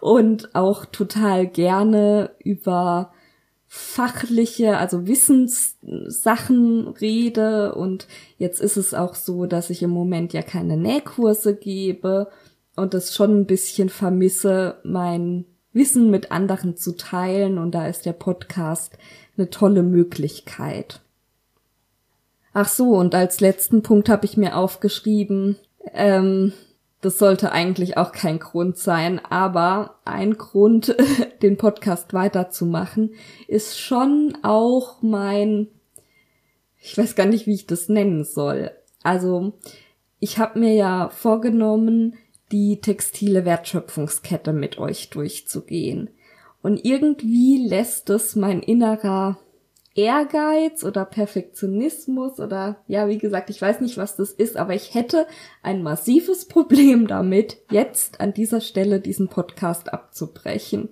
und 0.00 0.54
auch 0.54 0.86
total 0.86 1.46
gerne 1.46 2.30
über 2.42 3.12
fachliche, 3.66 4.78
also 4.78 5.06
Wissenssachen 5.06 6.88
rede. 6.88 7.74
Und 7.74 8.08
jetzt 8.38 8.62
ist 8.62 8.78
es 8.78 8.94
auch 8.94 9.14
so, 9.14 9.44
dass 9.44 9.68
ich 9.68 9.82
im 9.82 9.90
Moment 9.90 10.32
ja 10.32 10.40
keine 10.40 10.78
Nähkurse 10.78 11.54
gebe 11.54 12.28
und 12.76 12.94
es 12.94 13.14
schon 13.14 13.40
ein 13.40 13.46
bisschen 13.46 13.90
vermisse, 13.90 14.80
mein 14.84 15.44
Wissen 15.74 16.10
mit 16.10 16.32
anderen 16.32 16.78
zu 16.78 16.96
teilen. 16.96 17.58
Und 17.58 17.74
da 17.74 17.88
ist 17.88 18.06
der 18.06 18.14
Podcast 18.14 18.96
eine 19.36 19.50
tolle 19.50 19.82
Möglichkeit. 19.82 21.02
Ach 22.54 22.68
so, 22.68 22.90
und 22.90 23.14
als 23.14 23.40
letzten 23.40 23.82
Punkt 23.82 24.08
habe 24.08 24.26
ich 24.26 24.36
mir 24.36 24.56
aufgeschrieben, 24.56 25.56
ähm, 25.94 26.52
das 27.00 27.18
sollte 27.18 27.50
eigentlich 27.50 27.96
auch 27.96 28.12
kein 28.12 28.38
Grund 28.38 28.76
sein, 28.76 29.20
aber 29.24 29.98
ein 30.04 30.36
Grund, 30.36 30.94
den 31.42 31.56
Podcast 31.56 32.12
weiterzumachen, 32.14 33.14
ist 33.48 33.78
schon 33.78 34.38
auch 34.42 35.02
mein, 35.02 35.68
ich 36.78 36.96
weiß 36.96 37.16
gar 37.16 37.26
nicht, 37.26 37.46
wie 37.46 37.54
ich 37.54 37.66
das 37.66 37.88
nennen 37.88 38.24
soll. 38.24 38.70
Also, 39.02 39.54
ich 40.20 40.38
habe 40.38 40.60
mir 40.60 40.74
ja 40.74 41.08
vorgenommen, 41.08 42.14
die 42.52 42.80
textile 42.80 43.44
Wertschöpfungskette 43.44 44.52
mit 44.52 44.78
euch 44.78 45.10
durchzugehen. 45.10 46.10
Und 46.62 46.84
irgendwie 46.84 47.66
lässt 47.66 48.10
es 48.10 48.36
mein 48.36 48.60
innerer 48.60 49.38
Ehrgeiz 49.94 50.84
oder 50.84 51.04
Perfektionismus 51.04 52.40
oder 52.40 52.78
ja, 52.86 53.08
wie 53.08 53.18
gesagt, 53.18 53.50
ich 53.50 53.60
weiß 53.60 53.80
nicht, 53.80 53.98
was 53.98 54.16
das 54.16 54.32
ist, 54.32 54.56
aber 54.56 54.74
ich 54.74 54.94
hätte 54.94 55.26
ein 55.62 55.82
massives 55.82 56.44
Problem 56.48 57.06
damit, 57.06 57.58
jetzt 57.70 58.20
an 58.20 58.32
dieser 58.32 58.60
Stelle 58.60 59.00
diesen 59.00 59.28
Podcast 59.28 59.92
abzubrechen. 59.92 60.88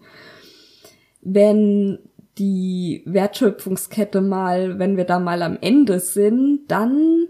Wenn 1.23 1.99
die 2.39 3.03
Wertschöpfungskette 3.07 4.21
mal, 4.21 4.79
wenn 4.79 4.97
wir 4.97 5.05
da 5.05 5.19
mal 5.19 5.43
am 5.43 5.59
Ende 5.61 6.01
sind, 6.01 6.63
dann 6.69 7.29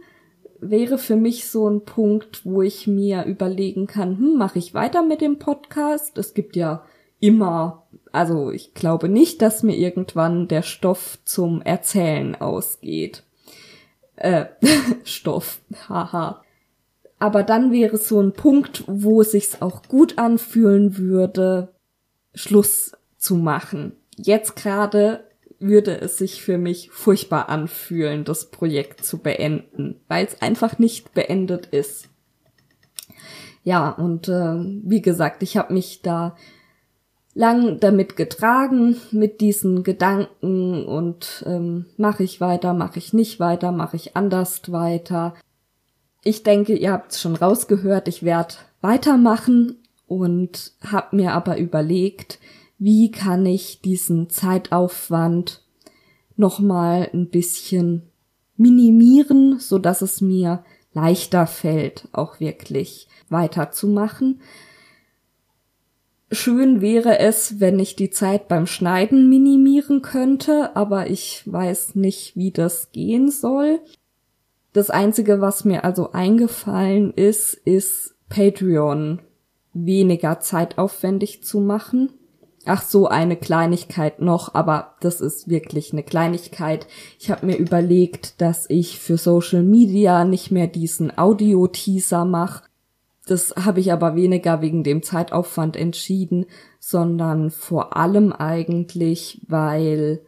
wäre 0.60 0.98
für 0.98 1.16
mich 1.16 1.48
so 1.48 1.68
ein 1.68 1.84
Punkt, 1.84 2.44
wo 2.44 2.62
ich 2.62 2.86
mir 2.86 3.24
überlegen 3.24 3.86
kann, 3.86 4.18
hm, 4.18 4.36
mache 4.36 4.58
ich 4.58 4.74
weiter 4.74 5.02
mit 5.02 5.20
dem 5.20 5.38
Podcast? 5.38 6.18
Es 6.18 6.34
gibt 6.34 6.54
ja 6.54 6.84
immer, 7.18 7.86
also 8.12 8.50
ich 8.50 8.74
glaube 8.74 9.08
nicht, 9.08 9.42
dass 9.42 9.62
mir 9.62 9.76
irgendwann 9.76 10.48
der 10.48 10.62
Stoff 10.62 11.18
zum 11.24 11.62
Erzählen 11.62 12.34
ausgeht. 12.34 13.24
Äh, 14.16 14.46
Stoff, 15.04 15.60
haha. 15.88 16.42
Aber 17.18 17.42
dann 17.42 17.70
wäre 17.72 17.98
so 17.98 18.20
ein 18.20 18.32
Punkt, 18.32 18.84
wo 18.86 19.20
es 19.20 19.32
sich 19.32 19.60
auch 19.60 19.82
gut 19.82 20.18
anfühlen 20.18 20.96
würde, 20.96 21.74
Schluss 22.34 22.92
zu 23.18 23.34
machen. 23.34 23.92
Jetzt 24.16 24.56
gerade 24.56 25.24
würde 25.58 26.00
es 26.00 26.16
sich 26.16 26.42
für 26.42 26.56
mich 26.56 26.90
furchtbar 26.90 27.50
anfühlen, 27.50 28.24
das 28.24 28.50
Projekt 28.50 29.04
zu 29.04 29.18
beenden, 29.18 30.00
weil 30.08 30.24
es 30.24 30.40
einfach 30.40 30.78
nicht 30.78 31.12
beendet 31.12 31.66
ist. 31.66 32.08
Ja, 33.62 33.90
und 33.90 34.28
äh, 34.28 34.54
wie 34.84 35.02
gesagt, 35.02 35.42
ich 35.42 35.58
habe 35.58 35.74
mich 35.74 36.00
da 36.00 36.34
lang 37.34 37.78
damit 37.80 38.16
getragen, 38.16 38.96
mit 39.12 39.40
diesen 39.40 39.82
Gedanken 39.82 40.84
und 40.84 41.44
ähm, 41.46 41.86
mache 41.96 42.24
ich 42.24 42.40
weiter, 42.40 42.74
mache 42.74 42.98
ich 42.98 43.12
nicht 43.12 43.38
weiter, 43.38 43.72
mache 43.72 43.96
ich 43.96 44.16
anders 44.16 44.72
weiter. 44.72 45.34
Ich 46.22 46.42
denke, 46.42 46.74
ihr 46.74 46.92
habt 46.92 47.12
es 47.12 47.20
schon 47.20 47.36
rausgehört, 47.36 48.08
ich 48.08 48.22
werde 48.22 48.54
weitermachen 48.80 49.76
und 50.06 50.72
habe 50.84 51.16
mir 51.16 51.32
aber 51.32 51.58
überlegt, 51.58 52.40
wie 52.78 53.10
kann 53.10 53.46
ich 53.46 53.80
diesen 53.80 54.28
Zeitaufwand 54.28 55.62
nochmal 56.36 57.10
ein 57.12 57.28
bisschen 57.28 58.10
minimieren, 58.56 59.58
so 59.58 59.78
dass 59.78 60.02
es 60.02 60.20
mir 60.20 60.64
leichter 60.92 61.46
fällt, 61.46 62.08
auch 62.12 62.40
wirklich 62.40 63.08
weiterzumachen. 63.28 64.40
Schön 66.32 66.80
wäre 66.80 67.18
es, 67.18 67.58
wenn 67.58 67.80
ich 67.80 67.96
die 67.96 68.10
Zeit 68.10 68.46
beim 68.46 68.66
Schneiden 68.66 69.28
minimieren 69.28 70.00
könnte, 70.00 70.76
aber 70.76 71.10
ich 71.10 71.42
weiß 71.46 71.96
nicht, 71.96 72.36
wie 72.36 72.52
das 72.52 72.92
gehen 72.92 73.30
soll. 73.30 73.80
Das 74.72 74.90
Einzige, 74.90 75.40
was 75.40 75.64
mir 75.64 75.84
also 75.84 76.12
eingefallen 76.12 77.12
ist, 77.12 77.54
ist 77.54 78.14
Patreon 78.28 79.20
weniger 79.72 80.38
zeitaufwendig 80.38 81.42
zu 81.42 81.58
machen. 81.58 82.12
Ach 82.64 82.82
so, 82.82 83.08
eine 83.08 83.36
Kleinigkeit 83.36 84.20
noch, 84.20 84.54
aber 84.54 84.94
das 85.00 85.20
ist 85.20 85.48
wirklich 85.48 85.92
eine 85.92 86.04
Kleinigkeit. 86.04 86.86
Ich 87.18 87.30
habe 87.30 87.46
mir 87.46 87.56
überlegt, 87.56 88.40
dass 88.40 88.68
ich 88.68 89.00
für 89.00 89.16
Social 89.16 89.62
Media 89.62 90.24
nicht 90.24 90.52
mehr 90.52 90.68
diesen 90.68 91.16
Audio-Teaser 91.16 92.24
mache. 92.24 92.69
Das 93.26 93.54
habe 93.56 93.80
ich 93.80 93.92
aber 93.92 94.16
weniger 94.16 94.62
wegen 94.62 94.82
dem 94.82 95.02
Zeitaufwand 95.02 95.76
entschieden, 95.76 96.46
sondern 96.78 97.50
vor 97.50 97.96
allem 97.96 98.32
eigentlich, 98.32 99.42
weil 99.46 100.22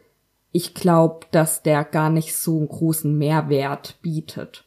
ich 0.53 0.75
glaube, 0.75 1.27
dass 1.31 1.63
der 1.63 1.85
gar 1.85 2.11
nicht 2.11 2.37
so 2.37 2.59
einen 2.59 2.69
großen 2.69 3.17
Mehrwert 3.17 3.97
bietet. 4.03 4.67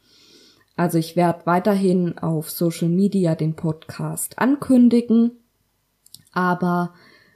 Also 0.75 0.97
ich 0.97 1.15
werde 1.15 1.45
weiterhin 1.45 2.17
auf 2.17 2.49
Social 2.49 2.89
Media 2.89 3.35
den 3.35 3.55
Podcast 3.55 4.39
ankündigen, 4.39 5.37
aber 6.33 6.93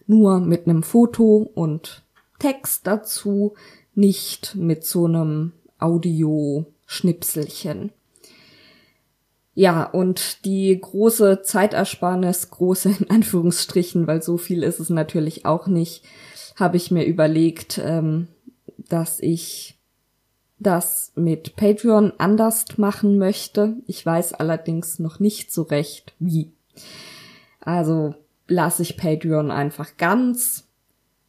nur 0.08 0.42
mit 0.42 0.68
einem 0.68 0.84
Foto 0.84 1.50
und 1.54 2.04
Text 2.40 2.88
dazu, 2.88 3.54
nicht 3.94 4.56
mit 4.56 4.84
so 4.84 5.06
einem 5.06 5.54
Audio-Schnipselchen. 5.78 7.92
Ja, 9.54 9.84
und 9.84 10.46
die 10.46 10.80
große 10.80 11.42
Zeitersparnis, 11.42 12.50
große 12.50 12.96
in 13.00 13.10
Anführungsstrichen, 13.10 14.08
weil 14.08 14.22
so 14.22 14.38
viel 14.38 14.64
ist 14.64 14.80
es 14.80 14.90
natürlich 14.90 15.46
auch 15.46 15.68
nicht, 15.68 16.04
habe 16.56 16.78
ich 16.78 16.92
mir 16.92 17.06
überlegt, 17.06 17.80
ähm, 17.84 18.28
dass 18.78 19.20
ich 19.20 19.80
das 20.60 21.14
mit 21.16 21.56
Patreon 21.56 22.14
anders 22.18 22.66
machen 22.78 23.18
möchte. 23.18 23.78
Ich 23.88 24.06
weiß 24.06 24.34
allerdings 24.34 25.00
noch 25.00 25.20
nicht 25.20 25.52
so 25.54 25.64
recht 25.64 26.14
wie. 26.20 26.52
Also 27.62 28.16
lasse 28.48 28.82
ich 28.82 28.98
Patreon 28.98 29.52
einfach 29.52 29.98
ganz, 29.98 30.68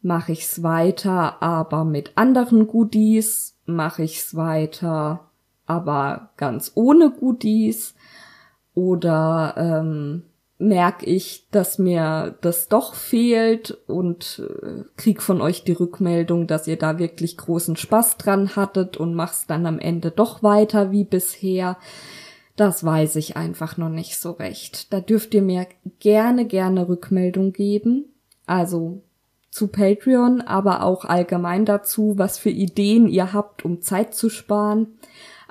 mache 0.01 0.33
ich's 0.33 0.63
weiter, 0.63 1.41
aber 1.41 1.85
mit 1.85 2.11
anderen 2.15 2.67
Goodies, 2.67 3.55
mache 3.65 4.03
ich's 4.03 4.35
weiter, 4.35 5.31
aber 5.65 6.31
ganz 6.35 6.71
ohne 6.75 7.11
Goodies 7.11 7.93
oder 8.73 9.55
ähm, 9.57 10.23
merke 10.61 11.05
ich, 11.07 11.47
dass 11.49 11.79
mir 11.79 12.35
das 12.41 12.67
doch 12.67 12.93
fehlt 12.93 13.77
und 13.87 14.41
äh, 14.47 14.83
krieg 14.95 15.21
von 15.21 15.41
euch 15.41 15.63
die 15.63 15.71
Rückmeldung, 15.71 16.47
dass 16.47 16.67
ihr 16.67 16.77
da 16.77 16.99
wirklich 16.99 17.35
großen 17.37 17.75
Spaß 17.75 18.17
dran 18.17 18.55
hattet 18.55 18.95
und 18.95 19.15
mach's 19.15 19.47
dann 19.47 19.65
am 19.65 19.79
Ende 19.79 20.11
doch 20.11 20.43
weiter 20.43 20.91
wie 20.91 21.03
bisher. 21.03 21.77
Das 22.55 22.83
weiß 22.83 23.15
ich 23.15 23.37
einfach 23.37 23.77
noch 23.77 23.89
nicht 23.89 24.17
so 24.17 24.31
recht. 24.31 24.93
Da 24.93 24.99
dürft 24.99 25.33
ihr 25.33 25.41
mir 25.41 25.65
gerne, 25.99 26.45
gerne 26.45 26.87
Rückmeldung 26.87 27.53
geben. 27.53 28.05
Also 28.45 29.01
zu 29.49 29.67
Patreon, 29.67 30.41
aber 30.41 30.83
auch 30.83 31.05
allgemein 31.05 31.65
dazu, 31.65 32.13
was 32.17 32.37
für 32.37 32.49
Ideen 32.49 33.07
ihr 33.07 33.33
habt, 33.33 33.65
um 33.65 33.81
Zeit 33.81 34.13
zu 34.13 34.29
sparen. 34.29 34.99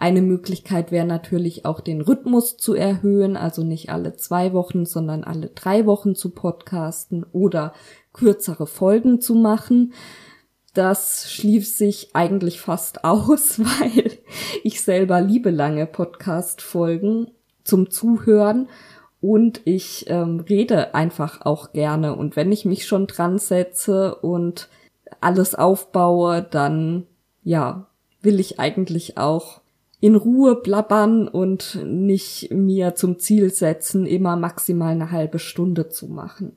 Eine 0.00 0.22
Möglichkeit 0.22 0.92
wäre 0.92 1.06
natürlich 1.06 1.66
auch 1.66 1.80
den 1.80 2.00
Rhythmus 2.00 2.56
zu 2.56 2.72
erhöhen, 2.72 3.36
also 3.36 3.62
nicht 3.62 3.90
alle 3.90 4.16
zwei 4.16 4.54
Wochen, 4.54 4.86
sondern 4.86 5.24
alle 5.24 5.48
drei 5.48 5.84
Wochen 5.84 6.14
zu 6.14 6.30
podcasten 6.30 7.26
oder 7.32 7.74
kürzere 8.14 8.66
Folgen 8.66 9.20
zu 9.20 9.34
machen. 9.34 9.92
Das 10.72 11.30
schließt 11.30 11.76
sich 11.76 12.16
eigentlich 12.16 12.62
fast 12.62 13.04
aus, 13.04 13.60
weil 13.60 14.12
ich 14.64 14.80
selber 14.80 15.20
liebe 15.20 15.50
lange 15.50 15.84
Podcast-Folgen 15.84 17.30
zum 17.62 17.90
Zuhören 17.90 18.70
und 19.20 19.60
ich 19.66 20.06
ähm, 20.08 20.40
rede 20.48 20.94
einfach 20.94 21.42
auch 21.42 21.72
gerne. 21.74 22.16
Und 22.16 22.36
wenn 22.36 22.52
ich 22.52 22.64
mich 22.64 22.86
schon 22.86 23.06
dran 23.06 23.36
setze 23.36 24.14
und 24.14 24.70
alles 25.20 25.54
aufbaue, 25.54 26.40
dann 26.42 27.06
ja, 27.42 27.86
will 28.22 28.40
ich 28.40 28.58
eigentlich 28.58 29.18
auch 29.18 29.59
in 30.00 30.16
Ruhe 30.16 30.56
blabbern 30.56 31.28
und 31.28 31.78
nicht 31.84 32.50
mir 32.50 32.94
zum 32.94 33.18
Ziel 33.18 33.50
setzen, 33.50 34.06
immer 34.06 34.36
maximal 34.36 34.92
eine 34.92 35.10
halbe 35.10 35.38
Stunde 35.38 35.88
zu 35.88 36.08
machen. 36.08 36.52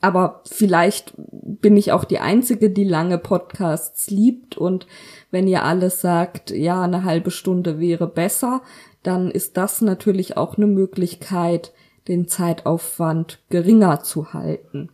Aber 0.00 0.42
vielleicht 0.44 1.14
bin 1.16 1.76
ich 1.76 1.90
auch 1.90 2.04
die 2.04 2.20
Einzige, 2.20 2.70
die 2.70 2.84
lange 2.84 3.18
Podcasts 3.18 4.10
liebt 4.10 4.56
und 4.56 4.86
wenn 5.30 5.48
ihr 5.48 5.64
alles 5.64 6.00
sagt, 6.00 6.50
ja, 6.50 6.82
eine 6.82 7.04
halbe 7.04 7.30
Stunde 7.30 7.80
wäre 7.80 8.06
besser, 8.06 8.62
dann 9.02 9.30
ist 9.30 9.56
das 9.56 9.80
natürlich 9.80 10.36
auch 10.36 10.56
eine 10.56 10.66
Möglichkeit, 10.66 11.72
den 12.08 12.28
Zeitaufwand 12.28 13.40
geringer 13.48 14.02
zu 14.02 14.32
halten. 14.32 14.90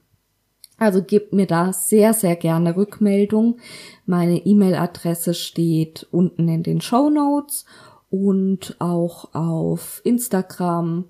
Also 0.82 1.00
gebt 1.00 1.32
mir 1.32 1.46
da 1.46 1.72
sehr, 1.72 2.12
sehr 2.12 2.34
gerne 2.34 2.76
Rückmeldung. 2.76 3.58
Meine 4.04 4.44
E-Mail-Adresse 4.44 5.32
steht 5.32 6.08
unten 6.10 6.48
in 6.48 6.64
den 6.64 6.80
Show 6.80 7.08
Notes 7.08 7.66
und 8.10 8.74
auch 8.80 9.32
auf 9.32 10.00
Instagram 10.02 11.08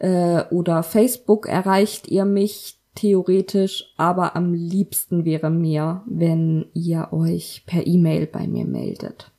äh, 0.00 0.44
oder 0.50 0.82
Facebook 0.82 1.48
erreicht 1.48 2.08
ihr 2.08 2.26
mich 2.26 2.78
theoretisch, 2.94 3.94
aber 3.96 4.36
am 4.36 4.52
liebsten 4.52 5.24
wäre 5.24 5.48
mir, 5.48 6.02
wenn 6.04 6.66
ihr 6.74 7.08
euch 7.10 7.64
per 7.64 7.86
E-Mail 7.86 8.26
bei 8.26 8.46
mir 8.46 8.66
meldet. 8.66 9.32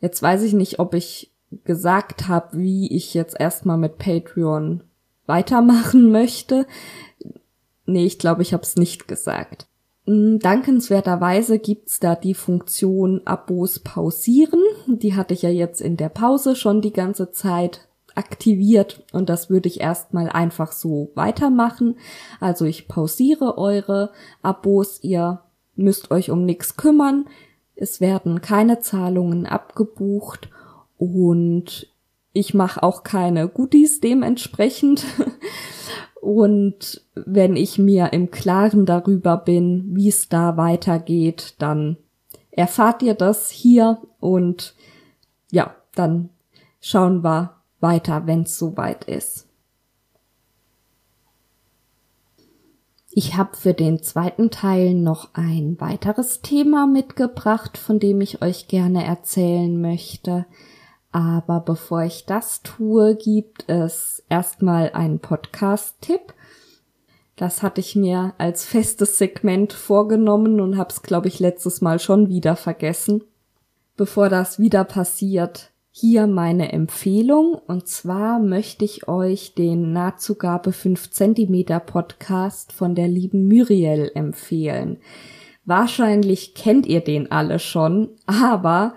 Jetzt 0.00 0.22
weiß 0.22 0.42
ich 0.44 0.54
nicht, 0.54 0.78
ob 0.78 0.94
ich 0.94 1.34
gesagt 1.64 2.28
habe, 2.28 2.56
wie 2.56 2.90
ich 2.96 3.12
jetzt 3.12 3.38
erstmal 3.38 3.76
mit 3.76 3.98
Patreon 3.98 4.84
weitermachen 5.26 6.10
möchte. 6.12 6.66
Nee, 7.86 8.06
ich 8.06 8.18
glaube, 8.18 8.42
ich 8.42 8.52
habe 8.52 8.62
es 8.62 8.76
nicht 8.76 9.08
gesagt. 9.08 9.66
Hm, 10.06 10.38
dankenswerterweise 10.38 11.58
gibt's 11.58 12.00
da 12.00 12.14
die 12.14 12.34
Funktion 12.34 13.22
Abos 13.24 13.78
pausieren. 13.78 14.60
Die 14.86 15.14
hatte 15.14 15.34
ich 15.34 15.42
ja 15.42 15.50
jetzt 15.50 15.80
in 15.80 15.96
der 15.96 16.10
Pause 16.10 16.56
schon 16.56 16.82
die 16.82 16.92
ganze 16.92 17.32
Zeit 17.32 17.88
aktiviert 18.14 19.02
und 19.12 19.28
das 19.28 19.50
würde 19.50 19.68
ich 19.68 19.80
erstmal 19.80 20.28
einfach 20.28 20.72
so 20.72 21.10
weitermachen. 21.14 21.96
Also 22.38 22.64
ich 22.64 22.86
pausiere 22.86 23.58
eure 23.58 24.10
Abos, 24.42 25.00
ihr 25.02 25.40
müsst 25.74 26.10
euch 26.10 26.30
um 26.30 26.44
nichts 26.44 26.76
kümmern. 26.76 27.26
Es 27.74 28.00
werden 28.00 28.40
keine 28.40 28.78
Zahlungen 28.78 29.46
abgebucht 29.46 30.48
und 30.96 31.88
ich 32.32 32.54
mache 32.54 32.82
auch 32.82 33.02
keine 33.02 33.48
Goodies 33.48 34.00
dementsprechend. 34.00 35.04
Und 36.24 37.02
wenn 37.14 37.54
ich 37.54 37.78
mir 37.78 38.14
im 38.14 38.30
Klaren 38.30 38.86
darüber 38.86 39.36
bin, 39.36 39.94
wie 39.94 40.08
es 40.08 40.30
da 40.30 40.56
weitergeht, 40.56 41.54
dann 41.58 41.98
erfahrt 42.50 43.02
ihr 43.02 43.12
das 43.12 43.50
hier 43.50 43.98
und 44.20 44.74
ja, 45.52 45.74
dann 45.94 46.30
schauen 46.80 47.22
wir 47.22 47.56
weiter, 47.80 48.26
wenn 48.26 48.44
es 48.44 48.58
soweit 48.58 49.04
ist. 49.04 49.46
Ich 53.10 53.36
habe 53.36 53.54
für 53.54 53.74
den 53.74 54.02
zweiten 54.02 54.50
Teil 54.50 54.94
noch 54.94 55.34
ein 55.34 55.78
weiteres 55.78 56.40
Thema 56.40 56.86
mitgebracht, 56.86 57.76
von 57.76 58.00
dem 58.00 58.22
ich 58.22 58.40
euch 58.40 58.66
gerne 58.66 59.04
erzählen 59.04 59.78
möchte. 59.78 60.46
Aber 61.14 61.60
bevor 61.60 62.02
ich 62.02 62.26
das 62.26 62.64
tue, 62.64 63.14
gibt 63.14 63.68
es 63.68 64.24
erstmal 64.28 64.90
einen 64.94 65.20
Podcast-Tipp. 65.20 66.34
Das 67.36 67.62
hatte 67.62 67.80
ich 67.80 67.94
mir 67.94 68.34
als 68.38 68.64
festes 68.64 69.16
Segment 69.16 69.72
vorgenommen 69.72 70.60
und 70.60 70.76
habe 70.76 70.90
es, 70.90 71.02
glaube 71.02 71.28
ich, 71.28 71.38
letztes 71.38 71.80
Mal 71.80 72.00
schon 72.00 72.30
wieder 72.30 72.56
vergessen. 72.56 73.22
Bevor 73.96 74.28
das 74.28 74.58
wieder 74.58 74.82
passiert, 74.82 75.70
hier 75.92 76.26
meine 76.26 76.72
Empfehlung. 76.72 77.60
Und 77.64 77.86
zwar 77.86 78.40
möchte 78.40 78.84
ich 78.84 79.06
euch 79.06 79.54
den 79.54 79.92
Nahtzugabe 79.92 80.72
5 80.72 81.12
cm 81.12 81.64
Podcast 81.86 82.72
von 82.72 82.96
der 82.96 83.06
lieben 83.06 83.46
Muriel 83.46 84.10
empfehlen. 84.16 84.98
Wahrscheinlich 85.64 86.56
kennt 86.56 86.86
ihr 86.86 87.02
den 87.02 87.30
alle 87.30 87.60
schon, 87.60 88.08
aber 88.26 88.96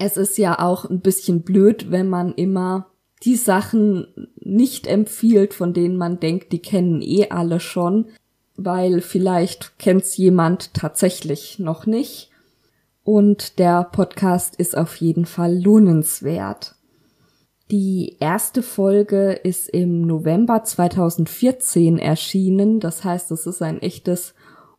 es 0.00 0.16
ist 0.16 0.38
ja 0.38 0.58
auch 0.58 0.88
ein 0.88 1.00
bisschen 1.00 1.42
blöd, 1.42 1.90
wenn 1.90 2.08
man 2.08 2.32
immer 2.32 2.86
die 3.22 3.36
Sachen 3.36 4.06
nicht 4.36 4.86
empfiehlt, 4.86 5.52
von 5.52 5.74
denen 5.74 5.98
man 5.98 6.20
denkt, 6.20 6.52
die 6.52 6.60
kennen 6.60 7.02
eh 7.02 7.28
alle 7.28 7.60
schon, 7.60 8.06
weil 8.56 9.02
vielleicht 9.02 9.78
kennt's 9.78 10.16
jemand 10.16 10.72
tatsächlich 10.72 11.58
noch 11.58 11.84
nicht. 11.84 12.30
Und 13.04 13.58
der 13.58 13.84
Podcast 13.84 14.56
ist 14.56 14.74
auf 14.76 14.96
jeden 14.96 15.26
Fall 15.26 15.62
lohnenswert. 15.62 16.76
Die 17.70 18.16
erste 18.20 18.62
Folge 18.62 19.32
ist 19.32 19.68
im 19.68 20.06
November 20.06 20.64
2014 20.64 21.98
erschienen. 21.98 22.80
Das 22.80 23.04
heißt, 23.04 23.30
es 23.32 23.46
ist 23.46 23.60
ein 23.60 23.82
echtes 23.82 24.32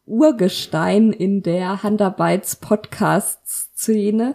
Urgestein 0.07 1.13
in 1.13 1.43
der 1.43 1.83
Handarbeits-Podcast-Szene. 1.83 4.33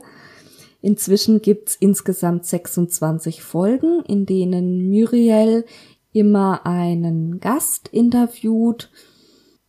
Inzwischen 0.81 1.43
gibt's 1.43 1.77
insgesamt 1.77 2.45
26 2.45 3.43
Folgen, 3.43 4.03
in 4.07 4.27
denen 4.27 4.89
Muriel 4.89 5.65
immer 6.13 6.65
einen 6.65 7.41
Gast 7.41 7.89
interviewt 7.89 8.91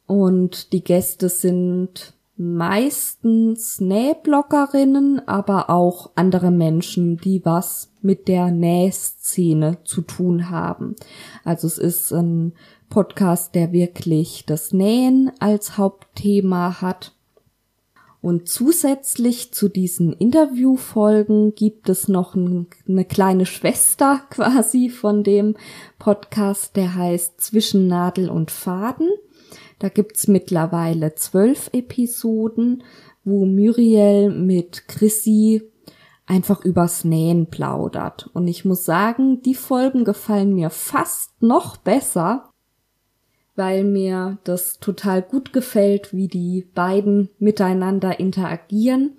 Und 0.06 0.72
die 0.72 0.84
Gäste 0.84 1.28
sind 1.28 2.14
meistens 2.38 3.82
Nähblockerinnen, 3.82 5.28
aber 5.28 5.70
auch 5.70 6.12
andere 6.16 6.52
Menschen, 6.52 7.18
die 7.18 7.44
was 7.44 7.92
mit 8.02 8.28
der 8.28 8.52
Nähszene 8.52 9.80
zu 9.84 10.02
tun 10.02 10.50
haben. 10.50 10.96
Also 11.44 11.68
es 11.68 11.78
ist 11.78 12.14
ein 12.14 12.54
Podcast, 12.90 13.56
der 13.56 13.72
wirklich 13.72 14.46
das 14.46 14.72
Nähen 14.72 15.32
als 15.40 15.78
Hauptthema 15.78 16.80
hat. 16.80 17.17
Und 18.28 18.50
zusätzlich 18.50 19.54
zu 19.54 19.70
diesen 19.70 20.12
Interviewfolgen 20.12 21.56
gibt 21.56 21.88
es 21.88 22.10
noch 22.10 22.36
eine 22.36 23.06
kleine 23.06 23.46
Schwester 23.46 24.20
quasi 24.30 24.90
von 24.90 25.24
dem 25.24 25.56
Podcast, 25.98 26.76
der 26.76 26.96
heißt 26.96 27.40
Zwischen 27.40 27.88
Nadel 27.88 28.30
und 28.30 28.52
Faden. 28.52 29.10
Da 29.80 29.88
gibt's 29.88 30.28
mittlerweile 30.28 31.16
zwölf 31.16 31.70
Episoden, 31.72 32.84
wo 33.24 33.46
Muriel 33.46 34.30
mit 34.30 34.90
Chrissy 34.90 35.62
einfach 36.26 36.66
übers 36.66 37.06
Nähen 37.06 37.50
plaudert. 37.50 38.30
Und 38.34 38.50
ich 38.50 38.66
muss 38.66 38.84
sagen, 38.84 39.42
die 39.42 39.56
Folgen 39.56 40.04
gefallen 40.04 40.54
mir 40.54 40.70
fast 40.70 41.42
noch 41.42 41.78
besser, 41.78 42.47
weil 43.58 43.84
mir 43.84 44.38
das 44.44 44.80
total 44.80 45.22
gut 45.22 45.52
gefällt, 45.52 46.14
wie 46.14 46.28
die 46.28 46.66
beiden 46.74 47.30
miteinander 47.40 48.20
interagieren. 48.20 49.18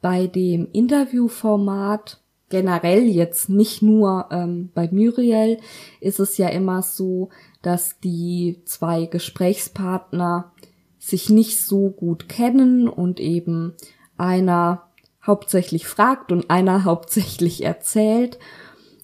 Bei 0.00 0.26
dem 0.26 0.68
Interviewformat 0.72 2.20
generell 2.48 3.02
jetzt 3.06 3.50
nicht 3.50 3.82
nur 3.82 4.28
ähm, 4.30 4.70
bei 4.74 4.88
Muriel 4.90 5.58
ist 6.00 6.18
es 6.18 6.38
ja 6.38 6.48
immer 6.48 6.82
so, 6.82 7.28
dass 7.60 8.00
die 8.00 8.62
zwei 8.64 9.04
Gesprächspartner 9.04 10.52
sich 10.98 11.28
nicht 11.28 11.60
so 11.60 11.90
gut 11.90 12.28
kennen 12.28 12.88
und 12.88 13.20
eben 13.20 13.74
einer 14.16 14.88
hauptsächlich 15.22 15.86
fragt 15.86 16.32
und 16.32 16.50
einer 16.50 16.84
hauptsächlich 16.84 17.62
erzählt. 17.62 18.38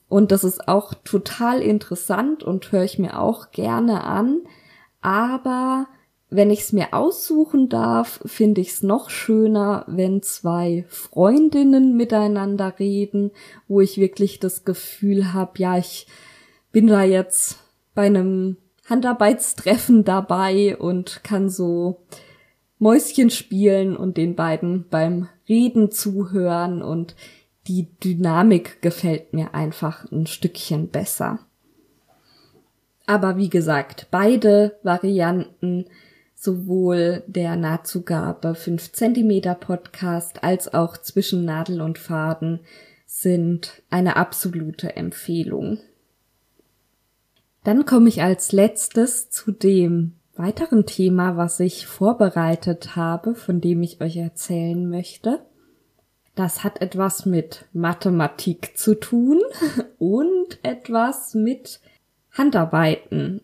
Und 0.09 0.33
das 0.33 0.45
ist 0.45 0.69
auch 0.69 0.95
total 0.95 1.61
interessant 1.61 2.43
und 2.43 2.71
höre 2.71 2.85
ich 2.85 2.99
mir 2.99 3.19
auch 3.19 3.51
gerne 3.51 4.05
an. 4.05 4.43
Aber 5.01 5.87
wenn 6.31 6.51
ich 6.51 6.61
es 6.61 6.73
mir 6.73 6.93
aussuchen 6.93 7.69
darf, 7.69 8.21
finde 8.25 8.61
ich 8.61 8.71
es 8.71 8.83
noch 8.83 9.11
schöner, 9.11 9.85
wenn 9.87 10.23
zwei 10.23 10.85
Freundinnen 10.89 11.97
miteinander 11.97 12.75
reden, 12.79 13.31
wo 13.69 13.81
ich 13.81 13.99
wirklich 13.99 14.41
das 14.41 14.65
Gefühl 14.65 15.33
habe, 15.33 15.53
ja, 15.59 15.79
ich 15.79 16.07
bin 16.73 16.89
da 16.89 17.03
jetzt 17.03 17.59
bei 17.95 18.07
einem 18.07 18.57
Handarbeitstreffen 18.89 20.05
dabei 20.05 20.77
und 20.77 21.23
kann 21.23 21.49
so 21.49 22.03
Mäuschen 22.79 23.31
spielen 23.31 23.97
und 23.97 24.17
den 24.17 24.35
beiden 24.35 24.89
beim 24.91 25.29
Reden 25.49 25.91
zuhören 25.91 26.83
und 26.83 27.15
die 27.67 27.89
Dynamik 28.01 28.83
gefällt 28.83 29.33
mir 29.33 29.55
einfach 29.55 30.11
ein 30.11 30.27
Stückchen 30.27 30.89
besser. 30.89 31.39
Aber 33.07 33.37
wie 33.37 33.51
gesagt, 33.51 34.09
beide 34.11 34.79
Varianten, 34.83 35.87
sowohl 36.35 37.23
der 37.27 37.57
Nahtzugabe 37.57 38.55
5 38.55 38.93
cm 38.93 39.59
Podcast 39.61 40.43
als 40.43 40.73
auch 40.73 40.97
zwischen 40.97 41.45
Nadel 41.45 41.81
und 41.81 41.99
Faden, 41.99 42.61
sind 43.07 43.83
eine 43.91 44.17
absolute 44.17 44.97
Empfehlung. 44.97 45.79
Dann 47.62 47.87
komme 47.87 48.09
ich 48.09 48.23
als 48.23 48.53
letztes 48.53 49.31
zu 49.31 49.53
dem 49.53 50.17
weiteren 50.37 50.85
Thema, 50.85 51.37
was 51.37 51.61
ich 51.61 51.87
vorbereitet 51.87 52.97
habe, 52.97 53.35
von 53.35 53.61
dem 53.61 53.83
ich 53.83 54.01
euch 54.01 54.17
erzählen 54.17 54.89
möchte. 54.89 55.41
Das 56.35 56.64
hat 56.64 56.80
etwas 56.80 57.26
mit 57.26 57.66
Mathematik 57.72 58.76
zu 58.76 58.95
tun 58.95 59.41
und 59.99 60.59
etwas 60.62 61.35
mit 61.35 61.80
Handarbeiten. 62.32 63.41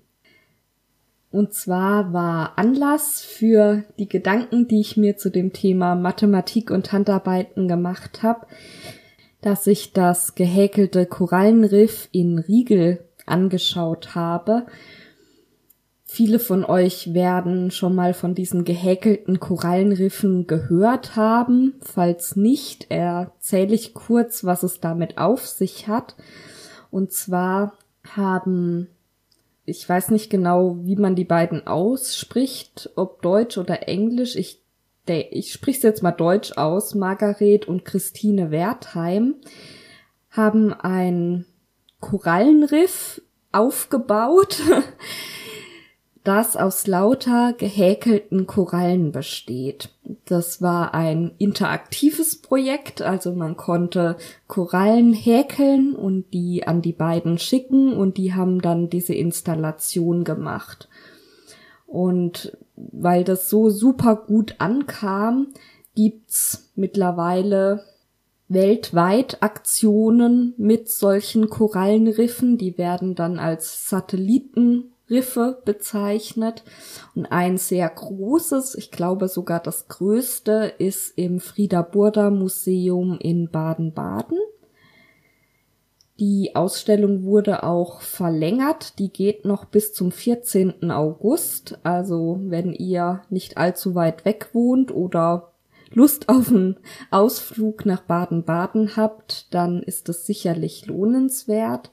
Und 1.30 1.55
zwar 1.55 2.12
war 2.12 2.59
Anlass 2.59 3.20
für 3.20 3.84
die 3.99 4.09
Gedanken, 4.09 4.66
die 4.66 4.80
ich 4.80 4.97
mir 4.97 5.16
zu 5.16 5.30
dem 5.30 5.53
Thema 5.53 5.95
Mathematik 5.95 6.72
und 6.72 6.91
Handarbeiten 6.91 7.68
gemacht 7.68 8.24
habe, 8.24 8.47
dass 9.41 9.68
ich 9.68 9.93
das 9.93 10.34
gehäkelte 10.34 11.07
Korallenriff 11.07 12.09
in 12.11 12.41
Riegel 12.41 13.05
angeschaut 13.26 14.16
habe. 14.16 14.66
Viele 16.13 16.41
von 16.41 16.65
euch 16.65 17.15
werden 17.15 17.71
schon 17.71 17.95
mal 17.95 18.15
von 18.15 18.35
diesen 18.35 18.65
gehäkelten 18.65 19.39
Korallenriffen 19.39 20.49
gehört 20.49 21.15
haben. 21.15 21.75
Falls 21.83 22.35
nicht, 22.35 22.91
erzähle 22.91 23.77
ich 23.77 23.95
kurz, 23.95 24.43
was 24.43 24.65
es 24.65 24.81
damit 24.81 25.19
auf 25.19 25.47
sich 25.47 25.87
hat. 25.87 26.17
Und 26.91 27.13
zwar 27.13 27.75
haben, 28.05 28.89
ich 29.65 29.89
weiß 29.89 30.11
nicht 30.11 30.31
genau, 30.31 30.79
wie 30.81 30.97
man 30.97 31.15
die 31.15 31.25
beiden 31.25 31.69
ausspricht, 31.69 32.91
ob 32.97 33.23
Deutsch 33.23 33.57
oder 33.57 33.87
Englisch. 33.87 34.35
Ich, 34.35 34.65
ich 35.07 35.53
sprich's 35.53 35.85
jetzt 35.85 36.03
mal 36.03 36.11
Deutsch 36.11 36.57
aus. 36.57 36.97
Margaret 36.97 37.69
und 37.69 37.85
Christine 37.85 38.51
Wertheim 38.51 39.37
haben 40.29 40.73
ein 40.73 41.47
Korallenriff 42.01 43.23
aufgebaut, 43.53 44.61
das 46.25 46.57
aus 46.57 46.87
lauter 46.87 47.55
gehäkelten 47.55 48.47
Korallen 48.47 49.11
besteht. 49.11 49.91
Das 50.27 50.61
war 50.61 50.93
ein 50.93 51.33
interaktives 51.39 52.43
Projekt, 52.43 53.01
also 53.01 53.33
man 53.33 53.57
konnte 53.57 54.16
Korallen 54.47 55.12
häkeln 55.14 55.95
und 55.95 56.33
die 56.35 56.66
an 56.66 56.83
die 56.83 56.93
beiden 56.93 57.39
schicken 57.39 57.95
und 57.95 58.18
die 58.18 58.35
haben 58.35 58.61
dann 58.61 58.91
diese 58.91 59.14
Installation 59.14 60.25
gemacht. 60.25 60.89
Und 61.87 62.57
weil 62.77 63.25
das 63.25 63.49
so 63.49 63.71
super 63.71 64.14
gut 64.14 64.57
ankam, 64.59 65.49
gibt's 65.95 66.71
mittlerweile 66.77 67.85
weltweit 68.49 69.43
Aktionen 69.43 70.55
mit 70.57 70.89
solchen 70.89 71.49
Korallenriffen. 71.49 72.59
Die 72.59 72.77
werden 72.77 73.14
dann 73.14 73.39
als 73.39 73.87
Satellitenriffe 75.11 75.61
bezeichnet. 75.65 76.63
Und 77.15 77.27
ein 77.27 77.59
sehr 77.59 77.89
großes, 77.89 78.77
ich 78.77 78.91
glaube 78.91 79.29
sogar 79.29 79.61
das 79.61 79.89
größte, 79.89 80.73
ist 80.79 81.19
im 81.19 81.41
Frieda 81.41 81.83
Burda 81.83 82.31
Museum 82.31 83.19
in 83.19 83.51
Baden-Baden. 83.51 84.39
Die 86.19 86.55
Ausstellung 86.55 87.25
wurde 87.25 87.63
auch 87.63 88.03
verlängert. 88.03 88.99
Die 88.99 89.11
geht 89.11 89.45
noch 89.45 89.65
bis 89.65 89.95
zum 89.95 90.13
14. 90.13 90.91
August. 90.91 91.79
Also 91.83 92.39
wenn 92.43 92.73
ihr 92.73 93.23
nicht 93.31 93.57
allzu 93.57 93.95
weit 93.95 94.25
weg 94.25 94.51
wohnt 94.53 94.93
oder 94.93 95.53
Lust 95.93 96.29
auf 96.29 96.51
einen 96.51 96.77
Ausflug 97.11 97.87
nach 97.87 98.03
Baden-Baden 98.03 98.97
habt, 98.97 99.53
dann 99.55 99.83
ist 99.83 100.09
es 100.09 100.27
sicherlich 100.27 100.87
lohnenswert. 100.87 101.91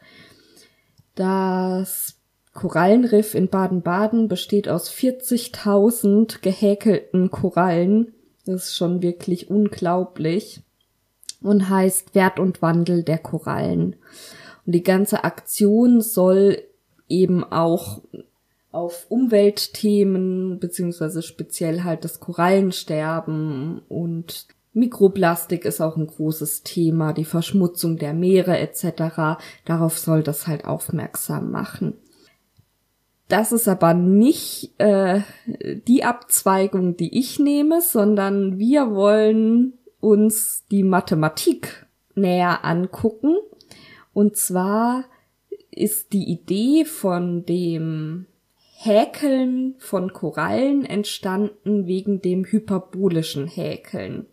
Das 1.15 2.16
Korallenriff 2.57 3.35
in 3.35 3.49
Baden-Baden 3.49 4.27
besteht 4.27 4.67
aus 4.67 4.89
40.000 4.89 6.41
gehäkelten 6.41 7.29
Korallen. 7.29 8.15
Das 8.47 8.69
ist 8.69 8.75
schon 8.75 9.03
wirklich 9.03 9.51
unglaublich 9.51 10.61
und 11.43 11.69
heißt 11.69 12.15
Wert 12.15 12.39
und 12.39 12.63
Wandel 12.63 13.03
der 13.03 13.19
Korallen. 13.19 13.95
Und 14.65 14.73
die 14.73 14.81
ganze 14.81 15.23
Aktion 15.23 16.01
soll 16.01 16.63
eben 17.07 17.43
auch 17.43 18.01
auf 18.71 19.05
Umweltthemen, 19.07 20.57
beziehungsweise 20.59 21.21
speziell 21.21 21.83
halt 21.83 22.03
das 22.05 22.19
Korallensterben 22.19 23.83
und 23.87 24.47
Mikroplastik 24.73 25.63
ist 25.63 25.79
auch 25.79 25.95
ein 25.95 26.07
großes 26.07 26.63
Thema, 26.63 27.13
die 27.13 27.25
Verschmutzung 27.25 27.97
der 27.97 28.15
Meere 28.15 28.57
etc. 28.57 29.39
Darauf 29.65 29.99
soll 29.99 30.23
das 30.23 30.47
halt 30.47 30.65
aufmerksam 30.65 31.51
machen. 31.51 31.93
Das 33.28 33.51
ist 33.51 33.67
aber 33.67 33.93
nicht 33.93 34.73
äh, 34.78 35.21
die 35.88 36.03
Abzweigung, 36.03 36.95
die 36.95 37.17
ich 37.17 37.39
nehme, 37.39 37.82
sondern 37.82 38.57
wir 38.57 38.91
wollen 38.91 39.73
uns 39.99 40.65
die 40.71 40.84
Mathematik 40.84 41.88
näher 42.15 42.63
angucken. 42.63 43.36
Und 44.13 44.38
zwar 44.38 45.03
ist 45.71 46.13
die 46.13 46.23
Idee 46.23 46.86
von 46.86 47.45
dem 47.45 48.28
Häkeln 48.80 49.75
von 49.80 50.13
Korallen 50.13 50.86
entstanden 50.86 51.88
wegen 51.88 52.21
dem 52.21 52.45
hyperbolischen 52.45 53.47
Häkeln. 53.47 54.28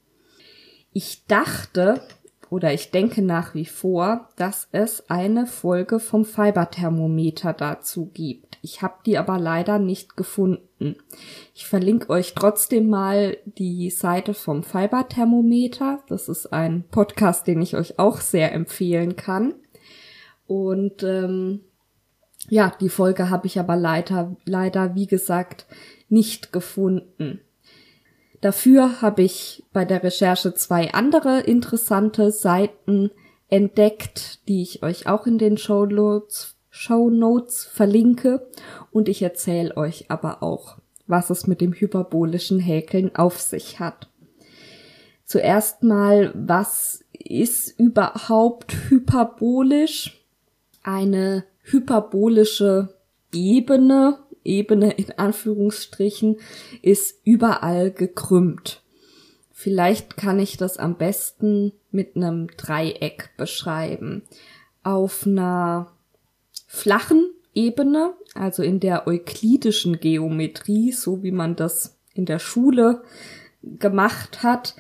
Ich 0.93 1.27
dachte 1.27 2.01
oder 2.55 2.73
ich 2.73 2.93
denke 2.93 3.21
nach 3.21 3.57
wie 3.57 3.65
vor, 3.65 4.29
dass 4.37 4.69
es 4.71 5.11
eine 5.11 5.45
Folge 5.45 5.99
vom 5.99 6.25
Fiberthermometer 6.25 7.53
dazu 7.53 8.13
gibt. 8.15 8.59
Ich 8.63 8.81
habe 8.81 8.95
die 9.05 9.19
aber 9.19 9.41
leider 9.41 9.81
nicht 9.81 10.17
gefunden. 10.17 10.95
Ich 11.53 11.67
verlinke 11.67 12.11
euch 12.11 12.33
trotzdem 12.35 12.89
mal 12.89 13.37
die 13.45 13.91
Seite 13.91 14.35
vom 14.35 14.63
Fiberthermometer. 14.63 16.05
Das 16.07 16.29
ist 16.29 16.53
ein 16.53 16.85
Podcast, 16.93 17.49
den 17.49 17.61
ich 17.61 17.75
euch 17.75 17.99
auch 17.99 18.21
sehr 18.21 18.53
empfehlen 18.53 19.17
kann. 19.17 19.55
Und 20.47 21.03
ähm, 21.03 21.63
ja, 22.49 22.73
die 22.81 22.89
Folge 22.89 23.31
habe 23.31 23.49
ich 23.49 23.59
aber 23.59 23.75
leider, 23.75 24.37
leider, 24.45 24.95
wie 24.95 25.09
gesagt, 25.09 25.67
nicht 26.09 26.53
gefunden. 26.53 27.41
Dafür 28.45 29.01
habe 29.01 29.23
ich 29.23 29.65
bei 29.73 29.87
der 29.87 30.03
Recherche 30.03 30.53
zwei 30.53 30.93
andere 30.93 31.41
interessante 31.41 32.31
Seiten 32.31 33.11
entdeckt, 33.49 34.47
die 34.49 34.61
ich 34.61 34.83
euch 34.83 35.07
auch 35.07 35.27
in 35.27 35.39
den 35.39 35.57
Show 35.57 35.87
Notes, 35.87 36.55
Show 36.69 37.09
Notes 37.09 37.65
verlinke. 37.65 38.47
Und 38.91 39.09
ich 39.09 39.23
erzähle 39.23 39.75
euch 39.79 40.11
aber 40.11 40.43
auch, 40.43 40.77
was 41.07 41.31
es 41.31 41.47
mit 41.47 41.63
dem 41.63 41.73
hyperbolischen 41.73 42.61
Häkeln 42.61 43.17
auf 43.17 43.41
sich 43.41 43.81
hat. 43.81 44.11
Zuerst 45.25 45.83
mal, 45.83 46.31
was 46.35 47.03
ist 47.15 47.81
überhaupt 47.81 48.75
hyperbolisch? 48.91 50.23
Eine 50.83 51.45
hyperbolische 51.63 52.95
Ebene 53.33 54.19
Ebene 54.45 54.93
in 54.93 55.13
Anführungsstrichen 55.13 56.37
ist 56.83 57.21
überall 57.25 57.91
gekrümmt. 57.91 58.83
Vielleicht 59.53 60.17
kann 60.17 60.39
ich 60.39 60.57
das 60.57 60.77
am 60.77 60.97
besten 60.97 61.73
mit 61.91 62.17
einem 62.17 62.49
Dreieck 62.57 63.31
beschreiben. 63.37 64.23
Auf 64.83 65.27
einer 65.27 65.93
flachen 66.67 67.31
Ebene, 67.55 68.15
also 68.35 68.63
in 68.63 68.81
der 68.81 69.07
euklidischen 69.07 70.01
Geometrie, 70.01 70.93
so 70.93 71.23
wie 71.23 71.31
man 71.31 71.57
das 71.57 71.97
in 72.15 72.27
der 72.27 72.39
Schule 72.41 73.03
gemacht 73.63 74.43
hat, 74.43 74.75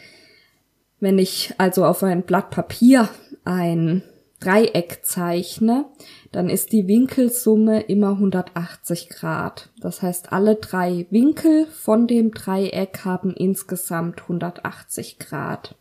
wenn 1.00 1.18
ich 1.18 1.54
also 1.58 1.84
auf 1.84 2.02
ein 2.02 2.24
Blatt 2.24 2.50
Papier 2.50 3.08
ein 3.44 4.02
Dreieck 4.44 5.00
zeichne, 5.02 5.86
dann 6.30 6.50
ist 6.50 6.72
die 6.72 6.86
Winkelsumme 6.86 7.80
immer 7.82 8.10
180 8.10 9.08
Grad. 9.08 9.70
Das 9.80 10.02
heißt, 10.02 10.32
alle 10.32 10.56
drei 10.56 11.06
Winkel 11.10 11.66
von 11.66 12.06
dem 12.06 12.32
Dreieck 12.32 13.04
haben 13.04 13.32
insgesamt 13.34 14.22
180 14.22 15.18
Grad. 15.18 15.76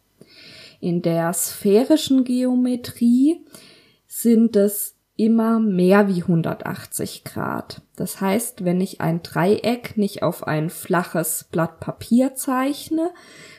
In 0.80 1.02
der 1.02 1.34
sphärischen 1.34 2.24
Geometrie 2.24 3.46
sind 4.08 4.56
es 4.56 4.96
immer 5.16 5.60
mehr 5.60 6.08
wie 6.08 6.22
180 6.22 7.24
Grad. 7.24 7.82
Das 7.96 8.22
heißt, 8.22 8.64
wenn 8.64 8.82
ich 8.82 9.02
ein 9.02 9.24
Dreieck 9.24 9.98
nicht 9.98 10.24
auf 10.24 10.48
ein 10.48 10.70
flaches 10.70 11.46
Blatt 11.52 11.80
Papier 11.80 12.36
zeichne, 12.36 13.12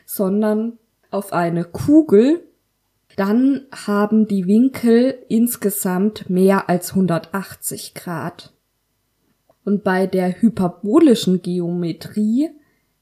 sondern 0.07 0.79
auf 1.11 1.33
eine 1.33 1.65
Kugel, 1.65 2.43
dann 3.17 3.67
haben 3.73 4.27
die 4.27 4.47
Winkel 4.47 5.19
insgesamt 5.29 6.29
mehr 6.29 6.69
als 6.69 6.91
180 6.91 7.95
Grad. 7.95 8.53
Und 9.65 9.85
bei 9.85 10.07
der 10.07 10.43
hyperbolischen 10.43 11.41
Geometrie 11.41 12.51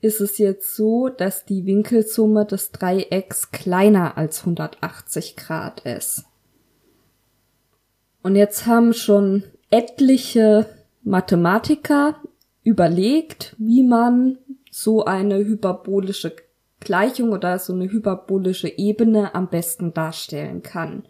ist 0.01 0.21
es 0.21 0.39
jetzt 0.39 0.77
so, 0.77 1.09
dass 1.09 1.45
die 1.45 1.65
Winkelsumme 1.65 2.45
des 2.45 2.73
Dreiecks 2.73 3.51
kleiner 3.53 4.17
als 4.17 4.41
180 4.41 5.37
Grad 5.37 5.81
ist. 5.81 6.25
Und 8.23 8.37
jetzt 8.37 8.67
haben 8.67 8.93
schon 8.93 9.45
etliche 9.71 10.67
Mathematiker 11.03 12.17
überlegt, 12.63 13.57
wie 13.59 13.83
man 13.83 14.39
so 14.71 15.05
eine 15.05 15.39
hyperbolische 15.39 16.35
Gleichung 16.85 17.33
oder 17.33 17.59
so 17.59 17.73
eine 17.73 17.91
hyperbolische 17.91 18.69
Ebene 18.69 19.35
am 19.35 19.49
besten 19.49 19.95
darstellen 19.95 20.63
kann 20.63 21.05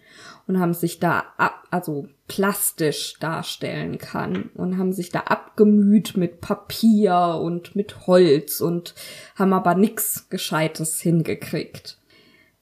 und 0.47 0.61
haben 0.61 0.75
sich 0.75 1.01
da 1.01 1.25
ab, 1.37 1.64
also 1.70 2.07
plastisch 2.29 3.18
darstellen 3.18 3.99
kann 3.99 4.51
und 4.55 4.79
haben 4.79 4.93
sich 4.93 5.11
da 5.11 5.20
abgemüht 5.20 6.16
mit 6.16 6.41
Papier 6.41 7.39
und 7.43 7.77
mit 7.77 8.07
Holz 8.07 8.61
und 8.61 8.95
haben 9.37 9.53
aber 9.53 9.75
nix 9.75 10.29
Gescheites 10.29 11.01
hingekriegt. 11.01 11.99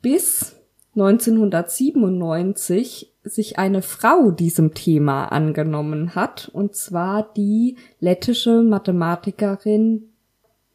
Bis 0.03 0.57
1997 0.95 3.15
sich 3.23 3.59
eine 3.59 3.83
Frau 3.83 4.31
diesem 4.31 4.73
Thema 4.75 5.27
angenommen 5.27 6.15
hat, 6.15 6.49
und 6.53 6.75
zwar 6.75 7.31
die 7.35 7.77
lettische 8.01 8.63
Mathematikerin 8.63 10.11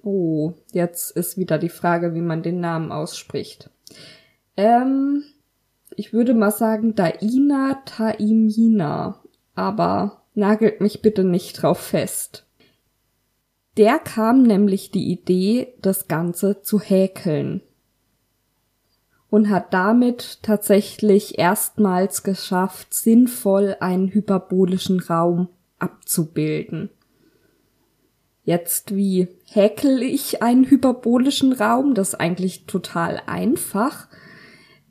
Oh, 0.08 0.54
jetzt 0.72 1.10
ist 1.18 1.36
wieder 1.36 1.58
die 1.58 1.70
Frage, 1.70 2.14
wie 2.14 2.22
man 2.22 2.44
den 2.44 2.60
Namen 2.60 2.92
ausspricht. 2.92 3.72
Ähm, 4.56 5.24
ich 5.96 6.14
würde 6.14 6.36
mal 6.36 6.52
sagen 6.52 6.94
Daina 6.94 7.82
Taimina, 7.86 9.20
aber 9.56 10.22
nagelt 10.36 10.80
mich 10.80 11.02
bitte 11.02 11.24
nicht 11.24 11.60
drauf 11.60 11.80
fest. 11.80 12.46
Der 13.78 13.98
kam 13.98 14.44
nämlich 14.44 14.92
die 14.92 15.12
Idee, 15.12 15.74
das 15.82 16.08
Ganze 16.08 16.62
zu 16.62 16.80
häkeln 16.80 17.62
und 19.32 19.50
hat 19.50 19.74
damit 19.74 20.44
tatsächlich 20.44 21.40
erstmals 21.40 22.22
geschafft, 22.22 22.94
sinnvoll 22.94 23.76
einen 23.80 24.14
hyperbolischen 24.14 25.00
Raum 25.00 25.50
abzubilden. 25.80 26.92
Jetzt 28.46 28.96
wie 28.96 29.28
häkel 29.50 30.04
ich 30.04 30.44
einen 30.44 30.70
hyperbolischen 30.70 31.52
Raum? 31.52 31.96
Das 31.96 32.10
ist 32.10 32.16
eigentlich 32.16 32.66
total 32.66 33.20
einfach. 33.26 34.08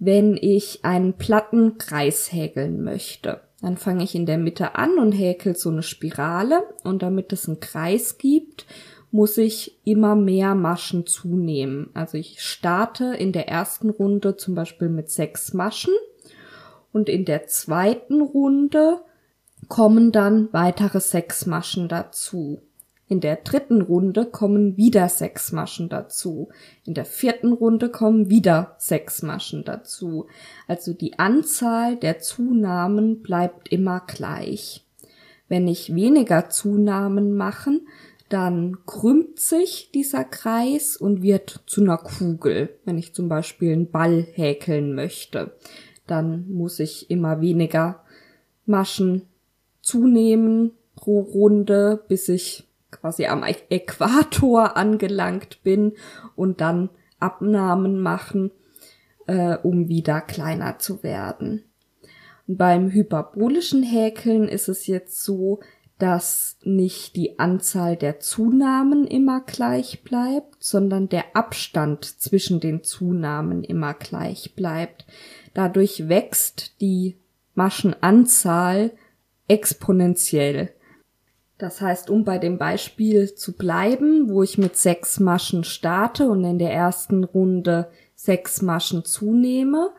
Wenn 0.00 0.36
ich 0.36 0.84
einen 0.84 1.14
platten 1.14 1.78
Kreis 1.78 2.32
häkeln 2.32 2.82
möchte, 2.82 3.42
dann 3.62 3.76
fange 3.76 4.02
ich 4.02 4.16
in 4.16 4.26
der 4.26 4.38
Mitte 4.38 4.74
an 4.74 4.98
und 4.98 5.12
häkel 5.12 5.54
so 5.54 5.70
eine 5.70 5.84
Spirale 5.84 6.64
und 6.82 7.02
damit 7.02 7.32
es 7.32 7.48
einen 7.48 7.60
Kreis 7.60 8.18
gibt, 8.18 8.66
muss 9.12 9.38
ich 9.38 9.78
immer 9.84 10.16
mehr 10.16 10.56
Maschen 10.56 11.06
zunehmen. 11.06 11.90
Also 11.94 12.18
ich 12.18 12.42
starte 12.42 13.14
in 13.14 13.30
der 13.30 13.48
ersten 13.48 13.90
Runde 13.90 14.36
zum 14.36 14.56
Beispiel 14.56 14.88
mit 14.88 15.10
sechs 15.10 15.54
Maschen 15.54 15.94
und 16.92 17.08
in 17.08 17.24
der 17.24 17.46
zweiten 17.46 18.20
Runde 18.20 19.00
kommen 19.68 20.10
dann 20.10 20.52
weitere 20.52 20.98
sechs 20.98 21.46
Maschen 21.46 21.88
dazu. 21.88 22.60
In 23.06 23.20
der 23.20 23.36
dritten 23.36 23.82
Runde 23.82 24.24
kommen 24.24 24.76
wieder 24.76 25.08
sechs 25.08 25.52
Maschen 25.52 25.88
dazu. 25.90 26.48
In 26.86 26.94
der 26.94 27.04
vierten 27.04 27.52
Runde 27.52 27.90
kommen 27.90 28.30
wieder 28.30 28.76
sechs 28.78 29.22
Maschen 29.22 29.64
dazu. 29.64 30.26
Also 30.66 30.94
die 30.94 31.18
Anzahl 31.18 31.96
der 31.96 32.18
Zunahmen 32.20 33.22
bleibt 33.22 33.70
immer 33.70 34.00
gleich. 34.06 34.86
Wenn 35.48 35.68
ich 35.68 35.94
weniger 35.94 36.48
Zunahmen 36.48 37.36
machen, 37.36 37.86
dann 38.30 38.78
krümmt 38.86 39.38
sich 39.38 39.90
dieser 39.92 40.24
Kreis 40.24 40.96
und 40.96 41.22
wird 41.22 41.62
zu 41.66 41.82
einer 41.82 41.98
Kugel. 41.98 42.70
Wenn 42.86 42.96
ich 42.96 43.12
zum 43.12 43.28
Beispiel 43.28 43.72
einen 43.72 43.90
Ball 43.90 44.26
häkeln 44.32 44.94
möchte, 44.94 45.54
dann 46.06 46.50
muss 46.50 46.80
ich 46.80 47.10
immer 47.10 47.42
weniger 47.42 48.02
Maschen 48.64 49.22
zunehmen 49.82 50.72
pro 50.96 51.20
Runde, 51.20 52.02
bis 52.08 52.30
ich 52.30 52.64
quasi 53.00 53.26
am 53.26 53.44
Äquator 53.44 54.76
angelangt 54.76 55.62
bin 55.62 55.92
und 56.36 56.60
dann 56.60 56.90
Abnahmen 57.20 58.00
machen, 58.00 58.50
äh, 59.26 59.56
um 59.56 59.88
wieder 59.88 60.20
kleiner 60.20 60.78
zu 60.78 61.02
werden. 61.02 61.64
Und 62.46 62.58
beim 62.58 62.90
hyperbolischen 62.90 63.82
Häkeln 63.82 64.48
ist 64.48 64.68
es 64.68 64.86
jetzt 64.86 65.24
so, 65.24 65.60
dass 65.98 66.58
nicht 66.62 67.14
die 67.14 67.38
Anzahl 67.38 67.96
der 67.96 68.18
Zunahmen 68.18 69.06
immer 69.06 69.40
gleich 69.40 70.02
bleibt, 70.02 70.56
sondern 70.62 71.08
der 71.08 71.36
Abstand 71.36 72.04
zwischen 72.04 72.60
den 72.60 72.82
Zunahmen 72.82 73.62
immer 73.62 73.94
gleich 73.94 74.54
bleibt. 74.56 75.06
Dadurch 75.54 76.08
wächst 76.08 76.80
die 76.80 77.16
Maschenanzahl 77.54 78.92
exponentiell. 79.46 80.74
Das 81.58 81.80
heißt, 81.80 82.10
um 82.10 82.24
bei 82.24 82.38
dem 82.38 82.58
Beispiel 82.58 83.34
zu 83.34 83.52
bleiben, 83.56 84.28
wo 84.28 84.42
ich 84.42 84.58
mit 84.58 84.76
sechs 84.76 85.20
Maschen 85.20 85.62
starte 85.62 86.28
und 86.28 86.44
in 86.44 86.58
der 86.58 86.72
ersten 86.72 87.22
Runde 87.22 87.90
sechs 88.14 88.60
Maschen 88.60 89.04
zunehme, 89.04 89.90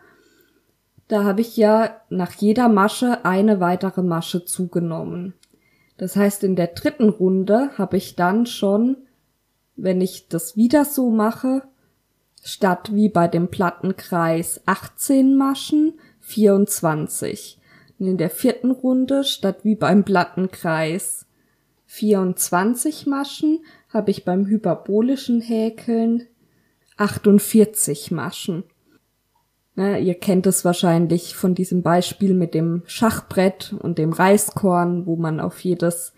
da 1.08 1.24
habe 1.24 1.42
ich 1.42 1.56
ja 1.56 2.02
nach 2.10 2.34
jeder 2.34 2.68
Masche 2.68 3.24
eine 3.26 3.60
weitere 3.60 4.02
Masche 4.02 4.44
zugenommen. 4.44 5.34
Das 5.98 6.16
heißt, 6.16 6.44
in 6.44 6.56
der 6.56 6.68
dritten 6.68 7.10
Runde 7.10 7.70
habe 7.78 7.98
ich 7.98 8.16
dann 8.16 8.46
schon, 8.46 8.98
wenn 9.76 10.02
ich 10.02 10.28
das 10.28 10.58
wieder 10.58 10.84
so 10.84 11.10
mache, 11.10 11.64
statt 12.44 12.94
wie 12.94 13.10
bei 13.10 13.28
dem 13.28 13.48
Plattenkreis 13.50 14.62
18 14.66 15.38
Maschen 15.38 15.94
24. 16.20 17.60
Und 17.98 18.08
in 18.08 18.18
der 18.18 18.30
vierten 18.30 18.72
Runde 18.72 19.24
statt 19.24 19.60
wie 19.64 19.76
beim 19.76 20.04
Plattenkreis 20.04 21.25
24 21.88 23.06
Maschen 23.06 23.60
habe 23.90 24.12
ich 24.12 24.26
beim 24.26 24.48
hyperbolischen 24.48 25.42
Häkeln 25.42 26.28
48 26.98 28.12
Maschen. 28.12 28.64
Na, 29.76 30.00
ihr 30.00 30.16
kennt 30.16 30.48
es 30.48 30.64
wahrscheinlich 30.64 31.36
von 31.36 31.54
diesem 31.54 31.84
Beispiel 31.84 32.34
mit 32.34 32.54
dem 32.54 32.84
Schachbrett 32.86 33.76
und 33.78 33.98
dem 33.98 34.14
Reiskorn, 34.14 35.06
wo 35.06 35.18
man 35.18 35.40
auf 35.40 35.60
jedes 35.60 36.14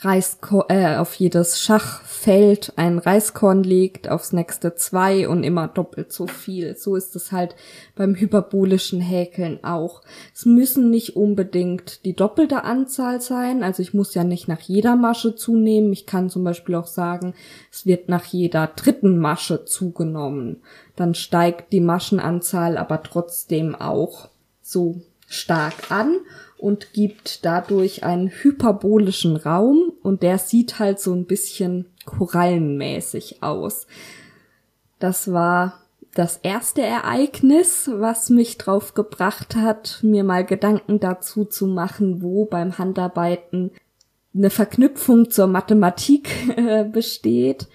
Reiskorn, 0.00 0.66
äh, 0.68 0.96
auf 0.96 1.14
jedes 1.14 1.60
Schachfeld 1.60 2.72
ein 2.76 2.98
Reiskorn 2.98 3.62
legt, 3.62 4.10
aufs 4.10 4.32
nächste 4.32 4.74
zwei 4.74 5.26
und 5.26 5.42
immer 5.42 5.68
doppelt 5.68 6.12
so 6.12 6.26
viel. 6.26 6.76
So 6.76 6.96
ist 6.96 7.16
es 7.16 7.32
halt 7.32 7.56
beim 7.94 8.14
hyperbolischen 8.14 9.00
Häkeln 9.00 9.64
auch. 9.64 10.02
Es 10.34 10.44
müssen 10.44 10.90
nicht 10.90 11.16
unbedingt 11.16 12.04
die 12.04 12.14
doppelte 12.14 12.64
Anzahl 12.64 13.22
sein, 13.22 13.62
also 13.62 13.80
ich 13.80 13.94
muss 13.94 14.12
ja 14.14 14.24
nicht 14.24 14.48
nach 14.48 14.60
jeder 14.60 14.96
Masche 14.96 15.34
zunehmen. 15.34 15.92
Ich 15.92 16.04
kann 16.04 16.28
zum 16.28 16.44
Beispiel 16.44 16.74
auch 16.74 16.86
sagen, 16.86 17.34
es 17.72 17.86
wird 17.86 18.10
nach 18.10 18.24
jeder 18.26 18.66
dritten 18.66 19.18
Masche 19.18 19.64
zugenommen. 19.64 20.62
Dann 20.94 21.14
steigt 21.14 21.72
die 21.72 21.80
Maschenanzahl 21.80 22.76
aber 22.76 23.02
trotzdem 23.02 23.74
auch 23.74 24.28
so 24.60 25.00
stark 25.26 25.90
an 25.90 26.18
und 26.58 26.92
gibt 26.92 27.44
dadurch 27.44 28.04
einen 28.04 28.28
hyperbolischen 28.28 29.36
Raum 29.36 29.92
und 30.02 30.22
der 30.22 30.38
sieht 30.38 30.78
halt 30.78 31.00
so 31.00 31.12
ein 31.12 31.26
bisschen 31.26 31.86
korallenmäßig 32.04 33.42
aus. 33.42 33.86
Das 34.98 35.32
war 35.32 35.80
das 36.14 36.38
erste 36.42 36.80
Ereignis, 36.80 37.90
was 37.92 38.30
mich 38.30 38.56
drauf 38.56 38.94
gebracht 38.94 39.54
hat, 39.54 40.00
mir 40.02 40.24
mal 40.24 40.46
Gedanken 40.46 40.98
dazu 40.98 41.44
zu 41.44 41.66
machen, 41.66 42.22
wo 42.22 42.46
beim 42.46 42.78
Handarbeiten 42.78 43.70
eine 44.34 44.50
Verknüpfung 44.50 45.30
zur 45.30 45.46
Mathematik 45.46 46.30
äh, 46.56 46.84
besteht. 46.84 47.68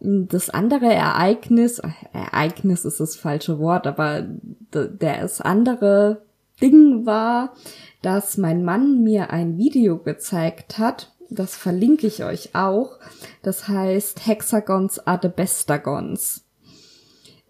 Das 0.00 0.50
andere 0.50 0.92
Ereignis, 0.92 1.80
Ereignis 2.12 2.84
ist 2.84 3.00
das 3.00 3.16
falsche 3.16 3.58
Wort, 3.58 3.86
aber 3.86 4.28
das 4.70 5.40
andere 5.40 6.22
Ding 6.60 7.06
war, 7.06 7.54
dass 8.02 8.36
mein 8.38 8.64
Mann 8.64 9.02
mir 9.02 9.30
ein 9.30 9.58
Video 9.58 9.98
gezeigt 9.98 10.78
hat. 10.78 11.12
Das 11.30 11.56
verlinke 11.56 12.06
ich 12.06 12.24
euch 12.24 12.54
auch. 12.54 12.98
Das 13.42 13.68
heißt 13.68 14.26
Hexagons 14.26 14.98
are 15.00 15.18
the 15.22 15.28
bestagons. 15.28 16.44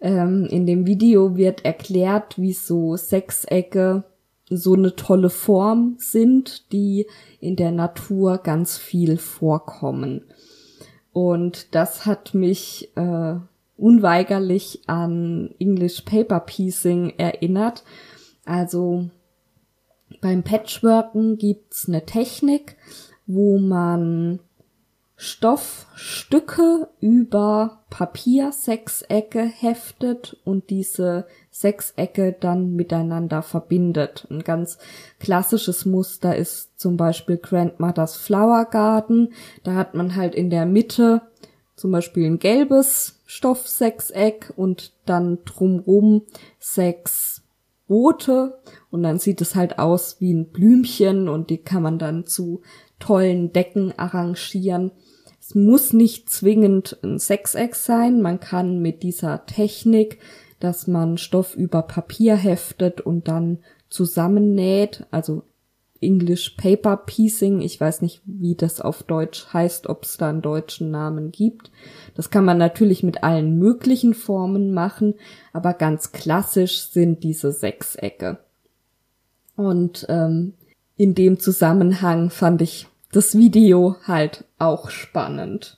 Ähm, 0.01 0.45
in 0.49 0.65
dem 0.65 0.85
Video 0.85 1.35
wird 1.35 1.65
erklärt, 1.65 2.35
wieso 2.37 2.95
Sechsecke 2.95 4.03
so 4.49 4.73
eine 4.73 4.95
tolle 4.95 5.29
Form 5.29 5.95
sind, 5.99 6.71
die 6.71 7.05
in 7.39 7.55
der 7.55 7.71
Natur 7.71 8.39
ganz 8.39 8.77
viel 8.77 9.17
vorkommen. 9.17 10.23
Und 11.11 11.75
das 11.75 12.05
hat 12.05 12.33
mich 12.33 12.91
äh, 12.95 13.35
unweigerlich 13.77 14.81
an 14.87 15.53
English 15.59 16.01
Paper 16.01 16.39
Piecing 16.39 17.13
erinnert. 17.17 17.83
Also 18.45 19.09
beim 20.21 20.43
Patchworken 20.43 21.37
gibt's 21.37 21.87
eine 21.87 22.05
Technik, 22.05 22.75
wo 23.27 23.59
man 23.59 24.39
Stoffstücke 25.21 26.87
über 27.01 27.83
Papiersechsecke 27.89 29.43
heftet 29.43 30.37
und 30.45 30.69
diese 30.69 31.27
Sechsecke 31.51 32.37
dann 32.39 32.75
miteinander 32.75 33.41
verbindet. 33.41 34.25
Ein 34.29 34.45
ganz 34.45 34.77
klassisches 35.19 35.85
Muster 35.85 36.37
ist 36.37 36.79
zum 36.79 36.95
Beispiel 36.95 37.35
Grandmother's 37.35 38.15
Flower 38.15 38.63
Garden. 38.63 39.33
Da 39.63 39.75
hat 39.75 39.93
man 39.93 40.15
halt 40.15 40.35
in 40.35 40.49
der 40.49 40.65
Mitte 40.65 41.21
zum 41.75 41.91
Beispiel 41.91 42.25
ein 42.25 42.39
gelbes 42.39 43.19
Stoffsechseck 43.25 44.53
und 44.55 44.93
dann 45.05 45.39
drumrum 45.43 46.21
sechs 46.59 47.41
rote 47.89 48.59
und 48.91 49.03
dann 49.03 49.19
sieht 49.19 49.41
es 49.41 49.55
halt 49.55 49.79
aus 49.79 50.17
wie 50.19 50.33
ein 50.33 50.49
Blümchen 50.49 51.27
und 51.27 51.49
die 51.49 51.57
kann 51.57 51.83
man 51.83 51.99
dann 51.99 52.25
zu 52.25 52.61
tollen 52.99 53.51
Decken 53.51 53.93
arrangieren. 53.97 54.91
Es 55.39 55.55
muss 55.55 55.93
nicht 55.93 56.29
zwingend 56.29 56.99
ein 57.03 57.17
Sechseck 57.17 57.75
sein, 57.75 58.21
man 58.21 58.39
kann 58.39 58.79
mit 58.79 59.03
dieser 59.03 59.45
Technik, 59.45 60.19
dass 60.59 60.87
man 60.87 61.17
Stoff 61.17 61.55
über 61.55 61.81
Papier 61.81 62.35
heftet 62.35 63.01
und 63.01 63.27
dann 63.27 63.59
zusammennäht, 63.89 65.07
also 65.09 65.43
English 66.01 66.51
Paper 66.51 66.97
Piecing. 66.97 67.61
Ich 67.61 67.79
weiß 67.79 68.01
nicht, 68.01 68.21
wie 68.25 68.55
das 68.55 68.81
auf 68.81 69.03
Deutsch 69.03 69.47
heißt, 69.53 69.87
ob 69.87 70.03
es 70.03 70.17
da 70.17 70.29
einen 70.29 70.41
deutschen 70.41 70.91
Namen 70.91 71.31
gibt. 71.31 71.71
Das 72.15 72.29
kann 72.29 72.45
man 72.45 72.57
natürlich 72.57 73.03
mit 73.03 73.23
allen 73.23 73.57
möglichen 73.57 74.13
Formen 74.13 74.73
machen, 74.73 75.15
aber 75.53 75.73
ganz 75.73 76.11
klassisch 76.11 76.81
sind 76.81 77.23
diese 77.23 77.51
Sechsecke. 77.51 78.39
Und 79.55 80.05
ähm, 80.09 80.53
in 80.95 81.15
dem 81.15 81.39
Zusammenhang 81.39 82.29
fand 82.29 82.61
ich 82.61 82.87
das 83.11 83.37
Video 83.37 83.95
halt 84.03 84.45
auch 84.57 84.89
spannend. 84.89 85.77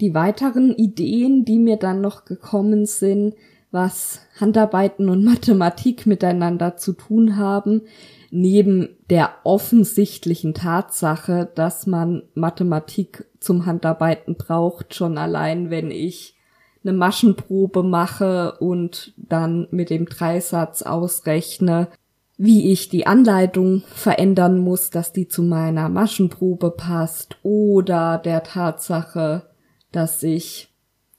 Die 0.00 0.14
weiteren 0.14 0.74
Ideen, 0.74 1.44
die 1.44 1.58
mir 1.58 1.76
dann 1.76 2.00
noch 2.00 2.24
gekommen 2.24 2.84
sind, 2.86 3.34
was 3.74 4.20
Handarbeiten 4.40 5.10
und 5.10 5.24
Mathematik 5.24 6.06
miteinander 6.06 6.76
zu 6.76 6.92
tun 6.92 7.36
haben, 7.36 7.82
neben 8.30 8.96
der 9.10 9.34
offensichtlichen 9.42 10.54
Tatsache, 10.54 11.50
dass 11.54 11.86
man 11.86 12.22
Mathematik 12.34 13.26
zum 13.40 13.66
Handarbeiten 13.66 14.36
braucht, 14.36 14.94
schon 14.94 15.18
allein, 15.18 15.70
wenn 15.70 15.90
ich 15.90 16.36
eine 16.84 16.92
Maschenprobe 16.92 17.82
mache 17.82 18.56
und 18.60 19.12
dann 19.16 19.66
mit 19.70 19.90
dem 19.90 20.06
Dreisatz 20.06 20.82
ausrechne, 20.82 21.88
wie 22.36 22.72
ich 22.72 22.88
die 22.88 23.06
Anleitung 23.06 23.82
verändern 23.86 24.58
muss, 24.58 24.90
dass 24.90 25.12
die 25.12 25.26
zu 25.26 25.42
meiner 25.42 25.88
Maschenprobe 25.88 26.70
passt 26.70 27.36
oder 27.42 28.18
der 28.18 28.42
Tatsache, 28.44 29.48
dass 29.90 30.22
ich 30.22 30.73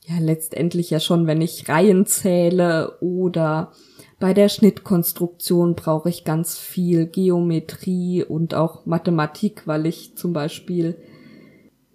ja 0.08 0.20
letztendlich 0.20 0.90
ja 0.90 1.00
schon, 1.00 1.28
wenn 1.28 1.42
ich 1.42 1.70
Reihen 1.70 2.06
zähle 2.06 2.98
oder 3.02 3.72
bei 4.20 4.34
der 4.34 4.50
Schnittkonstruktion 4.50 5.76
brauche 5.76 6.10
ich 6.10 6.24
ganz 6.24 6.58
viel 6.58 7.06
Geometrie 7.06 8.24
und 8.24 8.54
auch 8.54 8.86
Mathematik, 8.86 9.64
weil 9.66 9.86
ich 9.86 10.16
zum 10.16 10.32
Beispiel 10.34 10.96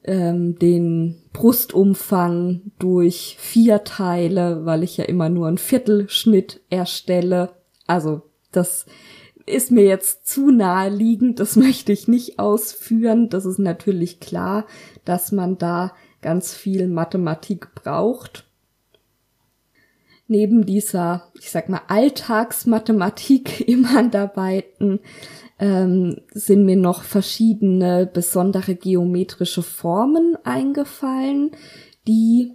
ähm, 0.05 0.59
den 0.59 1.23
Brustumfang 1.33 2.73
durch 2.79 3.37
vier 3.39 3.85
Teile, 3.85 4.65
weil 4.65 4.83
ich 4.83 4.97
ja 4.97 5.05
immer 5.05 5.29
nur 5.29 5.49
einen 5.49 5.59
Viertelschnitt 5.59 6.61
erstelle. 6.69 7.51
Also 7.87 8.23
das 8.53 8.87
ist 9.47 9.71
mir 9.71 9.85
jetzt 9.85 10.27
zu 10.27 10.51
naheliegend, 10.51 11.41
das 11.41 11.57
möchte 11.57 11.93
ich 11.93 12.09
nicht 12.09 12.39
ausführen. 12.39 13.29
Das 13.29 13.47
ist 13.47 13.59
natürlich 13.59 14.21
klar, 14.21 14.67
dass 15.05 15.33
man 15.33 15.59
da 15.59 15.93
ganz 16.21 16.55
viel 16.55 16.89
Mathematik 16.89 17.75
braucht. 17.75 18.47
Neben 20.27 20.65
dieser, 20.65 21.29
ich 21.35 21.51
sag 21.51 21.69
mal, 21.69 21.83
Alltagsmathematik 21.89 23.61
im 23.69 23.91
Handarbeiten 23.91 25.01
ähm, 25.59 26.21
sind 26.33 26.65
mir 26.65 26.77
noch 26.77 27.03
verschiedene 27.03 28.07
besondere 28.07 28.75
geometrische 28.75 29.63
Formen 29.63 30.37
eingefallen, 30.45 31.51
die 32.07 32.53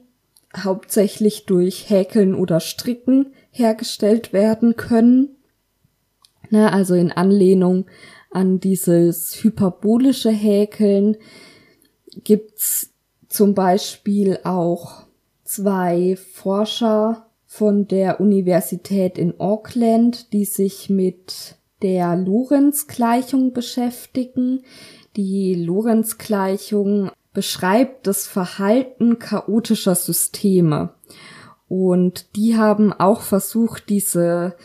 hauptsächlich 0.55 1.45
durch 1.45 1.89
Häkeln 1.89 2.33
oder 2.33 2.59
Stricken 2.59 3.33
hergestellt 3.51 4.31
werden 4.31 4.75
können. 4.75 5.35
Na, 6.49 6.71
also 6.71 6.95
in 6.95 7.11
Anlehnung 7.11 7.85
an 8.31 8.59
dieses 8.59 9.43
hyperbolische 9.43 10.31
Häkeln 10.31 11.17
gibt's 12.23 12.94
zum 13.35 13.53
Beispiel 13.53 14.39
auch 14.45 15.03
zwei 15.43 16.15
Forscher 16.15 17.25
von 17.45 17.85
der 17.87 18.21
Universität 18.21 19.17
in 19.17 19.37
Auckland, 19.39 20.31
die 20.31 20.45
sich 20.45 20.89
mit 20.89 21.57
der 21.81 22.15
Lorenz-Gleichung 22.15 23.51
beschäftigen. 23.51 24.63
Die 25.17 25.53
Lorenz-Gleichung 25.53 27.11
beschreibt 27.33 28.07
das 28.07 28.25
Verhalten 28.25 29.19
chaotischer 29.19 29.95
Systeme. 29.95 30.93
Und 31.67 32.37
die 32.37 32.55
haben 32.55 32.93
auch 32.93 33.19
versucht, 33.19 33.89
diese 33.89 34.55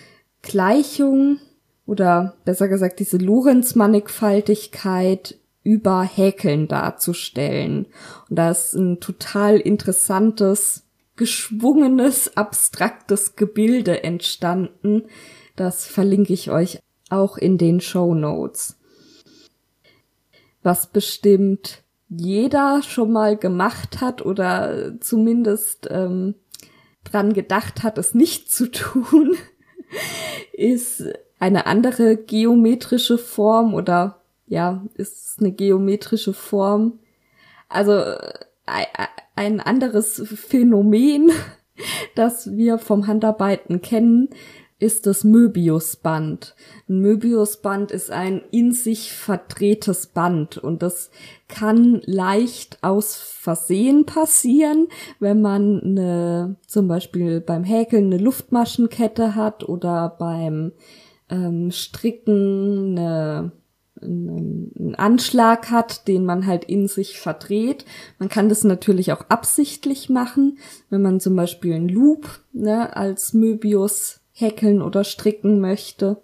Gleichung 0.42 1.40
oder 1.86 2.36
besser 2.44 2.68
gesagt 2.68 3.00
diese 3.00 3.16
Lorenz-Mannigfaltigkeit 3.16 5.40
über 5.62 6.02
Häkeln 6.02 6.68
darzustellen. 6.68 7.86
Und 8.28 8.36
da 8.36 8.50
ist 8.50 8.74
ein 8.74 9.00
total 9.00 9.58
interessantes 9.58 10.86
geschwungenes, 11.16 12.36
abstraktes 12.36 13.36
Gebilde 13.36 14.02
entstanden. 14.02 15.04
Das 15.56 15.86
verlinke 15.86 16.32
ich 16.32 16.50
euch 16.50 16.78
auch 17.10 17.36
in 17.36 17.58
den 17.58 17.80
Show 17.80 18.14
Notes. 18.14 18.78
Was 20.62 20.86
bestimmt 20.86 21.82
jeder 22.08 22.82
schon 22.82 23.12
mal 23.12 23.36
gemacht 23.36 24.00
hat 24.00 24.24
oder 24.24 24.98
zumindest 25.00 25.88
ähm, 25.90 26.34
dran 27.04 27.32
gedacht 27.32 27.82
hat, 27.82 27.98
es 27.98 28.14
nicht 28.14 28.50
zu 28.50 28.70
tun, 28.70 29.36
ist 30.52 31.04
eine 31.38 31.66
andere 31.66 32.16
geometrische 32.16 33.18
Form 33.18 33.74
oder 33.74 34.19
ja, 34.50 34.84
ist 34.94 35.36
eine 35.38 35.52
geometrische 35.52 36.34
Form. 36.34 36.98
Also 37.68 37.92
äh, 37.92 38.34
ein 39.36 39.60
anderes 39.60 40.22
Phänomen, 40.26 41.30
das 42.16 42.54
wir 42.56 42.78
vom 42.78 43.06
Handarbeiten 43.06 43.80
kennen, 43.80 44.28
ist 44.80 45.06
das 45.06 45.24
Möbiusband. 45.24 46.56
Ein 46.88 47.00
Möbiusband 47.00 47.92
ist 47.92 48.10
ein 48.10 48.42
in 48.50 48.72
sich 48.72 49.12
verdrehtes 49.12 50.08
Band 50.08 50.58
und 50.58 50.82
das 50.82 51.10
kann 51.48 52.00
leicht 52.06 52.78
aus 52.82 53.14
Versehen 53.14 54.04
passieren, 54.04 54.88
wenn 55.20 55.42
man 55.42 55.80
eine, 55.80 56.56
zum 56.66 56.88
Beispiel 56.88 57.40
beim 57.40 57.62
Häkeln 57.62 58.06
eine 58.06 58.18
Luftmaschenkette 58.18 59.36
hat 59.36 59.68
oder 59.68 60.16
beim 60.18 60.72
ähm, 61.28 61.70
Stricken 61.70 62.98
eine 62.98 63.52
einen 64.02 64.94
Anschlag 64.96 65.70
hat, 65.70 66.08
den 66.08 66.24
man 66.24 66.46
halt 66.46 66.64
in 66.64 66.88
sich 66.88 67.20
verdreht. 67.20 67.84
Man 68.18 68.28
kann 68.28 68.48
das 68.48 68.64
natürlich 68.64 69.12
auch 69.12 69.24
absichtlich 69.28 70.08
machen, 70.08 70.58
wenn 70.88 71.02
man 71.02 71.20
zum 71.20 71.36
Beispiel 71.36 71.74
einen 71.74 71.88
Loop 71.88 72.40
ne, 72.52 72.96
als 72.96 73.32
Möbius 73.32 74.20
häkeln 74.32 74.82
oder 74.82 75.04
stricken 75.04 75.60
möchte. 75.60 76.22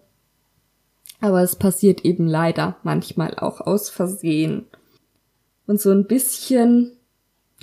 Aber 1.21 1.43
es 1.43 1.57
passiert 1.57 2.05
eben 2.05 2.27
leider 2.27 2.77
manchmal 2.83 3.35
auch 3.39 3.61
aus 3.61 3.89
Versehen. 3.89 4.67
Und 5.67 5.81
so 5.81 5.91
ein 5.91 6.07
bisschen, 6.07 6.93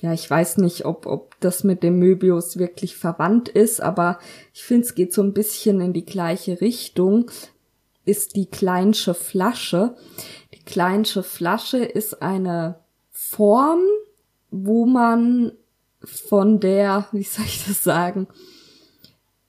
ja, 0.02 0.14
ich 0.14 0.30
weiß 0.30 0.58
nicht, 0.58 0.86
ob, 0.86 1.06
ob 1.06 1.40
das 1.40 1.64
mit 1.64 1.84
dem 1.84 2.00
Möbius 2.00 2.58
wirklich 2.58 2.98
verwandt 2.98 3.50
ist, 3.50 3.82
aber 3.82 4.20
ich 4.54 4.64
finde, 4.64 4.86
es 4.88 4.96
geht 4.96 5.14
so 5.14 5.22
ein 5.22 5.34
bisschen 5.34 5.80
in 5.82 5.94
die 5.94 6.06
gleiche 6.06 6.62
Richtung, 6.62 7.32
ist 8.06 8.36
die 8.36 8.48
Kleinsche 8.48 9.14
Flasche. 9.14 9.96
Die 10.54 10.64
Kleinsche 10.64 11.24
Flasche 11.24 11.84
ist 11.84 12.22
eine 12.22 12.80
Form, 13.12 13.82
wo 14.52 14.86
man 14.86 15.54
von 16.04 16.60
der, 16.60 17.08
wie 17.12 17.24
soll 17.24 17.46
ich 17.46 17.66
das 17.66 17.84
sagen, 17.84 18.28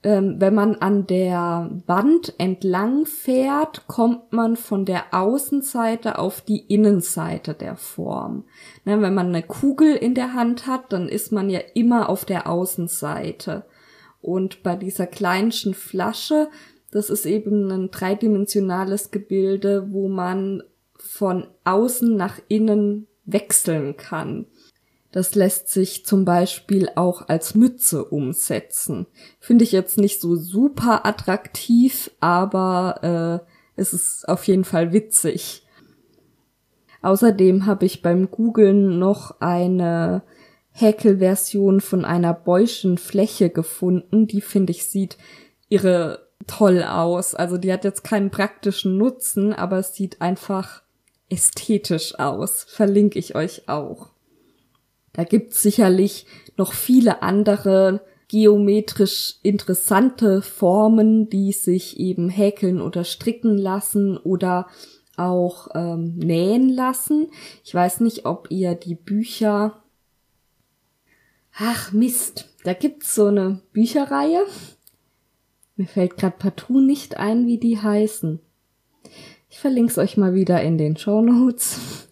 ähm, 0.05 0.35
wenn 0.39 0.53
man 0.53 0.75
an 0.75 1.07
der 1.07 1.71
Wand 1.87 2.35
entlang 2.37 3.07
fährt, 3.07 3.87
kommt 3.87 4.31
man 4.31 4.55
von 4.55 4.85
der 4.85 5.15
Außenseite 5.15 6.19
auf 6.19 6.41
die 6.41 6.59
Innenseite 6.59 7.55
der 7.55 7.75
Form. 7.75 8.43
Ne, 8.85 9.01
wenn 9.01 9.15
man 9.15 9.29
eine 9.29 9.41
Kugel 9.41 9.95
in 9.95 10.13
der 10.13 10.33
Hand 10.33 10.67
hat, 10.67 10.93
dann 10.93 11.09
ist 11.09 11.31
man 11.31 11.49
ja 11.49 11.59
immer 11.73 12.07
auf 12.07 12.23
der 12.23 12.47
Außenseite. 12.47 13.65
Und 14.21 14.61
bei 14.61 14.75
dieser 14.75 15.07
kleinsten 15.07 15.73
Flasche, 15.73 16.49
das 16.95 17.09
ist 17.09 17.25
eben 17.25 17.69
ein 17.69 17.91
dreidimensionales 17.91 19.11
Gebilde, 19.11 19.91
wo 19.91 20.07
man 20.07 20.63
von 20.95 21.45
außen 21.65 22.15
nach 22.15 22.39
innen 22.47 23.07
wechseln 23.25 23.97
kann. 23.97 24.45
Das 25.11 25.35
lässt 25.35 25.67
sich 25.67 26.05
zum 26.05 26.23
Beispiel 26.23 26.87
auch 26.95 27.27
als 27.27 27.53
Mütze 27.53 28.05
umsetzen. 28.05 29.07
Finde 29.41 29.65
ich 29.65 29.73
jetzt 29.73 29.97
nicht 29.97 30.21
so 30.21 30.37
super 30.37 31.05
attraktiv, 31.05 32.11
aber 32.21 33.43
äh, 33.43 33.51
es 33.75 33.91
ist 33.91 34.29
auf 34.29 34.47
jeden 34.47 34.63
Fall 34.63 34.93
witzig. 34.93 35.67
Außerdem 37.01 37.65
habe 37.65 37.85
ich 37.85 38.03
beim 38.03 38.31
Googlen 38.31 38.99
noch 38.99 39.41
eine 39.41 40.23
Häkelversion 40.71 41.81
von 41.81 42.05
einer 42.05 42.33
Bäuschen 42.33 42.97
Fläche 42.97 43.49
gefunden. 43.49 44.27
Die 44.27 44.39
finde 44.39 44.71
ich 44.71 44.85
sieht 44.85 45.17
irre 45.67 46.24
toll 46.47 46.83
aus. 46.83 47.35
Also 47.35 47.57
die 47.57 47.71
hat 47.71 47.83
jetzt 47.83 48.03
keinen 48.03 48.31
praktischen 48.31 48.97
Nutzen, 48.97 49.53
aber 49.53 49.79
es 49.79 49.95
sieht 49.95 50.21
einfach 50.21 50.83
ästhetisch 51.29 52.17
aus. 52.19 52.63
Verlinke 52.63 53.19
ich 53.19 53.35
euch 53.35 53.67
auch. 53.67 54.09
Da 55.13 55.23
gibt's 55.23 55.61
sicherlich 55.61 56.25
noch 56.57 56.73
viele 56.73 57.21
andere 57.21 58.01
geometrisch 58.27 59.35
interessante 59.43 60.41
Formen, 60.41 61.29
die 61.29 61.51
sich 61.51 61.99
eben 61.99 62.29
häkeln 62.29 62.81
oder 62.81 63.03
stricken 63.03 63.57
lassen 63.57 64.17
oder 64.17 64.67
auch 65.15 65.69
ähm, 65.73 66.17
nähen 66.17 66.69
lassen. 66.69 67.31
Ich 67.63 67.73
weiß 67.73 68.01
nicht, 68.01 68.25
ob 68.25 68.51
ihr 68.51 68.75
die 68.75 68.95
Bücher. 68.95 69.83
Ach 71.57 71.93
Mist, 71.93 72.49
da 72.63 72.73
gibt's 72.73 73.15
so 73.15 73.27
eine 73.27 73.61
Bücherreihe. 73.71 74.41
Mir 75.75 75.87
fällt 75.87 76.17
gerade 76.17 76.35
partout 76.37 76.79
nicht 76.79 77.17
ein, 77.17 77.47
wie 77.47 77.57
die 77.57 77.81
heißen. 77.81 78.39
Ich 79.49 79.59
verlink's 79.59 79.97
euch 79.97 80.17
mal 80.17 80.33
wieder 80.33 80.61
in 80.61 80.77
den 80.77 80.97
Show 80.97 81.21
Notes. 81.21 81.79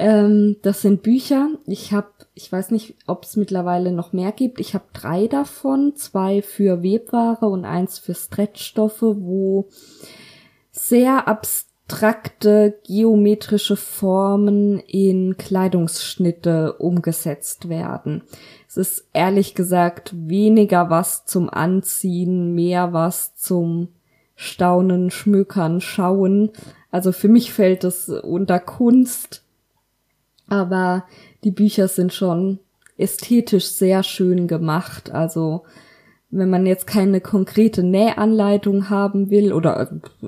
Ähm, 0.00 0.58
das 0.62 0.82
sind 0.82 1.02
Bücher. 1.02 1.48
Ich 1.66 1.92
habe, 1.92 2.06
ich 2.34 2.52
weiß 2.52 2.70
nicht, 2.70 2.94
ob 3.08 3.24
es 3.24 3.34
mittlerweile 3.34 3.90
noch 3.90 4.12
mehr 4.12 4.30
gibt. 4.30 4.60
Ich 4.60 4.74
habe 4.74 4.84
drei 4.92 5.26
davon, 5.26 5.96
zwei 5.96 6.40
für 6.40 6.84
Webware 6.84 7.44
und 7.48 7.64
eins 7.64 7.98
für 7.98 8.14
Stretchstoffe, 8.14 9.02
wo 9.02 9.68
sehr 10.70 11.26
abstrakte 11.26 12.78
geometrische 12.86 13.74
Formen 13.74 14.78
in 14.78 15.36
Kleidungsschnitte 15.36 16.74
umgesetzt 16.74 17.68
werden. 17.68 18.22
Es 18.68 18.76
ist 18.76 19.08
ehrlich 19.12 19.54
gesagt 19.54 20.12
weniger 20.14 20.90
was 20.90 21.24
zum 21.24 21.50
Anziehen, 21.50 22.54
mehr 22.54 22.92
was 22.92 23.34
zum 23.34 23.88
Staunen, 24.36 25.10
Schmökern, 25.10 25.80
Schauen. 25.80 26.50
Also 26.92 27.10
für 27.10 27.28
mich 27.28 27.52
fällt 27.52 27.82
es 27.82 28.08
unter 28.08 28.60
Kunst 28.60 29.42
aber 30.48 31.04
die 31.44 31.50
Bücher 31.50 31.88
sind 31.88 32.12
schon 32.12 32.58
ästhetisch 32.96 33.66
sehr 33.66 34.02
schön 34.02 34.48
gemacht. 34.48 35.12
Also 35.12 35.62
wenn 36.30 36.50
man 36.50 36.66
jetzt 36.66 36.86
keine 36.86 37.20
konkrete 37.20 37.82
Nähanleitung 37.82 38.90
haben 38.90 39.30
will 39.30 39.52
oder 39.52 39.92
äh, 40.22 40.26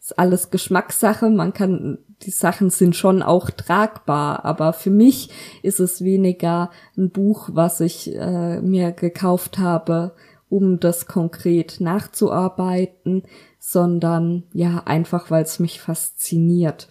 ist 0.00 0.18
alles 0.18 0.50
Geschmackssache, 0.50 1.30
man 1.30 1.52
kann 1.52 1.98
die 2.22 2.30
Sachen 2.30 2.70
sind 2.70 2.96
schon 2.96 3.22
auch 3.22 3.50
tragbar, 3.50 4.44
aber 4.44 4.72
für 4.72 4.90
mich 4.90 5.30
ist 5.62 5.80
es 5.80 6.02
weniger 6.02 6.70
ein 6.96 7.10
Buch, 7.10 7.50
was 7.52 7.80
ich 7.80 8.14
äh, 8.14 8.60
mir 8.60 8.92
gekauft 8.92 9.58
habe, 9.58 10.14
um 10.48 10.80
das 10.80 11.06
konkret 11.06 11.80
nachzuarbeiten, 11.80 13.22
sondern 13.58 14.44
ja 14.52 14.82
einfach, 14.86 15.30
weil 15.30 15.44
es 15.44 15.58
mich 15.58 15.80
fasziniert. 15.80 16.88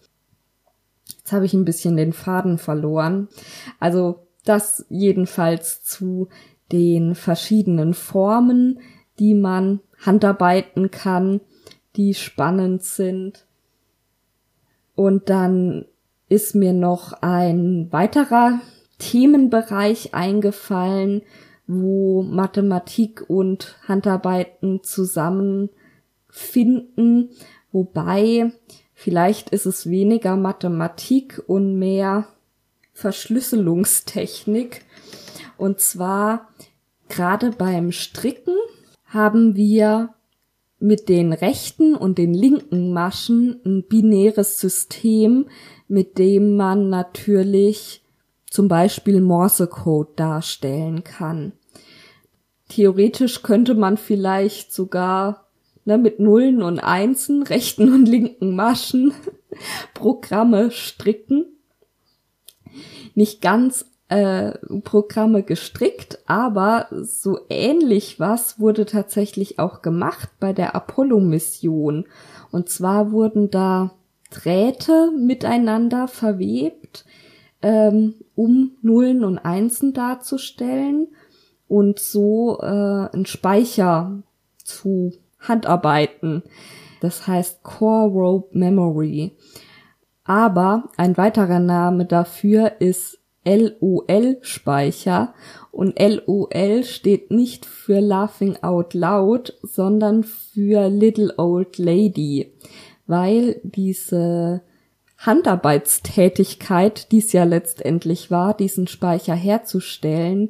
Jetzt 1.17 1.31
habe 1.31 1.45
ich 1.45 1.53
ein 1.53 1.65
bisschen 1.65 1.97
den 1.97 2.13
Faden 2.13 2.57
verloren. 2.57 3.27
Also 3.79 4.27
das 4.45 4.85
jedenfalls 4.89 5.83
zu 5.83 6.29
den 6.71 7.15
verschiedenen 7.15 7.93
Formen, 7.93 8.79
die 9.19 9.33
man 9.33 9.81
handarbeiten 9.99 10.91
kann, 10.91 11.41
die 11.95 12.13
spannend 12.13 12.83
sind. 12.83 13.46
Und 14.97 15.29
dann 15.29 15.85
ist 16.27 16.55
mir 16.55 16.73
noch 16.73 17.13
ein 17.21 17.87
weiterer 17.91 18.59
Themenbereich 18.99 20.13
eingefallen, 20.13 21.21
wo 21.67 22.23
Mathematik 22.23 23.29
und 23.29 23.77
Handarbeiten 23.87 24.83
zusammenfinden, 24.83 27.29
wobei 27.71 28.51
Vielleicht 28.99 29.51
ist 29.51 29.67
es 29.67 29.91
weniger 29.91 30.35
Mathematik 30.35 31.43
und 31.45 31.77
mehr 31.77 32.29
Verschlüsselungstechnik. 32.93 34.85
Und 35.55 35.79
zwar 35.79 36.47
gerade 37.07 37.51
beim 37.51 37.91
Stricken 37.91 38.55
haben 39.05 39.55
wir 39.55 40.15
mit 40.79 41.09
den 41.09 41.33
rechten 41.33 41.95
und 41.95 42.17
den 42.17 42.33
linken 42.33 42.93
Maschen 42.93 43.59
ein 43.65 43.83
binäres 43.83 44.59
System, 44.59 45.47
mit 45.87 46.17
dem 46.17 46.55
man 46.55 46.89
natürlich 46.89 48.03
zum 48.49 48.67
Beispiel 48.67 49.21
Morsecode 49.21 50.19
darstellen 50.19 51.03
kann. 51.03 51.53
Theoretisch 52.69 53.43
könnte 53.43 53.75
man 53.75 53.97
vielleicht 53.97 54.73
sogar 54.73 55.47
ne, 55.85 55.97
mit 55.97 56.19
Nullen 56.19 56.61
und 56.61 56.79
Einsen, 56.79 57.43
rechten 57.43 57.93
und 57.93 58.05
linken 58.07 58.55
Maschen 58.55 59.13
Programme 59.93 60.69
stricken. 60.71 61.45
Nicht 63.15 63.41
ganz 63.41 63.85
äh, 64.09 64.53
Programme 64.83 65.43
gestrickt, 65.43 66.19
aber 66.27 66.87
so 66.91 67.39
ähnlich 67.49 68.19
was 68.19 68.59
wurde 68.59 68.85
tatsächlich 68.85 69.59
auch 69.59 69.81
gemacht 69.81 70.29
bei 70.39 70.53
der 70.53 70.75
Apollo-Mission. 70.75 72.05
Und 72.51 72.69
zwar 72.69 73.11
wurden 73.11 73.51
da 73.51 73.91
Drähte 74.29 75.11
miteinander 75.11 76.07
verwebt, 76.07 77.05
ähm, 77.61 78.15
um 78.35 78.71
Nullen 78.81 79.23
und 79.23 79.39
Einsen 79.39 79.93
darzustellen 79.93 81.07
und 81.67 81.99
so 81.99 82.59
äh, 82.61 82.65
einen 82.65 83.25
Speicher 83.25 84.23
zu 84.63 85.11
handarbeiten. 85.39 86.43
Das 87.01 87.27
heißt 87.27 87.63
Core 87.63 88.09
Rope 88.09 88.57
Memory. 88.57 89.37
Aber 90.23 90.89
ein 90.97 91.15
weiterer 91.17 91.59
Name 91.59 92.05
dafür 92.05 92.79
ist 92.79 93.19
LOL-Speicher 93.47 95.33
und 95.71 95.97
LOL 95.99 96.83
steht 96.83 97.31
nicht 97.31 97.65
für 97.65 97.99
Laughing 97.99 98.57
Out 98.61 98.93
Loud, 98.93 99.57
sondern 99.63 100.23
für 100.23 100.89
Little 100.89 101.33
Old 101.37 101.77
Lady, 101.77 102.53
weil 103.05 103.61
diese 103.63 104.61
Handarbeitstätigkeit, 105.17 107.11
die 107.11 107.19
es 107.19 107.31
ja 107.31 107.43
letztendlich 107.43 108.29
war, 108.29 108.53
diesen 108.55 108.87
Speicher 108.87 109.33
herzustellen, 109.33 110.49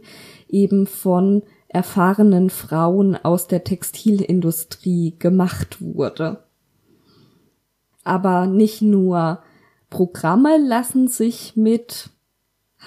eben 0.49 0.87
von 0.87 1.43
erfahrenen 1.67 2.49
Frauen 2.49 3.15
aus 3.15 3.47
der 3.47 3.63
Textilindustrie 3.63 5.15
gemacht 5.19 5.77
wurde. 5.81 6.43
Aber 8.03 8.47
nicht 8.47 8.81
nur 8.81 9.39
Programme 9.89 10.57
lassen 10.57 11.07
sich 11.07 11.55
mit 11.55 12.09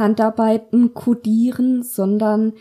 Handarbeiten 0.01 0.95
kodieren, 0.95 1.85
sondern 1.85 2.55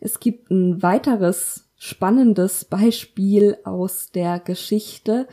es 0.00 0.20
gibt 0.20 0.50
ein 0.50 0.82
weiteres 0.82 1.70
spannendes 1.76 2.66
Beispiel 2.66 3.56
aus 3.64 4.10
der 4.10 4.38
Geschichte. 4.40 5.26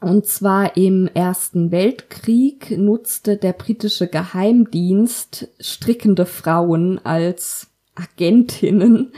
Und 0.00 0.26
zwar 0.26 0.76
im 0.76 1.08
Ersten 1.08 1.72
Weltkrieg 1.72 2.70
nutzte 2.78 3.36
der 3.36 3.52
britische 3.52 4.06
Geheimdienst 4.06 5.48
strickende 5.60 6.24
Frauen 6.24 7.04
als 7.04 7.66
Agentinnen. 7.96 9.12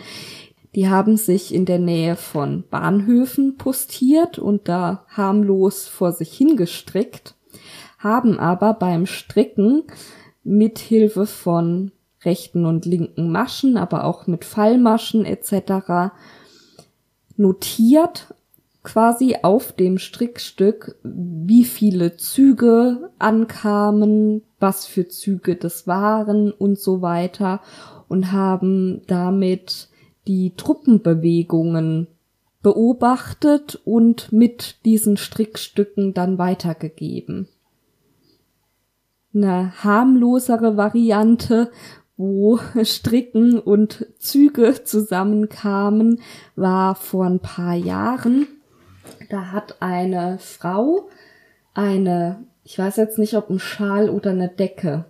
Die 0.74 0.88
haben 0.88 1.16
sich 1.16 1.52
in 1.52 1.66
der 1.66 1.78
Nähe 1.78 2.16
von 2.16 2.64
Bahnhöfen 2.70 3.56
postiert 3.56 4.38
und 4.38 4.68
da 4.68 5.04
harmlos 5.08 5.86
vor 5.86 6.12
sich 6.12 6.32
hingestrickt, 6.32 7.34
haben 7.98 8.38
aber 8.38 8.74
beim 8.74 9.04
Stricken 9.04 9.82
mit 10.42 10.78
Hilfe 10.78 11.26
von 11.26 11.92
rechten 12.24 12.66
und 12.66 12.84
linken 12.84 13.30
Maschen, 13.30 13.76
aber 13.76 14.04
auch 14.04 14.26
mit 14.26 14.44
Fallmaschen 14.44 15.24
etc. 15.24 16.12
notiert 17.36 18.34
quasi 18.82 19.36
auf 19.42 19.72
dem 19.72 19.98
Strickstück, 19.98 20.96
wie 21.02 21.64
viele 21.64 22.16
Züge 22.16 23.10
ankamen, 23.18 24.42
was 24.58 24.86
für 24.86 25.08
Züge 25.08 25.56
das 25.56 25.86
waren 25.86 26.50
und 26.50 26.78
so 26.78 27.02
weiter 27.02 27.60
und 28.08 28.32
haben 28.32 29.02
damit 29.06 29.88
die 30.26 30.54
Truppenbewegungen 30.56 32.06
beobachtet 32.62 33.80
und 33.84 34.32
mit 34.32 34.84
diesen 34.84 35.16
Strickstücken 35.16 36.14
dann 36.14 36.38
weitergegeben 36.38 37.48
eine 39.34 39.72
harmlosere 39.82 40.76
Variante, 40.76 41.70
wo 42.16 42.58
Stricken 42.82 43.58
und 43.58 44.06
Züge 44.18 44.84
zusammenkamen, 44.84 46.20
war 46.56 46.94
vor 46.94 47.26
ein 47.26 47.40
paar 47.40 47.74
Jahren. 47.74 48.46
Da 49.28 49.52
hat 49.52 49.80
eine 49.80 50.38
Frau 50.38 51.08
eine, 51.74 52.44
ich 52.64 52.78
weiß 52.78 52.96
jetzt 52.96 53.18
nicht, 53.18 53.34
ob 53.34 53.50
ein 53.50 53.58
Schal 53.58 54.10
oder 54.10 54.30
eine 54.30 54.48
Decke. 54.48 55.06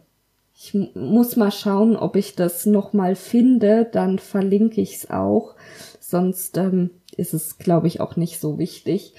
Ich 0.55 0.75
muss 0.95 1.37
mal 1.37 1.51
schauen, 1.51 1.97
ob 1.97 2.17
ich 2.17 2.37
das 2.37 2.67
nochmal 2.67 3.17
finde, 3.17 3.89
dann 3.91 4.19
verlinke 4.19 4.81
ich 4.81 4.97
es 4.97 5.11
auch. 5.11 5.55
Sonst 5.99 6.59
ähm, 6.59 6.91
ist 7.17 7.33
es, 7.33 7.59
glaube 7.59 7.87
ich, 7.87 8.01
auch 8.01 8.17
nicht 8.17 8.41
so 8.41 8.59
wichtig. 8.59 9.15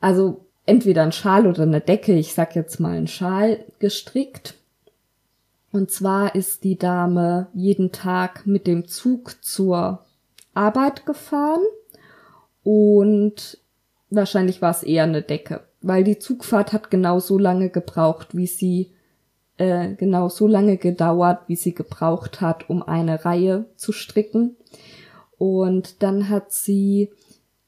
Also 0.00 0.46
entweder 0.66 1.02
ein 1.02 1.12
Schal 1.12 1.46
oder 1.46 1.62
eine 1.62 1.80
Decke, 1.80 2.12
ich 2.12 2.34
sag 2.34 2.54
jetzt 2.54 2.80
mal 2.80 2.96
ein 2.96 3.08
Schal, 3.08 3.64
gestrickt. 3.78 4.54
Und 5.72 5.90
zwar 5.90 6.34
ist 6.34 6.64
die 6.64 6.76
Dame 6.76 7.48
jeden 7.54 7.92
Tag 7.92 8.46
mit 8.46 8.66
dem 8.66 8.86
Zug 8.86 9.42
zur 9.42 10.04
Arbeit 10.54 11.06
gefahren 11.06 11.62
und 12.62 13.58
wahrscheinlich 14.10 14.60
war 14.60 14.70
es 14.70 14.82
eher 14.82 15.04
eine 15.04 15.22
Decke, 15.22 15.62
weil 15.80 16.04
die 16.04 16.18
Zugfahrt 16.18 16.72
hat 16.72 16.90
genau 16.90 17.18
so 17.20 17.38
lange 17.38 17.70
gebraucht, 17.70 18.36
wie 18.36 18.46
sie 18.46 18.92
äh, 19.56 19.94
genau 19.94 20.28
so 20.28 20.46
lange 20.46 20.76
gedauert, 20.76 21.40
wie 21.46 21.56
sie 21.56 21.74
gebraucht 21.74 22.40
hat, 22.40 22.68
um 22.68 22.82
eine 22.82 23.24
Reihe 23.24 23.66
zu 23.76 23.92
stricken. 23.92 24.56
Und 25.38 26.02
dann 26.02 26.28
hat 26.28 26.52
sie 26.52 27.10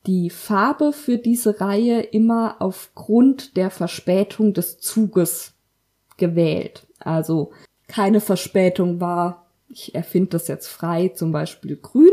die 0.07 0.31
Farbe 0.31 0.93
für 0.93 1.19
diese 1.19 1.61
Reihe 1.61 2.01
immer 2.01 2.57
aufgrund 2.61 3.57
der 3.57 3.71
Verspätung 3.71 4.53
des 4.53 4.79
Zuges 4.79 5.55
gewählt. 6.17 6.87
Also 6.99 7.53
keine 7.87 8.21
Verspätung 8.21 9.01
war, 9.01 9.47
ich 9.69 9.95
erfinde 9.95 10.31
das 10.31 10.49
jetzt 10.49 10.69
frei, 10.69 11.09
zum 11.09 11.33
Beispiel 11.33 11.77
grün. 11.77 12.11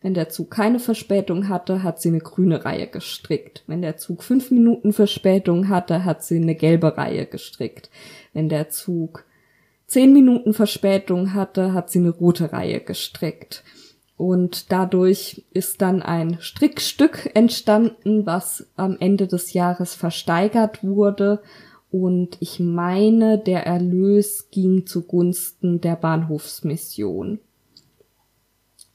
Wenn 0.00 0.14
der 0.14 0.28
Zug 0.28 0.50
keine 0.50 0.78
Verspätung 0.80 1.48
hatte, 1.48 1.82
hat 1.82 2.00
sie 2.00 2.10
eine 2.10 2.20
grüne 2.20 2.64
Reihe 2.64 2.86
gestrickt. 2.86 3.64
Wenn 3.66 3.82
der 3.82 3.96
Zug 3.96 4.22
fünf 4.22 4.50
Minuten 4.50 4.92
Verspätung 4.92 5.68
hatte, 5.68 6.04
hat 6.04 6.22
sie 6.22 6.36
eine 6.36 6.54
gelbe 6.54 6.96
Reihe 6.96 7.26
gestrickt. 7.26 7.90
Wenn 8.32 8.48
der 8.48 8.68
Zug 8.68 9.24
zehn 9.86 10.12
Minuten 10.12 10.54
Verspätung 10.54 11.34
hatte, 11.34 11.72
hat 11.72 11.90
sie 11.90 12.00
eine 12.00 12.10
rote 12.10 12.52
Reihe 12.52 12.80
gestrickt. 12.80 13.64
Und 14.16 14.70
dadurch 14.70 15.44
ist 15.52 15.82
dann 15.82 16.00
ein 16.00 16.38
Strickstück 16.40 17.30
entstanden, 17.34 18.26
was 18.26 18.66
am 18.76 18.96
Ende 19.00 19.26
des 19.26 19.52
Jahres 19.52 19.94
versteigert 19.94 20.84
wurde. 20.84 21.40
Und 21.90 22.36
ich 22.40 22.60
meine, 22.60 23.38
der 23.38 23.66
Erlös 23.66 24.50
ging 24.50 24.86
zugunsten 24.86 25.80
der 25.80 25.96
Bahnhofsmission. 25.96 27.40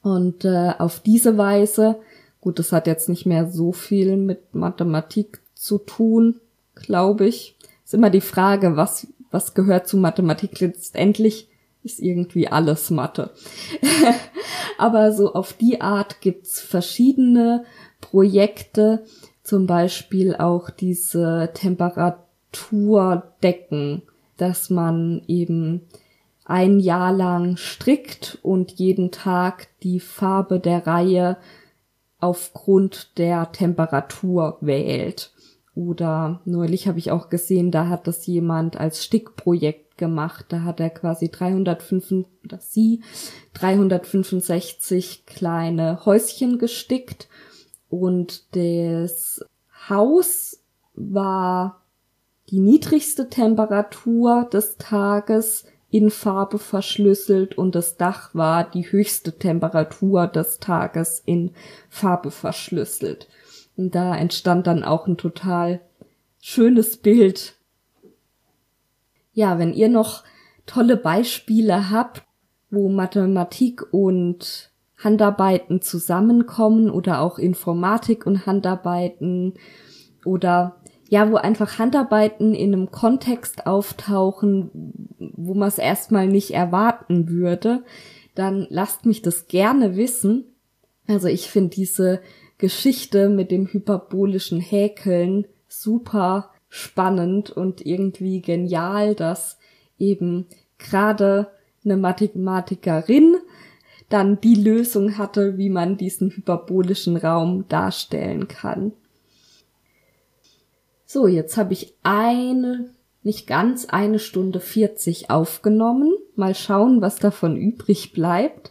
Und 0.02 0.44
äh, 0.46 0.72
auf 0.78 1.00
diese 1.00 1.36
Weise, 1.36 1.96
gut, 2.40 2.58
das 2.58 2.72
hat 2.72 2.86
jetzt 2.86 3.10
nicht 3.10 3.26
mehr 3.26 3.50
so 3.50 3.72
viel 3.72 4.16
mit 4.16 4.54
Mathematik 4.54 5.40
zu 5.54 5.76
tun, 5.76 6.40
glaube 6.74 7.26
ich. 7.26 7.58
Ist 7.84 7.92
immer 7.92 8.08
die 8.08 8.22
Frage, 8.22 8.76
was, 8.76 9.06
was 9.30 9.52
gehört 9.52 9.86
zu 9.86 9.98
Mathematik 9.98 10.60
letztendlich? 10.60 11.49
Ist 11.82 11.98
irgendwie 12.00 12.48
alles 12.48 12.90
Mathe. 12.90 13.30
Aber 14.78 15.12
so 15.12 15.34
auf 15.34 15.52
die 15.52 15.80
Art 15.80 16.20
gibt's 16.20 16.60
verschiedene 16.60 17.64
Projekte, 18.00 19.04
zum 19.42 19.66
Beispiel 19.66 20.36
auch 20.36 20.70
diese 20.70 21.50
Temperaturdecken, 21.54 24.02
dass 24.36 24.70
man 24.70 25.22
eben 25.26 25.88
ein 26.44 26.78
Jahr 26.80 27.12
lang 27.12 27.56
strickt 27.56 28.38
und 28.42 28.70
jeden 28.72 29.10
Tag 29.10 29.68
die 29.82 30.00
Farbe 30.00 30.60
der 30.60 30.86
Reihe 30.86 31.38
aufgrund 32.18 33.16
der 33.18 33.52
Temperatur 33.52 34.56
wählt. 34.60 35.32
Oder 35.74 36.40
neulich 36.44 36.88
habe 36.88 36.98
ich 36.98 37.10
auch 37.10 37.28
gesehen, 37.28 37.70
da 37.70 37.88
hat 37.88 38.06
das 38.06 38.26
jemand 38.26 38.78
als 38.78 39.04
Stickprojekt 39.04 39.98
gemacht. 39.98 40.46
Da 40.48 40.62
hat 40.62 40.80
er 40.80 40.90
quasi 40.90 41.30
305, 41.30 42.26
oder 42.44 42.58
sie 42.58 43.02
365 43.54 45.26
kleine 45.26 46.04
Häuschen 46.04 46.58
gestickt 46.58 47.28
und 47.88 48.56
das 48.56 49.44
Haus 49.88 50.62
war 50.94 51.82
die 52.50 52.60
niedrigste 52.60 53.28
Temperatur 53.28 54.48
des 54.52 54.76
Tages 54.76 55.64
in 55.90 56.10
Farbe 56.10 56.58
verschlüsselt 56.58 57.58
und 57.58 57.74
das 57.74 57.96
Dach 57.96 58.34
war 58.34 58.68
die 58.70 58.90
höchste 58.90 59.38
Temperatur 59.38 60.28
des 60.28 60.58
Tages 60.58 61.20
in 61.24 61.52
Farbe 61.88 62.30
verschlüsselt. 62.30 63.28
Und 63.80 63.94
da 63.94 64.16
entstand 64.16 64.66
dann 64.66 64.84
auch 64.84 65.06
ein 65.06 65.16
total 65.16 65.80
schönes 66.40 66.98
Bild 66.98 67.54
ja, 69.32 69.58
wenn 69.58 69.72
ihr 69.72 69.88
noch 69.88 70.24
tolle 70.66 70.96
Beispiele 70.96 71.90
habt, 71.90 72.22
wo 72.70 72.88
Mathematik 72.88 73.92
und 73.92 74.70
Handarbeiten 74.96 75.80
zusammenkommen 75.80 76.90
oder 76.90 77.20
auch 77.20 77.38
Informatik 77.38 78.26
und 78.26 78.46
Handarbeiten 78.46 79.54
oder 80.24 80.76
ja, 81.08 81.30
wo 81.30 81.36
einfach 81.36 81.78
Handarbeiten 81.78 82.54
in 82.54 82.72
einem 82.72 82.90
Kontext 82.90 83.66
auftauchen, 83.66 84.70
wo 85.18 85.54
man 85.54 85.68
es 85.68 85.78
erstmal 85.78 86.28
nicht 86.28 86.52
erwarten 86.52 87.28
würde, 87.28 87.82
dann 88.34 88.66
lasst 88.68 89.06
mich 89.06 89.22
das 89.22 89.48
gerne 89.48 89.96
wissen. 89.96 90.44
Also 91.08 91.26
ich 91.26 91.50
finde 91.50 91.70
diese 91.70 92.20
Geschichte 92.60 93.30
mit 93.30 93.50
dem 93.50 93.66
hyperbolischen 93.66 94.60
Häkeln 94.60 95.46
super 95.66 96.50
spannend 96.68 97.50
und 97.50 97.84
irgendwie 97.84 98.42
genial, 98.42 99.14
dass 99.14 99.58
eben 99.98 100.46
gerade 100.78 101.48
eine 101.84 101.96
Mathematikerin 101.96 103.36
dann 104.10 104.40
die 104.40 104.56
Lösung 104.56 105.16
hatte, 105.16 105.56
wie 105.56 105.70
man 105.70 105.96
diesen 105.96 106.30
hyperbolischen 106.30 107.16
Raum 107.16 107.66
darstellen 107.68 108.46
kann. 108.46 108.92
So, 111.06 111.26
jetzt 111.26 111.56
habe 111.56 111.72
ich 111.72 111.94
eine, 112.02 112.90
nicht 113.22 113.46
ganz 113.46 113.86
eine 113.86 114.18
Stunde 114.18 114.60
40 114.60 115.30
aufgenommen. 115.30 116.12
Mal 116.36 116.54
schauen, 116.54 117.00
was 117.00 117.16
davon 117.16 117.56
übrig 117.56 118.12
bleibt. 118.12 118.69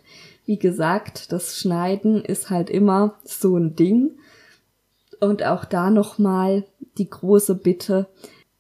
Wie 0.49 0.57
gesagt, 0.57 1.31
das 1.31 1.59
Schneiden 1.59 2.25
ist 2.25 2.49
halt 2.49 2.71
immer 2.71 3.19
so 3.23 3.55
ein 3.55 3.75
Ding. 3.75 4.17
Und 5.19 5.45
auch 5.45 5.63
da 5.63 5.91
nochmal 5.91 6.65
die 6.97 7.07
große 7.07 7.53
Bitte, 7.53 8.07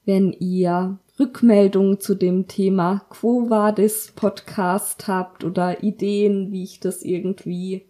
wenn 0.05 0.31
ihr 0.33 0.99
Rückmeldungen 1.19 1.99
zu 1.99 2.13
dem 2.13 2.47
Thema 2.47 3.07
Quo 3.09 3.49
Vadis 3.49 4.13
Podcast 4.15 5.07
habt 5.07 5.43
oder 5.43 5.81
Ideen, 5.81 6.51
wie 6.51 6.61
ich 6.61 6.79
das 6.79 7.01
irgendwie 7.01 7.87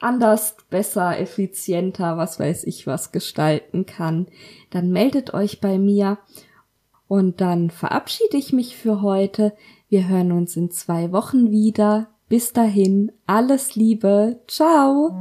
anders, 0.00 0.56
besser, 0.70 1.20
effizienter, 1.20 2.16
was 2.16 2.40
weiß 2.40 2.64
ich 2.64 2.86
was 2.86 3.12
gestalten 3.12 3.84
kann, 3.84 4.28
dann 4.70 4.90
meldet 4.90 5.34
euch 5.34 5.60
bei 5.60 5.76
mir 5.76 6.16
und 7.08 7.42
dann 7.42 7.68
verabschiede 7.68 8.38
ich 8.38 8.54
mich 8.54 8.74
für 8.74 9.02
heute. 9.02 9.52
Wir 9.90 10.08
hören 10.08 10.32
uns 10.32 10.56
in 10.56 10.70
zwei 10.70 11.12
Wochen 11.12 11.50
wieder. 11.50 12.08
Bis 12.28 12.52
dahin, 12.52 13.10
alles 13.26 13.74
Liebe. 13.74 14.40
Ciao. 14.46 15.14